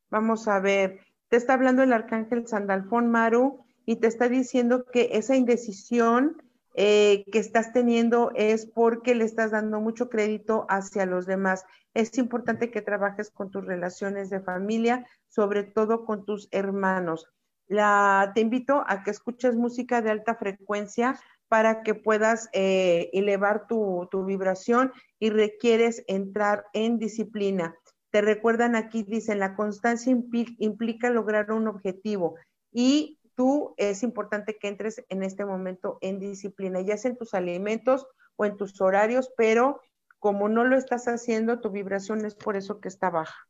Vamos 0.10 0.48
a 0.48 0.60
ver, 0.60 1.00
te 1.30 1.38
está 1.38 1.54
hablando 1.54 1.82
el 1.82 1.94
arcángel 1.94 2.48
Sandalfón 2.48 3.10
Maru 3.10 3.66
y 3.86 3.96
te 3.96 4.08
está 4.08 4.30
diciendo 4.30 4.86
que 4.86 5.10
esa 5.14 5.36
indecisión 5.36 6.42
eh, 6.74 7.26
que 7.32 7.40
estás 7.40 7.74
teniendo 7.74 8.32
es 8.36 8.66
porque 8.66 9.16
le 9.16 9.26
estás 9.26 9.52
dando 9.52 9.80
mucho 9.82 10.10
crédito 10.10 10.66
hacia 10.70 11.06
los 11.06 11.26
demás. 11.26 11.66
Es 11.94 12.18
importante 12.18 12.72
que 12.72 12.82
trabajes 12.82 13.30
con 13.30 13.52
tus 13.52 13.66
relaciones 13.66 14.30
de 14.30 14.40
familia, 14.40 15.06
sobre 15.28 15.64
todo 15.64 16.06
con 16.06 16.26
tus 16.26 16.48
hermanos. 16.52 17.28
La, 17.68 18.32
te 18.36 18.42
invito 18.42 18.84
a 18.88 19.04
que 19.04 19.12
escuches 19.12 19.56
música 19.56 20.02
de 20.02 20.12
alta 20.12 20.36
frecuencia 20.36 21.20
para 21.48 21.84
que 21.84 21.96
puedas 21.96 22.50
eh, 22.54 23.10
elevar 23.14 23.68
tu, 23.68 24.08
tu 24.10 24.24
vibración 24.26 24.94
y 25.20 25.30
requieres 25.30 26.04
entrar 26.08 26.66
en 26.74 26.98
disciplina. 26.98 27.76
Te 28.10 28.22
recuerdan 28.22 28.76
aquí, 28.76 29.04
dicen, 29.04 29.40
la 29.40 29.56
constancia 29.56 30.14
implica 30.58 31.10
lograr 31.10 31.52
un 31.52 31.68
objetivo 31.68 32.36
y 32.72 33.21
tú 33.42 33.74
es 33.78 34.04
importante 34.04 34.60
que 34.60 34.68
entres 34.68 35.04
en 35.10 35.24
este 35.24 35.46
momento 35.46 35.98
en 36.02 36.20
disciplina, 36.20 36.80
ya 36.82 36.96
sea 36.96 37.10
en 37.10 37.18
tus 37.18 37.34
alimentos 37.34 38.06
o 38.36 38.46
en 38.46 38.56
tus 38.56 38.80
horarios, 38.80 39.34
pero 39.36 39.82
como 40.20 40.48
no 40.48 40.64
lo 40.64 40.78
estás 40.78 41.08
haciendo, 41.08 41.60
tu 41.60 41.72
vibración 41.72 42.24
es 42.24 42.36
por 42.36 42.56
eso 42.56 42.80
que 42.80 42.88
está 42.88 43.10
baja. 43.10 43.48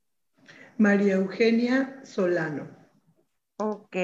María 0.78 1.16
Eugenia 1.16 2.00
Solano. 2.06 2.70
Ok. 3.58 3.98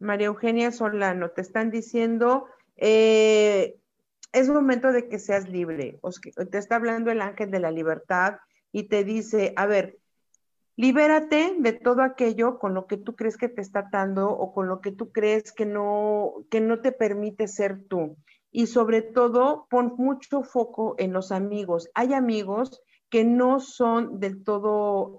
María 0.00 0.26
Eugenia 0.26 0.70
Solano, 0.70 1.30
te 1.30 1.40
están 1.40 1.70
diciendo, 1.70 2.44
eh, 2.76 3.80
es 4.32 4.50
momento 4.50 4.92
de 4.92 5.08
que 5.08 5.18
seas 5.18 5.48
libre. 5.48 5.98
Te 6.50 6.58
está 6.58 6.76
hablando 6.76 7.10
el 7.10 7.22
ángel 7.22 7.50
de 7.50 7.60
la 7.60 7.70
libertad 7.70 8.36
y 8.70 8.82
te 8.82 9.02
dice, 9.02 9.54
a 9.56 9.64
ver, 9.64 9.98
Libérate 10.78 11.56
de 11.58 11.72
todo 11.72 12.02
aquello 12.02 12.60
con 12.60 12.72
lo 12.72 12.86
que 12.86 12.96
tú 12.96 13.16
crees 13.16 13.36
que 13.36 13.48
te 13.48 13.60
está 13.60 13.80
atando 13.80 14.30
o 14.30 14.52
con 14.54 14.68
lo 14.68 14.80
que 14.80 14.92
tú 14.92 15.10
crees 15.10 15.52
que 15.52 15.66
no, 15.66 16.34
que 16.52 16.60
no 16.60 16.80
te 16.80 16.92
permite 16.92 17.48
ser 17.48 17.82
tú. 17.88 18.16
Y 18.52 18.68
sobre 18.68 19.02
todo, 19.02 19.66
pon 19.70 19.94
mucho 19.98 20.44
foco 20.44 20.94
en 20.98 21.12
los 21.12 21.32
amigos. 21.32 21.90
Hay 21.94 22.14
amigos 22.14 22.80
que 23.10 23.24
no 23.24 23.58
son 23.58 24.20
del 24.20 24.44
todo 24.44 25.18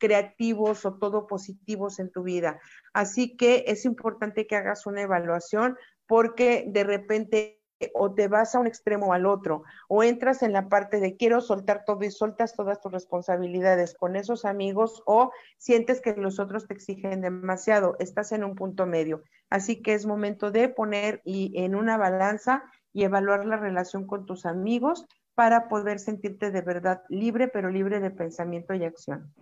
creativos 0.00 0.84
o 0.84 0.94
todo 0.94 1.28
positivos 1.28 2.00
en 2.00 2.10
tu 2.10 2.24
vida. 2.24 2.58
Así 2.92 3.36
que 3.36 3.62
es 3.68 3.84
importante 3.84 4.48
que 4.48 4.56
hagas 4.56 4.84
una 4.86 5.02
evaluación 5.02 5.76
porque 6.08 6.64
de 6.66 6.82
repente 6.82 7.61
o 7.94 8.14
te 8.14 8.28
vas 8.28 8.54
a 8.54 8.60
un 8.60 8.66
extremo 8.66 9.06
o 9.06 9.12
al 9.12 9.26
otro, 9.26 9.64
o 9.88 10.02
entras 10.02 10.42
en 10.42 10.52
la 10.52 10.68
parte 10.68 11.00
de 11.00 11.16
quiero 11.16 11.40
soltar 11.40 11.84
todo 11.84 12.04
y 12.04 12.10
soltas 12.10 12.54
todas 12.54 12.80
tus 12.80 12.92
responsabilidades 12.92 13.94
con 13.94 14.16
esos 14.16 14.44
amigos, 14.44 15.02
o 15.06 15.32
sientes 15.58 16.00
que 16.00 16.14
los 16.14 16.38
otros 16.38 16.66
te 16.66 16.74
exigen 16.74 17.20
demasiado, 17.20 17.96
estás 17.98 18.32
en 18.32 18.44
un 18.44 18.54
punto 18.54 18.86
medio. 18.86 19.22
Así 19.50 19.82
que 19.82 19.94
es 19.94 20.06
momento 20.06 20.50
de 20.50 20.68
poner 20.68 21.20
y, 21.24 21.52
en 21.62 21.74
una 21.74 21.96
balanza 21.96 22.64
y 22.92 23.04
evaluar 23.04 23.44
la 23.44 23.56
relación 23.56 24.06
con 24.06 24.26
tus 24.26 24.46
amigos 24.46 25.06
para 25.34 25.68
poder 25.68 25.98
sentirte 25.98 26.50
de 26.50 26.60
verdad 26.60 27.02
libre, 27.08 27.48
pero 27.48 27.70
libre 27.70 28.00
de 28.00 28.10
pensamiento 28.10 28.74
y 28.74 28.84
acción. 28.84 29.32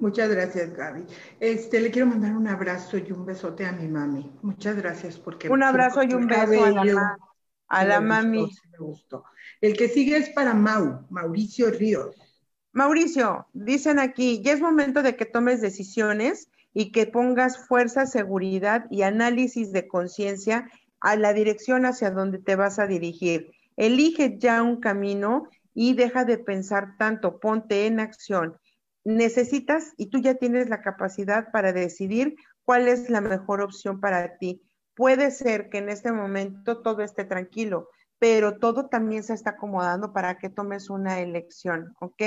Muchas 0.00 0.30
gracias, 0.30 0.74
Gaby. 0.74 1.06
Este, 1.38 1.80
le 1.80 1.90
quiero 1.90 2.08
mandar 2.08 2.36
un 2.36 2.48
abrazo 2.48 2.98
y 2.98 3.12
un 3.12 3.24
besote 3.24 3.66
a 3.66 3.72
mi 3.72 3.86
mami. 3.88 4.32
Muchas 4.42 4.76
gracias 4.76 5.18
porque... 5.18 5.48
Un 5.48 5.62
abrazo 5.62 6.02
y 6.02 6.12
un 6.12 6.26
beso 6.26 6.64
a 6.64 6.84
la 6.84 7.18
a 7.68 7.84
la 7.84 8.00
mami. 8.00 8.50
me 8.70 8.78
gustó. 8.78 9.24
El 9.60 9.76
que 9.76 9.88
sigue 9.88 10.16
es 10.16 10.30
para 10.30 10.54
Mau, 10.54 11.06
Mauricio 11.10 11.70
Ríos. 11.70 12.16
Mauricio, 12.72 13.46
dicen 13.52 13.98
aquí, 13.98 14.42
ya 14.42 14.52
es 14.52 14.60
momento 14.60 15.02
de 15.02 15.16
que 15.16 15.26
tomes 15.26 15.60
decisiones 15.60 16.48
y 16.74 16.90
que 16.90 17.06
pongas 17.06 17.66
fuerza, 17.66 18.06
seguridad 18.06 18.86
y 18.90 19.02
análisis 19.02 19.72
de 19.72 19.86
conciencia 19.86 20.70
a 21.00 21.16
la 21.16 21.32
dirección 21.32 21.84
hacia 21.84 22.10
donde 22.10 22.38
te 22.38 22.56
vas 22.56 22.78
a 22.78 22.86
dirigir. 22.86 23.52
Elige 23.76 24.38
ya 24.38 24.62
un 24.62 24.80
camino 24.80 25.48
y 25.74 25.94
deja 25.94 26.24
de 26.24 26.38
pensar 26.38 26.96
tanto, 26.98 27.40
ponte 27.40 27.86
en 27.86 28.00
acción. 28.00 28.56
Necesitas 29.04 29.92
y 29.96 30.06
tú 30.06 30.18
ya 30.18 30.34
tienes 30.34 30.68
la 30.68 30.80
capacidad 30.80 31.50
para 31.50 31.72
decidir 31.72 32.36
cuál 32.64 32.88
es 32.88 33.10
la 33.10 33.20
mejor 33.20 33.60
opción 33.60 34.00
para 34.00 34.38
ti. 34.38 34.62
Puede 34.94 35.30
ser 35.30 35.68
que 35.68 35.78
en 35.78 35.88
este 35.88 36.12
momento 36.12 36.82
todo 36.82 37.02
esté 37.02 37.24
tranquilo, 37.24 37.88
pero 38.18 38.58
todo 38.58 38.88
también 38.88 39.22
se 39.22 39.34
está 39.34 39.50
acomodando 39.50 40.12
para 40.12 40.38
que 40.38 40.48
tomes 40.48 40.90
una 40.90 41.20
elección, 41.20 41.94
¿ok? 42.00 42.22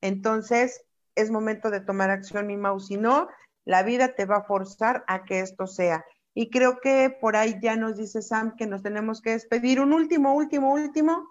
Entonces, 0.00 0.82
es 1.14 1.30
momento 1.30 1.70
de 1.70 1.80
tomar 1.80 2.10
acción, 2.10 2.46
mi 2.46 2.56
mouse. 2.56 2.86
Si 2.86 2.96
no, 2.96 3.28
la 3.64 3.82
vida 3.82 4.14
te 4.14 4.24
va 4.24 4.36
a 4.38 4.44
forzar 4.44 5.04
a 5.08 5.24
que 5.24 5.40
esto 5.40 5.66
sea. 5.66 6.04
Y 6.34 6.50
creo 6.50 6.80
que 6.80 7.16
por 7.20 7.36
ahí 7.36 7.58
ya 7.62 7.76
nos 7.76 7.96
dice 7.96 8.22
Sam 8.22 8.56
que 8.56 8.66
nos 8.66 8.82
tenemos 8.82 9.22
que 9.22 9.30
despedir. 9.30 9.80
Un 9.80 9.92
último, 9.92 10.34
último, 10.34 10.72
último. 10.72 11.26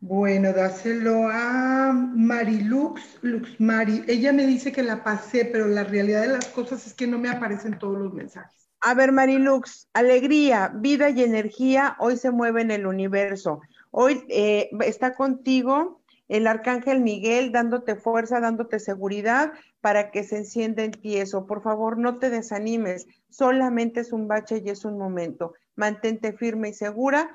Bueno, 0.00 0.52
dáselo 0.52 1.28
a 1.30 1.92
Marilux, 1.92 3.18
Lux 3.22 3.60
Mari. 3.60 4.04
Ella 4.06 4.32
me 4.32 4.46
dice 4.46 4.72
que 4.72 4.82
la 4.82 5.02
pasé, 5.02 5.44
pero 5.44 5.66
la 5.66 5.84
realidad 5.84 6.22
de 6.22 6.28
las 6.28 6.46
cosas 6.48 6.86
es 6.86 6.94
que 6.94 7.06
no 7.06 7.18
me 7.18 7.28
aparecen 7.28 7.78
todos 7.78 7.98
los 7.98 8.12
mensajes. 8.12 8.59
A 8.82 8.94
ver, 8.94 9.12
Marilux, 9.12 9.88
alegría, 9.92 10.72
vida 10.74 11.10
y 11.10 11.22
energía 11.22 11.96
hoy 11.98 12.16
se 12.16 12.30
mueven 12.30 12.70
en 12.70 12.80
el 12.80 12.86
universo. 12.86 13.60
Hoy 13.90 14.24
eh, 14.30 14.70
está 14.80 15.14
contigo 15.14 16.00
el 16.28 16.46
arcángel 16.46 17.00
Miguel 17.00 17.52
dándote 17.52 17.96
fuerza, 17.96 18.40
dándote 18.40 18.78
seguridad 18.78 19.52
para 19.82 20.10
que 20.10 20.24
se 20.24 20.38
encienda 20.38 20.82
en 20.84 20.92
ti 20.92 21.18
eso. 21.18 21.46
Por 21.46 21.62
favor, 21.62 21.98
no 21.98 22.18
te 22.18 22.30
desanimes, 22.30 23.06
solamente 23.28 24.00
es 24.00 24.12
un 24.12 24.28
bache 24.28 24.62
y 24.64 24.70
es 24.70 24.86
un 24.86 24.96
momento. 24.96 25.52
Mantente 25.76 26.32
firme 26.32 26.70
y 26.70 26.72
segura 26.72 27.30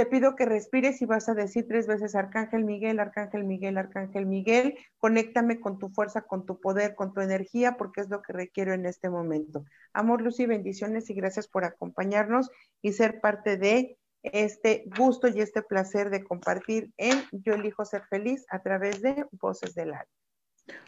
te 0.00 0.06
pido 0.06 0.34
que 0.34 0.46
respires 0.46 1.02
y 1.02 1.04
vas 1.04 1.28
a 1.28 1.34
decir 1.34 1.66
tres 1.68 1.86
veces, 1.86 2.14
Arcángel 2.14 2.64
Miguel, 2.64 3.00
Arcángel 3.00 3.44
Miguel, 3.44 3.76
Arcángel 3.76 4.24
Miguel, 4.24 4.78
conéctame 4.96 5.60
con 5.60 5.78
tu 5.78 5.90
fuerza, 5.90 6.22
con 6.22 6.46
tu 6.46 6.58
poder, 6.58 6.94
con 6.94 7.12
tu 7.12 7.20
energía, 7.20 7.76
porque 7.76 8.00
es 8.00 8.08
lo 8.08 8.22
que 8.22 8.32
requiero 8.32 8.72
en 8.72 8.86
este 8.86 9.10
momento. 9.10 9.66
Amor, 9.92 10.22
luz 10.22 10.40
y 10.40 10.46
bendiciones 10.46 11.10
y 11.10 11.12
gracias 11.12 11.48
por 11.48 11.64
acompañarnos 11.66 12.48
y 12.80 12.94
ser 12.94 13.20
parte 13.20 13.58
de 13.58 13.98
este 14.22 14.84
gusto 14.96 15.28
y 15.28 15.42
este 15.42 15.60
placer 15.60 16.08
de 16.08 16.24
compartir 16.24 16.94
en 16.96 17.22
Yo 17.32 17.52
elijo 17.52 17.84
ser 17.84 18.04
feliz 18.08 18.46
a 18.48 18.62
través 18.62 19.02
de 19.02 19.26
Voces 19.32 19.74
del 19.74 19.92
Alma. 19.92 20.19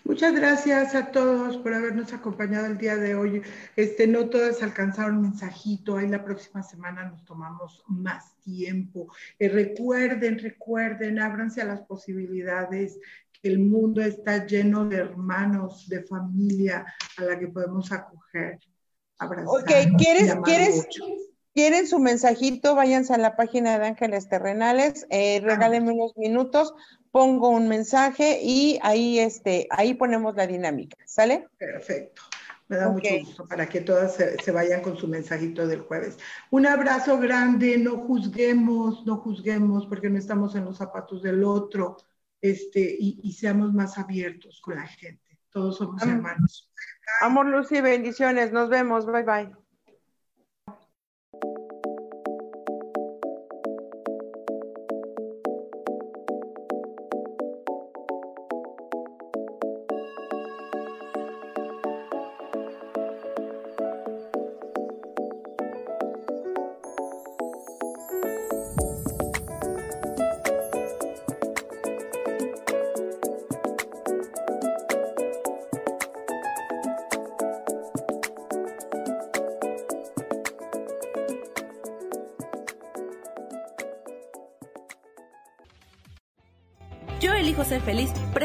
Muchas 0.05 0.35
gracias 0.35 0.95
a 0.95 1.13
todos 1.13 1.57
por 1.59 1.73
habernos 1.73 2.13
acompañado 2.13 2.67
el 2.67 2.77
día 2.77 2.97
de 2.97 3.15
hoy. 3.15 3.43
Este, 3.77 4.07
no 4.07 4.29
todas 4.29 4.63
alcanzaron 4.63 5.23
mensajito. 5.23 5.97
Ahí 5.97 6.09
la 6.09 6.25
próxima 6.25 6.63
semana 6.63 7.05
nos 7.05 7.25
tomamos 7.25 7.85
más 7.87 8.37
tiempo. 8.41 9.13
Eh, 9.39 9.49
recuerden, 9.49 10.39
recuerden, 10.39 11.21
ábranse 11.21 11.63
a 11.63 11.67
las 11.67 11.83
posibilidades. 11.83 12.99
Que 13.41 13.49
el 13.49 13.61
mundo 13.61 14.03
está 14.03 14.45
lleno 14.45 14.85
de 14.87 14.97
hermanos, 14.97 15.89
de 15.89 16.03
familia 16.03 16.85
a 17.17 17.23
la 17.25 17.39
que 17.39 17.49
podemos 17.49 17.91
acoger. 17.93 18.59
Abrazar. 19.19 19.47
Ok, 19.47 19.99
¿quieres, 19.99 20.35
¿quieres, 20.45 20.87
¿quieren 21.55 21.87
su 21.87 21.99
mensajito? 21.99 22.75
Váyanse 22.75 23.15
a 23.15 23.19
la 23.19 23.37
página 23.37 23.79
de 23.79 23.87
Ángeles 23.87 24.29
Terrenales, 24.29 25.07
eh, 25.11 25.41
regálenme 25.43 25.93
unos 25.93 26.17
minutos 26.17 26.75
pongo 27.13 27.51
un 27.51 27.69
mensaje 27.69 28.41
y 28.43 28.81
ahí, 28.83 29.21
este, 29.21 29.69
ahí 29.71 29.95
ponemos 29.95 30.35
la 30.35 30.47
dinámica, 30.47 30.97
¿sale? 31.05 31.47
Perfecto. 31.59 32.23
Me 32.69 32.79
da 32.79 32.89
mucho 32.89 33.09
gusto 33.21 33.47
para 33.47 33.69
que 33.69 33.83
todas 33.83 34.17
se, 34.17 34.51
vayan 34.51 34.81
con 34.81 34.97
su 34.97 35.07
mensajito 35.07 35.67
del 35.67 35.83
jueves. 35.83 36.17
Un 36.51 36.67
abrazo 36.67 37.19
grande, 37.19 37.77
no 37.77 37.99
juzguemos, 37.99 39.05
no 39.05 39.19
juzguemos 39.19 39.87
porque 39.87 40.09
no 40.09 40.19
estamos 40.19 40.55
en 40.55 40.65
los 40.65 40.79
zapatos 40.79 41.23
del 41.23 41.45
otro 41.45 41.99
este, 42.41 42.97
y, 42.99 43.31
seamos 43.35 43.75
más 43.75 43.99
abiertos 43.99 44.61
con 44.63 44.77
la 44.77 44.87
gente. 44.87 45.39
Todos 45.51 45.77
somos 45.77 46.03
hermanos. 46.03 46.73
Amor, 47.21 47.47
Lucy, 47.47 47.83
bendiciones. 47.83 48.53
Nos 48.53 48.71
vemos. 48.71 49.05
Bye, 49.05 49.23
bye. 49.23 49.62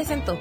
Presentó. 0.08 0.38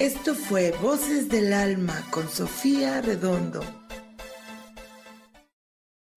Esto 0.00 0.34
fue 0.34 0.72
Voces 0.82 1.28
del 1.28 1.52
Alma 1.52 2.04
con 2.10 2.28
Sofía 2.28 3.00
Redondo. 3.00 3.60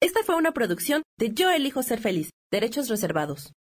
Esta 0.02 0.24
fue 0.24 0.36
una 0.36 0.52
producción 0.52 1.04
de 1.18 1.32
Yo 1.32 1.52
elijo 1.52 1.84
ser 1.84 2.00
feliz, 2.00 2.32
derechos 2.52 2.90
reservados. 2.90 3.54